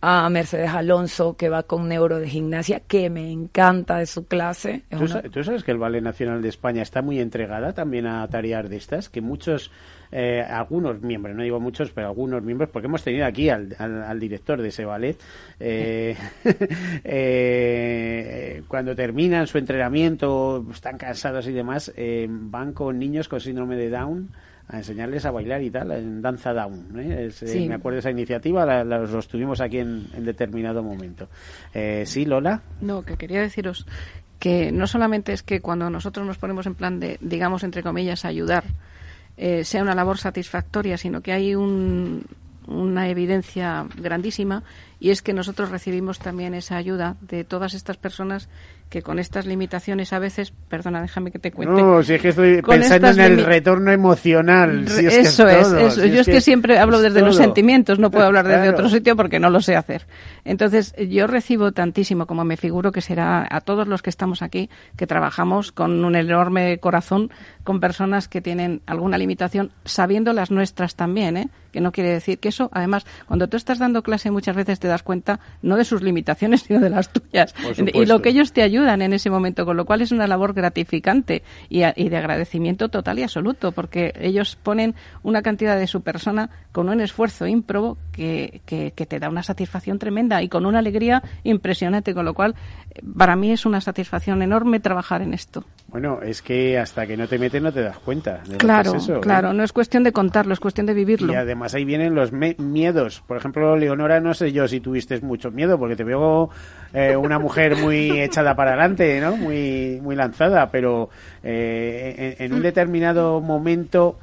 a 0.08 0.30
Mercedes 0.30 0.70
Alonso 0.70 1.36
que 1.36 1.50
va 1.50 1.64
con 1.64 1.88
neuro 1.88 2.20
de 2.20 2.30
gimnasia, 2.30 2.82
que 2.82 3.10
me 3.10 3.32
encanta 3.32 3.98
de 3.98 4.06
su 4.06 4.28
clase. 4.28 4.84
¿Tú, 4.90 5.44
sabes 5.44 5.64
que 5.64 5.72
el 5.72 5.80
Ballet 5.80 6.04
Nacional 6.04 6.44
de 6.44 6.50
España 6.50 6.84
está 6.84 7.02
muy 7.02 7.20
entregada 7.20 7.74
también 7.74 8.06
a 8.06 8.28
tareas 8.28 8.70
de 8.70 8.78
estas? 8.78 9.10
Que 9.10 9.22
muchos 9.22 9.72
eh, 10.18 10.42
algunos 10.42 11.02
miembros, 11.02 11.36
no 11.36 11.44
digo 11.44 11.60
muchos, 11.60 11.92
pero 11.92 12.08
algunos 12.08 12.42
miembros, 12.42 12.70
porque 12.70 12.88
hemos 12.88 13.04
tenido 13.04 13.26
aquí 13.26 13.50
al, 13.50 13.76
al, 13.78 14.18
director 14.18 14.62
de 14.62 14.70
ese 14.70 14.86
ballet, 14.86 15.18
eh, 15.60 16.16
eh, 17.04 18.64
cuando 18.66 18.96
terminan 18.96 19.46
su 19.46 19.58
entrenamiento, 19.58 20.66
están 20.72 20.98
cansados 20.98 21.46
y 21.50 21.52
demás, 21.52 21.92
van 22.30 22.72
con 22.72 22.98
niños 22.98 23.28
con 23.28 23.42
síndrome 23.42 23.76
de 23.76 23.90
Down 23.90 24.30
a 24.70 24.78
enseñarles 24.78 25.26
a 25.26 25.32
bailar 25.32 25.62
y 25.62 25.70
tal, 25.70 25.92
en 25.92 26.22
danza 26.22 26.54
down. 26.54 26.94
Me 26.94 27.76
acuerdo 27.76 27.96
de 27.96 28.00
esa 28.00 28.10
iniciativa, 28.10 28.66
la, 28.66 28.84
los 28.84 29.28
tuvimos 29.28 29.60
aquí 29.60 29.80
en, 29.80 30.08
en 30.16 30.24
determinado 30.24 30.82
momento. 30.82 31.28
¿Sí, 32.06 32.24
Lola? 32.24 32.62
No, 32.80 33.04
que 33.04 33.18
quería 33.18 33.42
deciros 33.42 33.86
que 34.40 34.72
no 34.72 34.88
solamente 34.88 35.34
es 35.34 35.44
que 35.44 35.60
cuando 35.60 35.90
nosotros 35.90 36.26
nos 36.26 36.38
ponemos 36.38 36.66
en 36.68 36.76
plan 36.76 37.00
de, 37.02 37.18
digamos, 37.20 37.64
entre 37.64 37.84
comillas, 37.84 38.26
ayudar, 38.26 38.64
eh, 39.38 39.64
sea 39.64 39.82
una 39.82 39.96
labor 39.96 40.18
satisfactoria, 40.18 40.98
sino 40.98 41.22
que 41.22 41.32
hay 41.32 41.56
una 41.56 43.10
evidencia 43.10 43.86
grandísima 43.96 44.64
y 45.00 45.10
es 45.10 45.22
que 45.22 45.34
nosotros 45.34 45.70
recibimos 45.70 46.20
también 46.20 46.54
esa 46.54 46.78
ayuda 46.78 47.18
de 47.22 47.44
todas 47.44 47.74
estas 47.74 47.98
personas 47.98 48.50
que 48.90 49.02
con 49.02 49.20
estas 49.20 49.46
limitaciones 49.46 50.14
a 50.14 50.20
veces, 50.20 50.54
perdona, 50.70 51.02
déjame 51.02 51.32
que 51.32 51.40
te 51.40 51.52
cuente. 51.52 51.82
No, 51.82 52.04
si 52.04 52.14
es 52.14 52.22
que 52.22 52.30
estoy 52.30 52.62
pensando 52.62 53.10
en 53.10 53.20
el 53.20 53.46
retorno 53.46 53.92
emocional. 53.92 54.86
eso 54.88 55.48
es, 55.48 55.72
eso. 55.72 56.06
yo 56.06 56.22
es 56.22 56.26
que, 56.28 56.42
siempre 56.42 56.78
hablo 56.78 57.02
desde 57.02 57.22
los 57.22 57.36
sentimientos, 57.36 58.00
no 58.00 58.12
puedo 58.12 58.26
hablar 58.26 58.48
desde 58.48 58.70
otro 58.70 58.90
sitio 58.90 59.16
porque 59.16 59.40
no 59.40 59.50
lo 59.50 59.60
sé 59.60 59.76
hacer. 59.76 60.06
Entonces, 60.44 60.94
yo 61.10 61.28
recibo 61.28 61.72
tantísimo, 61.72 62.28
como 62.28 62.46
me 62.46 62.58
figuro 62.58 62.92
que 62.92 63.02
será 63.02 63.48
a 63.50 63.62
todos 63.62 63.88
los 63.88 64.02
que 64.02 64.10
estamos 64.10 64.42
aquí, 64.42 64.70
que 64.96 65.08
trabajamos 65.08 65.72
con 65.72 66.06
un 66.06 66.16
enorme 66.16 66.78
corazón, 66.78 67.32
con 67.64 67.80
personas 67.80 68.28
que 68.28 68.42
tienen 68.42 68.82
alguna 68.86 69.18
limitación, 69.18 69.72
sabiendo 69.84 70.34
las 70.34 70.52
nuestras 70.52 70.96
también, 70.96 71.38
¿eh? 71.38 71.50
que 71.72 71.82
no 71.82 71.92
quiere 71.92 72.12
decir 72.12 72.40
que 72.40 72.48
eso, 72.48 72.70
además, 72.72 73.06
cuando 73.26 73.50
tú 73.50 73.58
estás 73.58 73.80
dando 73.80 74.02
clase 74.02 74.32
muchas 74.32 74.56
veces 74.56 74.80
te 74.80 74.88
das 74.88 75.04
cuenta 75.04 75.42
no 75.62 75.76
de 75.76 75.84
sus 75.84 76.02
limitaciones, 76.02 76.62
sino 76.68 76.80
de 76.80 76.90
las 76.90 77.12
tuyas. 77.12 77.54
Y 77.94 78.06
lo 78.06 78.22
que 78.22 78.30
ellos 78.30 78.54
te 78.54 78.62
ayudan 78.62 78.75
en 78.84 79.14
ese 79.14 79.30
momento, 79.30 79.66
con 79.66 79.78
lo 79.78 79.86
cual 79.86 80.02
es 80.02 80.12
una 80.12 80.28
labor 80.28 80.54
gratificante 80.54 81.44
y, 81.70 81.84
y 81.84 82.10
de 82.10 82.18
agradecimiento 82.18 82.90
total 82.90 83.20
y 83.20 83.24
absoluto, 83.24 83.72
porque 83.72 84.14
ellos 84.20 84.58
ponen 84.62 84.96
una 85.24 85.42
cantidad 85.42 85.78
de 85.78 85.88
su 85.88 86.02
persona 86.02 86.50
con 86.72 86.90
un 86.90 87.02
esfuerzo 87.02 87.48
ímprobo 87.48 87.98
que, 88.12 88.62
que, 88.66 88.92
que 88.92 89.06
te 89.06 89.20
da 89.20 89.30
una 89.30 89.44
satisfacción 89.44 90.00
tremenda 90.00 90.42
y 90.42 90.50
con 90.50 90.66
una 90.66 90.80
alegría 90.80 91.24
impresionante, 91.44 92.14
con 92.14 92.26
lo 92.26 92.34
cual 92.34 92.56
para 93.18 93.36
mí 93.36 93.52
es 93.52 93.66
una 93.66 93.82
satisfacción 93.82 94.42
enorme 94.42 94.80
trabajar 94.80 95.22
en 95.22 95.34
esto. 95.34 95.64
Bueno, 95.88 96.20
es 96.22 96.42
que 96.42 96.78
hasta 96.78 97.06
que 97.06 97.16
no 97.16 97.28
te 97.28 97.38
metes 97.38 97.62
no 97.62 97.72
te 97.72 97.82
das 97.82 97.98
cuenta. 98.00 98.42
De 98.48 98.58
claro, 98.58 98.88
lo 98.88 98.92
que 98.94 98.98
es 98.98 99.04
eso, 99.04 99.18
¿eh? 99.18 99.22
claro, 99.22 99.54
no 99.54 99.64
es 99.64 99.72
cuestión 99.72 100.04
de 100.04 100.12
contarlo, 100.12 100.54
es 100.54 100.60
cuestión 100.60 100.86
de 100.86 100.94
vivirlo. 100.94 101.32
Y 101.32 101.36
además 101.36 101.74
ahí 101.74 101.86
vienen 101.86 102.16
los 102.16 102.32
miedos. 102.32 103.24
Por 103.28 103.38
ejemplo, 103.38 103.76
Leonora, 103.78 104.20
no 104.20 104.34
sé 104.34 104.52
yo 104.52 104.68
si 104.68 104.80
tuviste 104.80 105.20
mucho 105.22 105.52
miedo, 105.52 105.78
porque 105.78 105.96
te 105.96 106.04
veo 106.04 106.50
eh, 106.96 107.16
una 107.16 107.40
mujer 107.40 107.76
muy 107.78 108.20
echada 108.20 108.56
para 108.56 108.72
adelante, 108.72 109.20
¿no? 109.20 109.36
Muy, 109.38 110.00
muy 110.02 110.16
lanzada, 110.16 110.70
pero 110.72 111.10
eh, 111.44 112.36
en, 112.38 112.46
en, 112.46 112.54
un 112.54 112.62
determinado 112.62 113.42
momento 113.42 114.18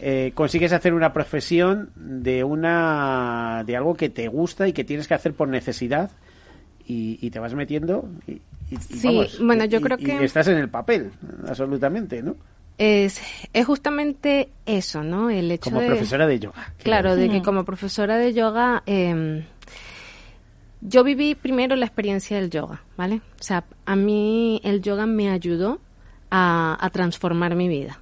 eh, 0.00 0.30
consigues 0.34 0.72
hacer 0.72 0.94
una 0.94 1.12
profesión 1.12 1.90
de 1.96 2.44
una 2.44 3.64
de 3.66 3.76
algo 3.76 3.94
que 3.96 4.08
te 4.08 4.28
gusta 4.28 4.68
y 4.68 4.72
que 4.72 4.84
tienes 4.84 5.08
que 5.08 5.14
hacer 5.14 5.34
por 5.34 5.48
necesidad 5.48 6.10
y, 6.86 7.28
te 7.30 7.38
vas 7.38 7.52
metiendo 7.52 8.08
y, 8.26 8.40
sí, 8.78 9.20
bueno, 9.42 9.66
yo 9.66 9.80
creo 9.80 9.98
que 9.98 10.24
estás 10.24 10.48
en 10.48 10.56
el 10.56 10.70
papel, 10.70 11.10
absolutamente, 11.46 12.22
¿no? 12.22 12.36
Es, 12.78 13.20
es 13.52 13.66
justamente 13.66 14.48
eso, 14.64 15.02
¿no? 15.02 15.28
El 15.28 15.50
hecho 15.50 15.70
como 15.70 15.84
profesora 15.84 16.26
de 16.26 16.38
yoga. 16.38 16.72
Claro, 16.82 17.16
de 17.16 17.28
que 17.28 17.42
como 17.42 17.64
profesora 17.64 18.16
de 18.16 18.32
yoga, 18.32 18.84
eh, 18.86 19.44
yo 20.80 21.04
viví 21.04 21.34
primero 21.34 21.76
la 21.76 21.86
experiencia 21.86 22.38
del 22.40 22.50
yoga, 22.50 22.82
¿vale? 22.96 23.20
O 23.40 23.42
sea, 23.42 23.64
a 23.84 23.96
mí 23.96 24.60
el 24.64 24.82
yoga 24.82 25.06
me 25.06 25.30
ayudó 25.30 25.80
a, 26.30 26.88
transformar 26.92 27.54
mi 27.54 27.68
vida 27.68 28.00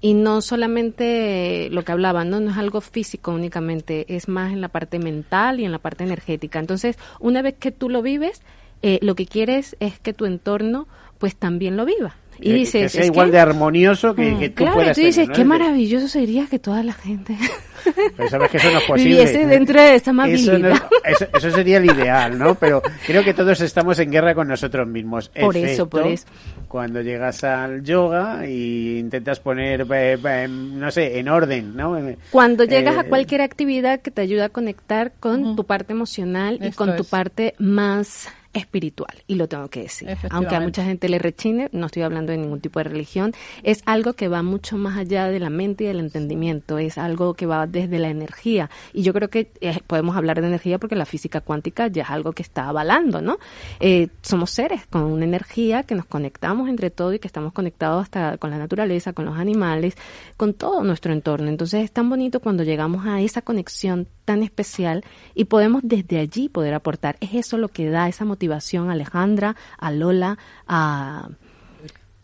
y 0.00 0.14
no 0.14 0.40
solamente 0.40 1.68
lo 1.70 1.84
que 1.84 1.92
hablaban, 1.92 2.30
¿no? 2.30 2.40
no 2.40 2.50
es 2.50 2.56
algo 2.56 2.80
físico 2.80 3.32
únicamente, 3.32 4.14
es 4.14 4.28
más 4.28 4.52
en 4.52 4.60
la 4.60 4.68
parte 4.68 4.98
mental 4.98 5.60
y 5.60 5.64
en 5.64 5.72
la 5.72 5.78
parte 5.78 6.04
energética. 6.04 6.58
Entonces, 6.58 6.96
una 7.18 7.42
vez 7.42 7.54
que 7.58 7.72
tú 7.72 7.88
lo 7.88 8.02
vives, 8.02 8.42
eh, 8.82 8.98
lo 9.02 9.14
que 9.14 9.26
quieres 9.26 9.76
es 9.80 9.98
que 9.98 10.12
tu 10.12 10.24
entorno 10.24 10.86
pues 11.18 11.34
también 11.34 11.76
lo 11.76 11.84
viva. 11.84 12.16
Y 12.40 12.52
dices, 12.52 12.82
que 12.82 12.88
sea 12.88 13.06
igual 13.06 13.30
de 13.30 13.38
armonioso 13.38 14.14
que, 14.14 14.30
mm, 14.32 14.38
que 14.38 14.48
tú 14.50 14.64
claro, 14.64 14.92
tú 14.92 15.00
dices, 15.00 15.28
qué 15.34 15.44
maravilloso 15.44 16.08
sería 16.08 16.46
que 16.46 16.58
toda 16.58 16.82
la 16.82 16.92
gente 16.92 17.36
pero 18.16 18.28
sabes 18.28 18.50
que 18.50 18.56
eso 18.56 18.70
no 18.70 18.78
es 18.78 18.84
posible. 18.88 19.10
Viviese 19.10 19.46
dentro 19.46 19.80
de 19.80 19.94
esa 19.94 20.10
amabilidad. 20.10 20.82
Eso, 21.04 21.26
eso, 21.34 21.50
sería 21.50 21.78
el 21.78 21.86
ideal, 21.86 22.38
¿no? 22.38 22.54
Pero 22.54 22.82
creo 23.06 23.24
que 23.24 23.34
todos 23.34 23.60
estamos 23.60 23.98
en 23.98 24.10
guerra 24.10 24.34
con 24.34 24.48
nosotros 24.48 24.86
mismos. 24.86 25.28
Por 25.28 25.56
eso, 25.56 25.88
por 25.88 26.06
eso. 26.06 26.26
Cuando 26.68 27.00
llegas 27.00 27.44
al 27.44 27.82
yoga 27.82 28.46
y 28.46 28.98
intentas 28.98 29.40
poner, 29.40 29.86
eh, 29.92 30.18
eh, 30.22 30.48
no 30.48 30.90
sé, 30.90 31.18
en 31.18 31.28
orden, 31.28 31.76
¿no? 31.76 31.98
Cuando 32.30 32.64
llegas 32.64 32.96
a 32.96 33.02
eh, 33.02 33.08
cualquier 33.08 33.42
actividad 33.42 34.00
que 34.00 34.10
te 34.10 34.20
ayuda 34.20 34.46
a 34.46 34.48
conectar 34.48 35.12
con 35.18 35.56
tu 35.56 35.64
parte 35.64 35.92
emocional 35.92 36.58
y 36.62 36.70
con 36.72 36.96
tu 36.96 37.04
parte 37.04 37.54
más 37.58 38.28
espiritual, 38.58 39.22
y 39.26 39.34
lo 39.36 39.48
tengo 39.48 39.68
que 39.68 39.82
decir. 39.82 40.16
Aunque 40.30 40.54
a 40.54 40.60
mucha 40.60 40.84
gente 40.84 41.08
le 41.08 41.18
rechine, 41.18 41.68
no 41.72 41.86
estoy 41.86 42.02
hablando 42.02 42.32
de 42.32 42.38
ningún 42.38 42.60
tipo 42.60 42.80
de 42.80 42.84
religión, 42.84 43.32
es 43.62 43.82
algo 43.86 44.12
que 44.12 44.28
va 44.28 44.42
mucho 44.42 44.76
más 44.76 44.98
allá 44.98 45.28
de 45.28 45.40
la 45.40 45.50
mente 45.50 45.84
y 45.84 45.86
del 45.86 46.00
entendimiento, 46.00 46.78
es 46.78 46.98
algo 46.98 47.34
que 47.34 47.46
va 47.46 47.66
desde 47.66 47.98
la 47.98 48.08
energía. 48.08 48.70
Y 48.92 49.02
yo 49.02 49.12
creo 49.12 49.28
que 49.28 49.50
eh, 49.60 49.80
podemos 49.86 50.16
hablar 50.16 50.40
de 50.40 50.46
energía 50.48 50.78
porque 50.78 50.96
la 50.96 51.06
física 51.06 51.40
cuántica 51.40 51.86
ya 51.88 52.02
es 52.02 52.10
algo 52.10 52.32
que 52.32 52.42
está 52.42 52.68
avalando, 52.68 53.20
¿no? 53.20 53.38
Eh, 53.80 54.08
somos 54.22 54.50
seres 54.50 54.86
con 54.86 55.02
una 55.02 55.24
energía 55.24 55.82
que 55.82 55.94
nos 55.94 56.06
conectamos 56.06 56.68
entre 56.68 56.90
todo 56.90 57.12
y 57.14 57.18
que 57.18 57.28
estamos 57.28 57.52
conectados 57.52 58.02
hasta 58.02 58.38
con 58.38 58.50
la 58.50 58.58
naturaleza, 58.58 59.12
con 59.12 59.24
los 59.24 59.36
animales, 59.38 59.96
con 60.36 60.54
todo 60.54 60.82
nuestro 60.82 61.12
entorno. 61.12 61.48
Entonces 61.48 61.84
es 61.84 61.92
tan 61.92 62.08
bonito 62.08 62.40
cuando 62.40 62.62
llegamos 62.64 63.06
a 63.06 63.20
esa 63.20 63.42
conexión 63.42 64.06
tan 64.24 64.42
especial 64.42 65.04
y 65.34 65.44
podemos 65.46 65.80
desde 65.84 66.18
allí 66.18 66.48
poder 66.48 66.74
aportar. 66.74 67.16
Es 67.20 67.34
eso 67.34 67.56
lo 67.56 67.68
que 67.68 67.88
da 67.88 68.08
esa 68.08 68.24
motivación 68.24 68.47
a 68.56 68.92
Alejandra, 68.92 69.56
a 69.78 69.90
Lola, 69.90 70.38
a 70.66 71.28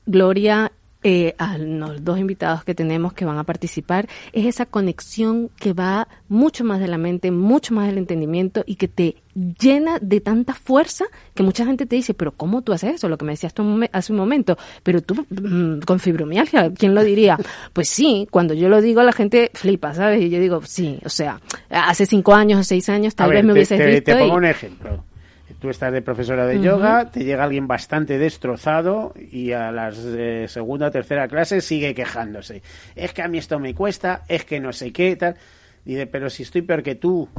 Gloria 0.06 0.72
eh, 1.06 1.34
a 1.36 1.58
los 1.58 2.02
dos 2.02 2.18
invitados 2.18 2.64
que 2.64 2.74
tenemos 2.74 3.12
que 3.12 3.26
van 3.26 3.36
a 3.36 3.44
participar, 3.44 4.08
es 4.32 4.46
esa 4.46 4.64
conexión 4.64 5.50
que 5.60 5.74
va 5.74 6.08
mucho 6.30 6.64
más 6.64 6.80
de 6.80 6.88
la 6.88 6.96
mente, 6.96 7.30
mucho 7.30 7.74
más 7.74 7.88
del 7.88 7.98
entendimiento 7.98 8.64
y 8.66 8.76
que 8.76 8.88
te 8.88 9.16
llena 9.34 9.98
de 10.00 10.22
tanta 10.22 10.54
fuerza 10.54 11.04
que 11.34 11.42
mucha 11.42 11.66
gente 11.66 11.84
te 11.84 11.96
dice, 11.96 12.14
pero 12.14 12.32
¿cómo 12.32 12.62
tú 12.62 12.72
haces 12.72 12.94
eso? 12.94 13.10
Lo 13.10 13.18
que 13.18 13.26
me 13.26 13.32
decías 13.32 13.52
tú 13.52 13.82
hace 13.92 14.12
un 14.12 14.18
momento, 14.18 14.56
pero 14.82 15.02
tú 15.02 15.26
mm, 15.28 15.80
con 15.80 16.00
fibromialgia, 16.00 16.72
¿quién 16.72 16.94
lo 16.94 17.04
diría? 17.04 17.36
Pues 17.74 17.90
sí, 17.90 18.26
cuando 18.30 18.54
yo 18.54 18.70
lo 18.70 18.80
digo 18.80 19.02
la 19.02 19.12
gente 19.12 19.50
flipa, 19.52 19.92
¿sabes? 19.92 20.22
Y 20.22 20.30
yo 20.30 20.40
digo, 20.40 20.62
sí, 20.64 20.98
o 21.04 21.10
sea, 21.10 21.38
hace 21.68 22.06
cinco 22.06 22.32
años 22.32 22.60
o 22.60 22.64
seis 22.64 22.88
años 22.88 23.14
tal 23.14 23.30
vez 23.30 23.44
me 23.44 23.52
hubieses 23.52 23.78
visto. 23.78 24.12
Te 24.12 24.16
pongo 24.16 24.36
un 24.36 24.46
ejemplo 24.46 25.04
tú 25.64 25.70
estás 25.70 25.94
de 25.94 26.02
profesora 26.02 26.44
de 26.44 26.60
yoga, 26.60 27.10
te 27.10 27.24
llega 27.24 27.42
alguien 27.42 27.66
bastante 27.66 28.18
destrozado 28.18 29.14
y 29.16 29.52
a 29.52 29.72
la 29.72 29.90
eh, 29.96 30.44
segunda 30.46 30.88
o 30.88 30.90
tercera 30.90 31.26
clase 31.26 31.62
sigue 31.62 31.94
quejándose. 31.94 32.60
Es 32.94 33.14
que 33.14 33.22
a 33.22 33.28
mí 33.28 33.38
esto 33.38 33.58
me 33.58 33.74
cuesta, 33.74 34.24
es 34.28 34.44
que 34.44 34.60
no 34.60 34.74
sé 34.74 34.92
qué, 34.92 35.16
tal. 35.16 35.36
Dice, 35.82 36.06
pero 36.06 36.28
si 36.28 36.42
estoy 36.42 36.60
peor 36.60 36.82
que 36.82 36.96
tú, 36.96 37.30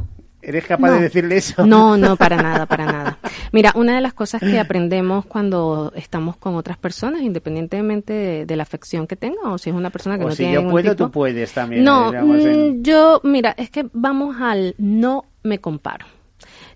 ¿Eres 0.41 0.65
capaz 0.65 0.91
de 0.91 1.01
decirle 1.01 1.37
eso? 1.37 1.65
No, 1.67 1.97
no, 1.97 2.15
para 2.17 2.37
nada, 2.37 2.65
para 2.65 2.85
nada. 2.85 3.17
Mira, 3.51 3.73
una 3.75 3.95
de 3.95 4.01
las 4.01 4.13
cosas 4.13 4.41
que 4.41 4.59
aprendemos 4.59 5.25
cuando 5.25 5.91
estamos 5.95 6.37
con 6.37 6.55
otras 6.55 6.77
personas, 6.77 7.21
independientemente 7.21 8.45
de, 8.45 8.55
la 8.55 8.63
afección 8.63 9.07
que 9.07 9.15
tenga, 9.15 9.51
o 9.51 9.57
si 9.59 9.69
es 9.69 9.75
una 9.75 9.89
persona 9.91 10.17
que 10.17 10.25
o 10.25 10.29
no 10.29 10.31
si 10.31 10.43
tiene. 10.43 10.57
Si 10.57 10.63
yo 10.63 10.69
puedo, 10.69 10.95
tú 10.95 11.11
puedes 11.11 11.51
también. 11.51 11.83
No, 11.83 12.11
mm, 12.11 12.81
yo, 12.81 13.21
mira, 13.23 13.55
es 13.57 13.69
que 13.69 13.87
vamos 13.93 14.35
al 14.39 14.75
no 14.77 15.25
me 15.41 15.59
comparo. 15.59 16.05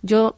Yo 0.01 0.35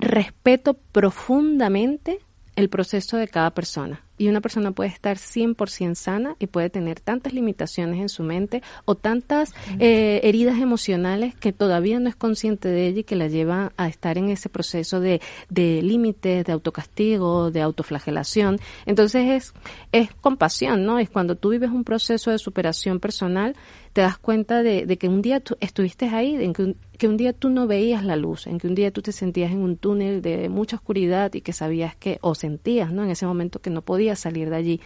respeto 0.00 0.74
profundamente 0.74 2.20
el 2.56 2.68
proceso 2.68 3.16
de 3.16 3.28
cada 3.28 3.50
persona. 3.50 4.04
Y 4.18 4.28
una 4.28 4.42
persona 4.42 4.72
puede 4.72 4.90
estar 4.90 5.16
100% 5.16 5.94
sana 5.94 6.36
y 6.38 6.46
puede 6.46 6.68
tener 6.68 7.00
tantas 7.00 7.32
limitaciones 7.32 8.00
en 8.00 8.10
su 8.10 8.22
mente 8.22 8.62
o 8.84 8.94
tantas 8.94 9.54
eh, 9.78 10.20
heridas 10.24 10.58
emocionales 10.58 11.34
que 11.34 11.54
todavía 11.54 11.98
no 12.00 12.10
es 12.10 12.16
consciente 12.16 12.68
de 12.68 12.88
ella 12.88 13.00
y 13.00 13.04
que 13.04 13.16
la 13.16 13.28
lleva 13.28 13.72
a 13.78 13.88
estar 13.88 14.18
en 14.18 14.28
ese 14.28 14.50
proceso 14.50 15.00
de, 15.00 15.22
de 15.48 15.80
límites, 15.80 16.44
de 16.44 16.52
autocastigo, 16.52 17.50
de 17.50 17.62
autoflagelación. 17.62 18.60
Entonces 18.84 19.26
es, 19.26 19.54
es 19.92 20.14
compasión, 20.16 20.84
¿no? 20.84 20.98
Es 20.98 21.08
cuando 21.08 21.36
tú 21.36 21.48
vives 21.48 21.70
un 21.70 21.84
proceso 21.84 22.30
de 22.30 22.38
superación 22.38 23.00
personal, 23.00 23.56
te 23.92 24.02
das 24.02 24.18
cuenta 24.18 24.62
de, 24.62 24.86
de 24.86 24.96
que 24.98 25.08
un 25.08 25.22
día 25.22 25.40
tú 25.40 25.56
estuviste 25.60 26.08
ahí, 26.08 26.36
en 26.36 26.52
que 26.52 26.62
un, 26.62 26.76
que 26.96 27.08
un 27.08 27.16
día 27.16 27.32
tú 27.32 27.48
no 27.48 27.66
veías 27.66 28.04
la 28.04 28.14
luz, 28.16 28.46
en 28.46 28.58
que 28.58 28.66
un 28.68 28.74
día 28.74 28.90
tú 28.90 29.02
te 29.02 29.12
sentías 29.12 29.50
en 29.52 29.58
un 29.58 29.76
túnel 29.76 30.22
de 30.22 30.48
mucha 30.48 30.76
oscuridad 30.76 31.32
y 31.34 31.40
que 31.40 31.52
sabías 31.52 31.96
que, 31.96 32.18
o 32.20 32.34
sentías, 32.34 32.92
¿no? 32.92 33.04
En 33.04 33.10
ese 33.10 33.26
momento 33.26 33.60
que 33.60 33.70
no 33.70 33.82
podías 33.82 34.18
salir 34.20 34.50
de 34.50 34.56
allí. 34.56 34.80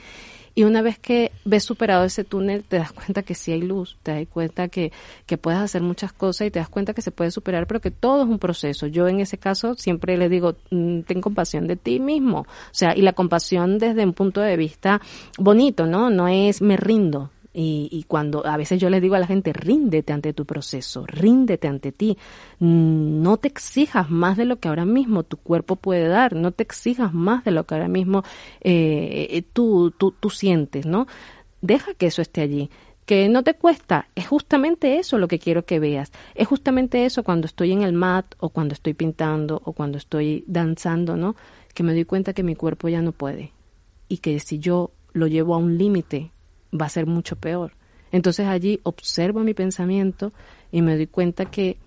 Y 0.56 0.62
una 0.62 0.82
vez 0.82 1.00
que 1.00 1.32
ves 1.44 1.64
superado 1.64 2.04
ese 2.04 2.22
túnel, 2.22 2.62
te 2.62 2.78
das 2.78 2.92
cuenta 2.92 3.24
que 3.24 3.34
sí 3.34 3.50
hay 3.50 3.60
luz, 3.60 3.98
te 4.04 4.12
das 4.12 4.28
cuenta 4.28 4.68
que, 4.68 4.92
que 5.26 5.36
puedes 5.36 5.58
hacer 5.58 5.82
muchas 5.82 6.12
cosas 6.12 6.46
y 6.46 6.50
te 6.52 6.60
das 6.60 6.68
cuenta 6.68 6.94
que 6.94 7.02
se 7.02 7.10
puede 7.10 7.32
superar, 7.32 7.66
pero 7.66 7.80
que 7.80 7.90
todo 7.90 8.22
es 8.22 8.28
un 8.28 8.38
proceso. 8.38 8.86
Yo 8.86 9.08
en 9.08 9.18
ese 9.18 9.36
caso 9.36 9.74
siempre 9.74 10.16
le 10.16 10.28
digo, 10.28 10.54
mm, 10.70 11.00
ten 11.00 11.20
compasión 11.20 11.66
de 11.66 11.74
ti 11.74 11.98
mismo. 11.98 12.42
O 12.42 12.46
sea, 12.70 12.96
y 12.96 13.02
la 13.02 13.14
compasión 13.14 13.78
desde 13.78 14.04
un 14.04 14.12
punto 14.12 14.40
de 14.40 14.56
vista 14.56 15.00
bonito, 15.38 15.86
¿no? 15.86 16.08
No 16.10 16.28
es 16.28 16.62
me 16.62 16.76
rindo, 16.76 17.30
y, 17.54 17.88
y, 17.90 18.02
cuando 18.02 18.44
a 18.44 18.56
veces 18.56 18.80
yo 18.80 18.90
les 18.90 19.00
digo 19.00 19.14
a 19.14 19.20
la 19.20 19.26
gente, 19.26 19.52
ríndete 19.52 20.12
ante 20.12 20.32
tu 20.32 20.44
proceso, 20.44 21.06
ríndete 21.06 21.68
ante 21.68 21.92
ti. 21.92 22.18
No 22.58 23.36
te 23.36 23.48
exijas 23.48 24.10
más 24.10 24.36
de 24.36 24.44
lo 24.44 24.58
que 24.58 24.68
ahora 24.68 24.84
mismo 24.84 25.22
tu 25.22 25.36
cuerpo 25.36 25.76
puede 25.76 26.08
dar, 26.08 26.34
no 26.34 26.50
te 26.50 26.64
exijas 26.64 27.14
más 27.14 27.44
de 27.44 27.52
lo 27.52 27.64
que 27.64 27.74
ahora 27.74 27.88
mismo 27.88 28.24
eh, 28.60 29.42
tú, 29.52 29.92
tú, 29.96 30.10
tú 30.10 30.30
sientes, 30.30 30.84
¿no? 30.84 31.06
Deja 31.62 31.94
que 31.94 32.06
eso 32.06 32.20
esté 32.20 32.42
allí 32.42 32.70
que 33.06 33.28
no 33.28 33.42
te 33.42 33.54
cuesta, 33.54 34.08
es 34.14 34.26
justamente 34.26 34.98
eso 34.98 35.18
lo 35.18 35.28
que 35.28 35.38
quiero 35.38 35.64
que 35.66 35.78
veas. 35.78 36.12
Es 36.34 36.48
justamente 36.48 37.04
eso 37.04 37.22
cuando 37.22 37.46
estoy 37.46 37.72
en 37.72 37.82
el 37.82 37.92
mat 37.92 38.34
o 38.38 38.48
cuando 38.48 38.74
estoy 38.74 38.94
pintando 38.94 39.60
o 39.64 39.72
cuando 39.72 39.98
estoy 39.98 40.44
danzando, 40.46 41.16
¿no? 41.16 41.36
Que 41.74 41.82
me 41.82 41.92
doy 41.92 42.04
cuenta 42.04 42.32
que 42.32 42.42
mi 42.42 42.54
cuerpo 42.54 42.88
ya 42.88 43.02
no 43.02 43.12
puede 43.12 43.52
y 44.08 44.18
que 44.18 44.40
si 44.40 44.58
yo 44.58 44.92
lo 45.12 45.26
llevo 45.26 45.54
a 45.54 45.58
un 45.58 45.76
límite 45.76 46.30
va 46.78 46.86
a 46.86 46.90
ser 46.90 47.06
mucho 47.06 47.36
peor. 47.36 47.72
Entonces 48.12 48.46
allí 48.46 48.80
observo 48.84 49.40
mi 49.40 49.54
pensamiento 49.54 50.32
y 50.70 50.82
me 50.82 50.96
doy 50.96 51.06
cuenta 51.06 51.46
que 51.46 51.78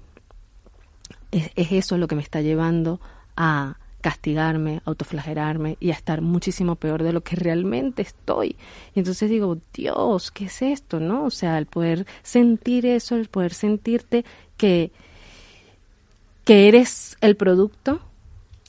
es, 1.31 1.51
eso 1.55 1.97
lo 1.97 2.07
que 2.07 2.15
me 2.15 2.21
está 2.21 2.41
llevando 2.41 2.99
a 3.35 3.77
castigarme, 4.01 4.81
autoflagelarme 4.85 5.77
y 5.79 5.89
a 5.91 5.93
estar 5.93 6.21
muchísimo 6.21 6.75
peor 6.75 7.03
de 7.03 7.13
lo 7.13 7.21
que 7.21 7.35
realmente 7.35 8.01
estoy. 8.01 8.55
Y 8.93 8.99
entonces 8.99 9.29
digo, 9.29 9.57
Dios, 9.73 10.31
¿qué 10.31 10.45
es 10.45 10.61
esto? 10.61 10.99
¿No? 10.99 11.25
O 11.25 11.31
sea, 11.31 11.57
el 11.57 11.65
poder 11.65 12.05
sentir 12.23 12.85
eso, 12.85 13.15
el 13.15 13.27
poder 13.27 13.53
sentirte 13.53 14.23
que 14.55 14.91
que 16.47 16.69
eres 16.69 17.17
el 17.19 17.35
producto 17.35 17.99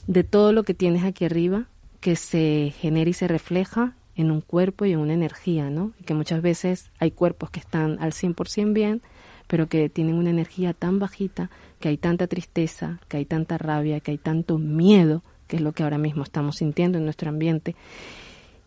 de 0.05 0.25
todo 0.25 0.51
lo 0.51 0.63
que 0.63 0.73
tienes 0.73 1.05
aquí 1.05 1.23
arriba, 1.23 1.67
que 2.01 2.17
se 2.17 2.73
genera 2.77 3.09
y 3.09 3.13
se 3.13 3.29
refleja 3.29 3.95
en 4.19 4.31
un 4.31 4.41
cuerpo 4.41 4.83
y 4.83 4.91
en 4.91 4.99
una 4.99 5.13
energía, 5.13 5.69
¿no? 5.69 5.93
Y 5.97 6.03
que 6.03 6.13
muchas 6.13 6.41
veces 6.41 6.91
hay 6.99 7.11
cuerpos 7.11 7.51
que 7.51 7.61
están 7.61 7.97
al 8.01 8.11
100% 8.11 8.73
bien, 8.73 9.01
pero 9.47 9.69
que 9.69 9.87
tienen 9.87 10.15
una 10.15 10.29
energía 10.29 10.73
tan 10.73 10.99
bajita, 10.99 11.49
que 11.79 11.87
hay 11.87 11.97
tanta 11.97 12.27
tristeza, 12.27 12.99
que 13.07 13.15
hay 13.15 13.23
tanta 13.23 13.57
rabia, 13.57 14.01
que 14.01 14.11
hay 14.11 14.17
tanto 14.17 14.57
miedo, 14.57 15.23
que 15.47 15.55
es 15.55 15.61
lo 15.61 15.71
que 15.71 15.83
ahora 15.83 15.97
mismo 15.97 16.23
estamos 16.23 16.57
sintiendo 16.57 16.97
en 16.97 17.05
nuestro 17.05 17.29
ambiente, 17.29 17.77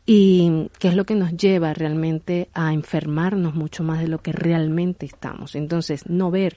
y 0.07 0.71
que 0.79 0.89
es 0.89 0.97
lo 0.97 1.05
que 1.05 1.17
nos 1.17 1.37
lleva 1.37 1.75
realmente 1.75 2.49
a 2.55 2.73
enfermarnos 2.73 3.55
mucho 3.55 3.85
más 3.85 4.01
de 4.01 4.09
lo 4.09 4.23
que 4.23 4.33
realmente 4.33 5.05
estamos. 5.05 5.55
Entonces, 5.55 6.09
no 6.09 6.31
ver, 6.31 6.57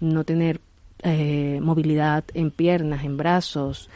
no 0.00 0.24
tener 0.24 0.60
eh, 1.04 1.60
movilidad 1.62 2.24
en 2.34 2.50
piernas, 2.50 3.04
en 3.04 3.16
brazos, 3.16 3.88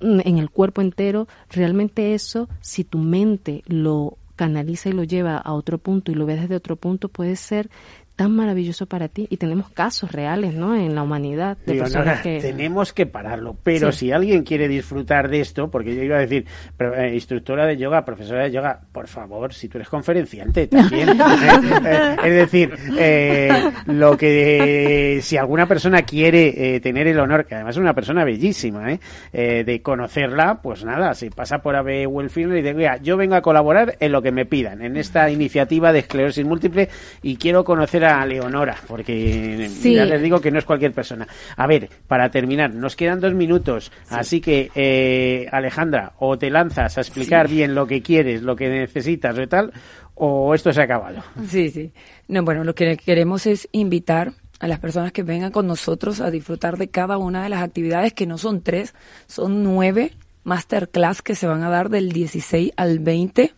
en 0.00 0.38
el 0.38 0.50
cuerpo 0.50 0.80
entero, 0.80 1.28
realmente 1.50 2.14
eso, 2.14 2.48
si 2.60 2.84
tu 2.84 2.98
mente 2.98 3.62
lo 3.66 4.18
canaliza 4.36 4.90
y 4.90 4.92
lo 4.92 5.02
lleva 5.02 5.36
a 5.38 5.52
otro 5.54 5.78
punto 5.78 6.12
y 6.12 6.14
lo 6.14 6.26
ves 6.26 6.40
desde 6.42 6.56
otro 6.56 6.76
punto, 6.76 7.08
puede 7.08 7.36
ser 7.36 7.70
tan 8.16 8.34
maravilloso 8.34 8.86
para 8.86 9.08
ti 9.08 9.26
y 9.28 9.36
tenemos 9.36 9.68
casos 9.68 10.10
reales 10.10 10.54
¿no? 10.54 10.74
en 10.74 10.94
la 10.94 11.02
humanidad 11.02 11.58
de 11.66 11.74
personas 11.74 12.22
que 12.22 12.40
tenemos 12.40 12.94
que 12.94 13.04
pararlo. 13.04 13.56
Pero 13.62 13.92
si 13.92 14.10
alguien 14.10 14.42
quiere 14.42 14.68
disfrutar 14.68 15.28
de 15.28 15.40
esto 15.40 15.70
porque 15.70 15.94
yo 15.94 16.02
iba 16.02 16.16
a 16.16 16.20
decir 16.20 16.46
eh, 16.78 17.10
instructora 17.12 17.66
de 17.66 17.76
yoga 17.76 18.06
profesora 18.06 18.44
de 18.44 18.52
yoga 18.52 18.80
por 18.90 19.06
favor 19.06 19.52
si 19.52 19.68
tú 19.68 19.76
eres 19.76 19.90
conferenciante 19.90 20.66
también. 20.66 21.10
Eh, 21.10 22.16
es 22.24 22.32
decir 22.32 22.74
eh, 22.98 23.70
lo 23.84 24.16
que 24.16 25.20
si 25.20 25.36
alguna 25.36 25.66
persona 25.66 26.02
quiere 26.02 26.80
tener 26.80 27.06
el 27.08 27.20
honor 27.20 27.44
que 27.44 27.54
además 27.54 27.74
es 27.74 27.80
una 27.80 27.92
persona 27.94 28.24
bellísima 28.24 28.98
de 29.32 29.80
conocerla 29.82 30.62
pues 30.62 30.84
nada 30.84 31.12
si 31.12 31.28
pasa 31.28 31.58
por 31.58 31.76
AB 31.76 32.08
Wellfield 32.08 32.56
y 32.56 32.62
dice 32.62 33.00
yo 33.02 33.18
vengo 33.18 33.34
a 33.34 33.42
colaborar 33.42 33.96
en 34.00 34.12
lo 34.12 34.22
que 34.22 34.32
me 34.32 34.46
pidan 34.46 34.80
en 34.80 34.96
esta 34.96 35.28
iniciativa 35.28 35.92
de 35.92 35.98
esclerosis 35.98 36.46
múltiple 36.46 36.88
y 37.22 37.36
quiero 37.36 37.62
conocer 37.64 38.05
a 38.06 38.26
Leonora, 38.26 38.76
porque 38.86 39.68
ya 39.82 40.04
les 40.04 40.22
digo 40.22 40.40
que 40.40 40.50
no 40.50 40.58
es 40.58 40.64
cualquier 40.64 40.92
persona. 40.92 41.26
A 41.56 41.66
ver, 41.66 41.88
para 42.06 42.30
terminar, 42.30 42.74
nos 42.74 42.96
quedan 42.96 43.20
dos 43.20 43.34
minutos, 43.34 43.92
así 44.10 44.40
que 44.40 44.70
eh, 44.74 45.46
Alejandra, 45.50 46.12
o 46.18 46.38
te 46.38 46.50
lanzas 46.50 46.98
a 46.98 47.00
explicar 47.00 47.48
bien 47.48 47.74
lo 47.74 47.86
que 47.86 48.02
quieres, 48.02 48.42
lo 48.42 48.56
que 48.56 48.68
necesitas 48.68 49.38
o 49.38 49.48
tal, 49.48 49.72
o 50.14 50.54
esto 50.54 50.72
se 50.72 50.80
ha 50.80 50.84
acabado. 50.84 51.22
Sí, 51.48 51.70
sí. 51.70 51.92
No, 52.28 52.42
bueno, 52.42 52.64
lo 52.64 52.74
que 52.74 52.96
queremos 52.96 53.46
es 53.46 53.68
invitar 53.72 54.32
a 54.58 54.68
las 54.68 54.78
personas 54.78 55.12
que 55.12 55.22
vengan 55.22 55.52
con 55.52 55.66
nosotros 55.66 56.20
a 56.20 56.30
disfrutar 56.30 56.78
de 56.78 56.88
cada 56.88 57.18
una 57.18 57.42
de 57.42 57.48
las 57.48 57.62
actividades, 57.62 58.12
que 58.12 58.26
no 58.26 58.38
son 58.38 58.62
tres, 58.62 58.94
son 59.26 59.62
nueve 59.62 60.12
masterclass 60.44 61.22
que 61.22 61.34
se 61.34 61.46
van 61.46 61.64
a 61.64 61.70
dar 61.70 61.90
del 61.90 62.12
16 62.12 62.72
al 62.76 63.00
20, 63.00 63.52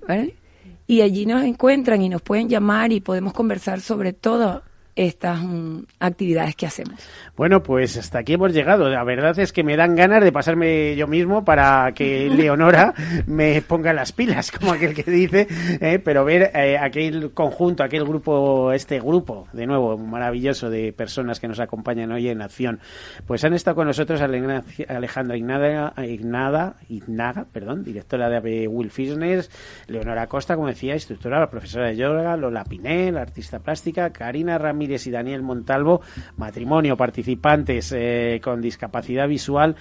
Y 0.88 1.02
allí 1.02 1.26
nos 1.26 1.44
encuentran 1.44 2.02
y 2.02 2.10
nos 2.10 2.22
pueden 2.22 2.48
llamar 2.48 2.94
y 2.94 3.02
podemos 3.02 3.34
conversar 3.34 3.82
sobre 3.82 4.14
todo 4.14 4.64
estas 4.98 5.42
mm, 5.42 5.84
actividades 6.00 6.56
que 6.56 6.66
hacemos. 6.66 7.00
Bueno, 7.38 7.62
pues 7.62 7.96
hasta 7.98 8.20
aquí 8.20 8.34
hemos 8.34 8.52
llegado. 8.52 8.90
La 8.90 9.04
verdad 9.04 9.38
es 9.40 9.54
que 9.54 9.64
me 9.64 9.78
dan 9.78 9.96
ganas 9.96 10.24
de 10.24 10.32
pasarme 10.32 10.96
yo 10.96 11.08
mismo 11.08 11.46
para 11.46 11.92
que 11.94 12.30
Leonora 12.36 12.94
me 13.28 13.62
ponga 13.62 13.94
las 13.94 14.12
pilas, 14.12 14.52
como 14.52 14.74
aquel 14.74 14.96
que 14.96 15.10
dice, 15.10 15.48
¿eh? 15.80 16.00
pero 16.04 16.26
ver 16.26 16.52
eh, 16.56 16.78
aquel 16.78 17.32
conjunto, 17.32 17.84
aquel 17.84 18.04
grupo, 18.04 18.72
este 18.74 19.00
grupo, 19.00 19.48
de 19.54 19.68
nuevo, 19.68 19.98
maravilloso 19.98 20.70
de 20.70 20.92
personas 20.94 21.40
que 21.40 21.48
nos 21.48 21.60
acompañan 21.60 22.12
hoy 22.12 22.30
en 22.30 22.42
acción. 22.42 22.80
Pues 23.28 23.44
han 23.44 23.54
estado 23.54 23.76
con 23.76 23.88
nosotros 23.88 24.20
Alejandra 24.20 25.38
Ignada, 25.38 25.94
Ignada, 26.04 26.76
Ignaga, 26.90 27.46
perdón, 27.54 27.84
directora 27.84 28.30
de 28.30 28.68
Will 28.68 28.90
Fitness, 28.90 29.52
Leonora 29.88 30.26
Costa, 30.26 30.56
como 30.56 30.68
decía, 30.68 30.96
instructora, 30.96 31.48
profesora 31.50 31.88
de 31.88 31.98
yoga, 31.98 32.36
Lola 32.36 32.64
Pinel, 32.64 33.18
artista 33.18 33.60
plástica, 33.60 34.10
Karina 34.10 34.58
Ramírez, 34.58 34.87
y 34.88 35.12
Daniel 35.12 35.44
Montalvo, 35.44 36.02
matrimonio, 36.38 36.96
participantes 36.96 37.94
eh, 37.96 38.40
con 38.44 38.62
discapacidad 38.62 39.28
visual 39.28 39.76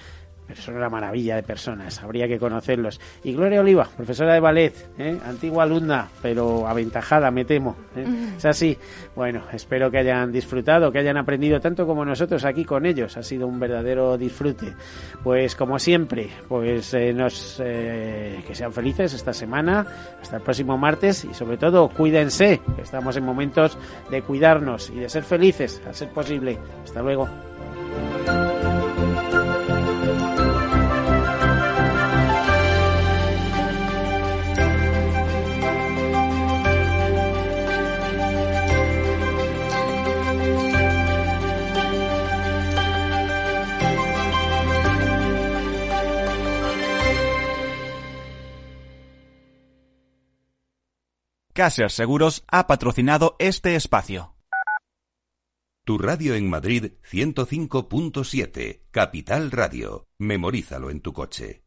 pero 0.47 0.61
son 0.61 0.75
una 0.77 0.89
maravilla 0.89 1.35
de 1.35 1.43
personas, 1.43 2.01
habría 2.01 2.27
que 2.27 2.39
conocerlos. 2.39 2.99
Y 3.23 3.33
Gloria 3.33 3.59
Oliva, 3.59 3.87
profesora 3.95 4.33
de 4.33 4.39
ballet, 4.39 4.73
¿eh? 4.97 5.17
antigua 5.25 5.63
alumna, 5.63 6.07
pero 6.21 6.67
aventajada, 6.67 7.29
me 7.31 7.43
temo. 7.43 7.75
¿eh? 7.95 8.05
Es 8.37 8.45
así. 8.45 8.77
Bueno, 9.15 9.43
espero 9.51 9.91
que 9.91 9.97
hayan 9.97 10.31
disfrutado, 10.31 10.91
que 10.91 10.99
hayan 10.99 11.17
aprendido 11.17 11.59
tanto 11.59 11.85
como 11.85 12.05
nosotros 12.05 12.45
aquí 12.45 12.63
con 12.63 12.85
ellos. 12.85 13.17
Ha 13.17 13.23
sido 13.23 13.45
un 13.47 13.59
verdadero 13.59 14.17
disfrute. 14.17 14.73
Pues 15.23 15.55
como 15.55 15.77
siempre, 15.79 16.29
pues 16.47 16.95
nos, 17.13 17.57
que 17.57 18.53
sean 18.53 18.71
felices 18.71 19.13
esta 19.13 19.33
semana, 19.33 19.85
hasta 20.21 20.37
el 20.37 20.43
próximo 20.43 20.77
martes 20.77 21.25
y 21.25 21.33
sobre 21.33 21.57
todo 21.57 21.89
cuídense, 21.89 22.61
que 22.75 22.81
estamos 22.81 23.17
en 23.17 23.25
momentos 23.25 23.77
de 24.09 24.21
cuidarnos 24.21 24.89
y 24.89 24.99
de 24.99 25.09
ser 25.09 25.23
felices, 25.23 25.81
a 25.87 25.93
ser 25.93 26.09
posible. 26.09 26.57
Hasta 26.83 27.01
luego. 27.01 27.27
Caser 51.57 51.89
Seguros 51.89 52.43
ha 52.51 52.67
patrocinado 52.67 53.35
este 53.39 53.75
espacio. 53.75 54.35
Tu 55.83 55.97
radio 55.97 56.35
en 56.35 56.47
Madrid 56.47 56.91
105.7, 57.11 58.83
Capital 58.91 59.49
Radio. 59.49 60.05
Memorízalo 60.19 60.91
en 60.91 61.01
tu 61.01 61.13
coche. 61.13 61.66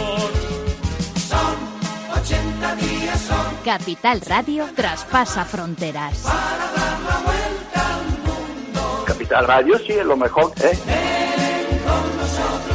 Capital 3.63 4.21
Radio 4.21 4.65
traspasa 4.75 5.45
fronteras. 5.45 6.23
Para 6.23 6.71
dar 6.71 6.99
la 6.99 7.19
vuelta 7.19 7.95
al 7.95 8.05
mundo. 8.23 9.03
Capital 9.05 9.47
Radio 9.47 9.77
sí 9.77 9.91
es 9.91 10.05
lo 10.05 10.17
mejor, 10.17 10.51
¿eh? 10.63 10.77
Ven 10.87 11.79
con 11.79 12.17
nosotros, 12.17 12.70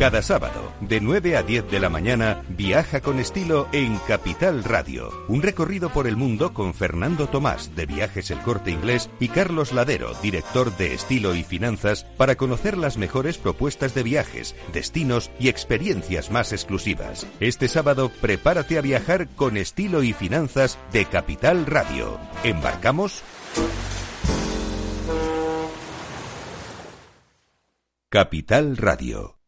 Cada 0.00 0.22
sábado, 0.22 0.72
de 0.80 0.98
9 0.98 1.36
a 1.36 1.42
10 1.42 1.70
de 1.70 1.78
la 1.78 1.90
mañana, 1.90 2.42
viaja 2.48 3.02
con 3.02 3.18
estilo 3.18 3.68
en 3.70 3.98
Capital 4.08 4.64
Radio. 4.64 5.12
Un 5.28 5.42
recorrido 5.42 5.90
por 5.90 6.06
el 6.06 6.16
mundo 6.16 6.54
con 6.54 6.72
Fernando 6.72 7.28
Tomás, 7.28 7.76
de 7.76 7.84
Viajes 7.84 8.30
El 8.30 8.38
Corte 8.38 8.70
Inglés, 8.70 9.10
y 9.20 9.28
Carlos 9.28 9.74
Ladero, 9.74 10.14
director 10.22 10.74
de 10.78 10.94
Estilo 10.94 11.34
y 11.34 11.44
Finanzas, 11.44 12.04
para 12.16 12.36
conocer 12.36 12.78
las 12.78 12.96
mejores 12.96 13.36
propuestas 13.36 13.94
de 13.94 14.02
viajes, 14.02 14.56
destinos 14.72 15.30
y 15.38 15.50
experiencias 15.50 16.30
más 16.30 16.54
exclusivas. 16.54 17.26
Este 17.38 17.68
sábado, 17.68 18.10
prepárate 18.22 18.78
a 18.78 18.80
viajar 18.80 19.28
con 19.36 19.58
Estilo 19.58 20.02
y 20.02 20.14
Finanzas 20.14 20.78
de 20.94 21.04
Capital 21.04 21.66
Radio. 21.66 22.18
¿Embarcamos? 22.42 23.22
Capital 28.08 28.78
Radio. 28.78 29.39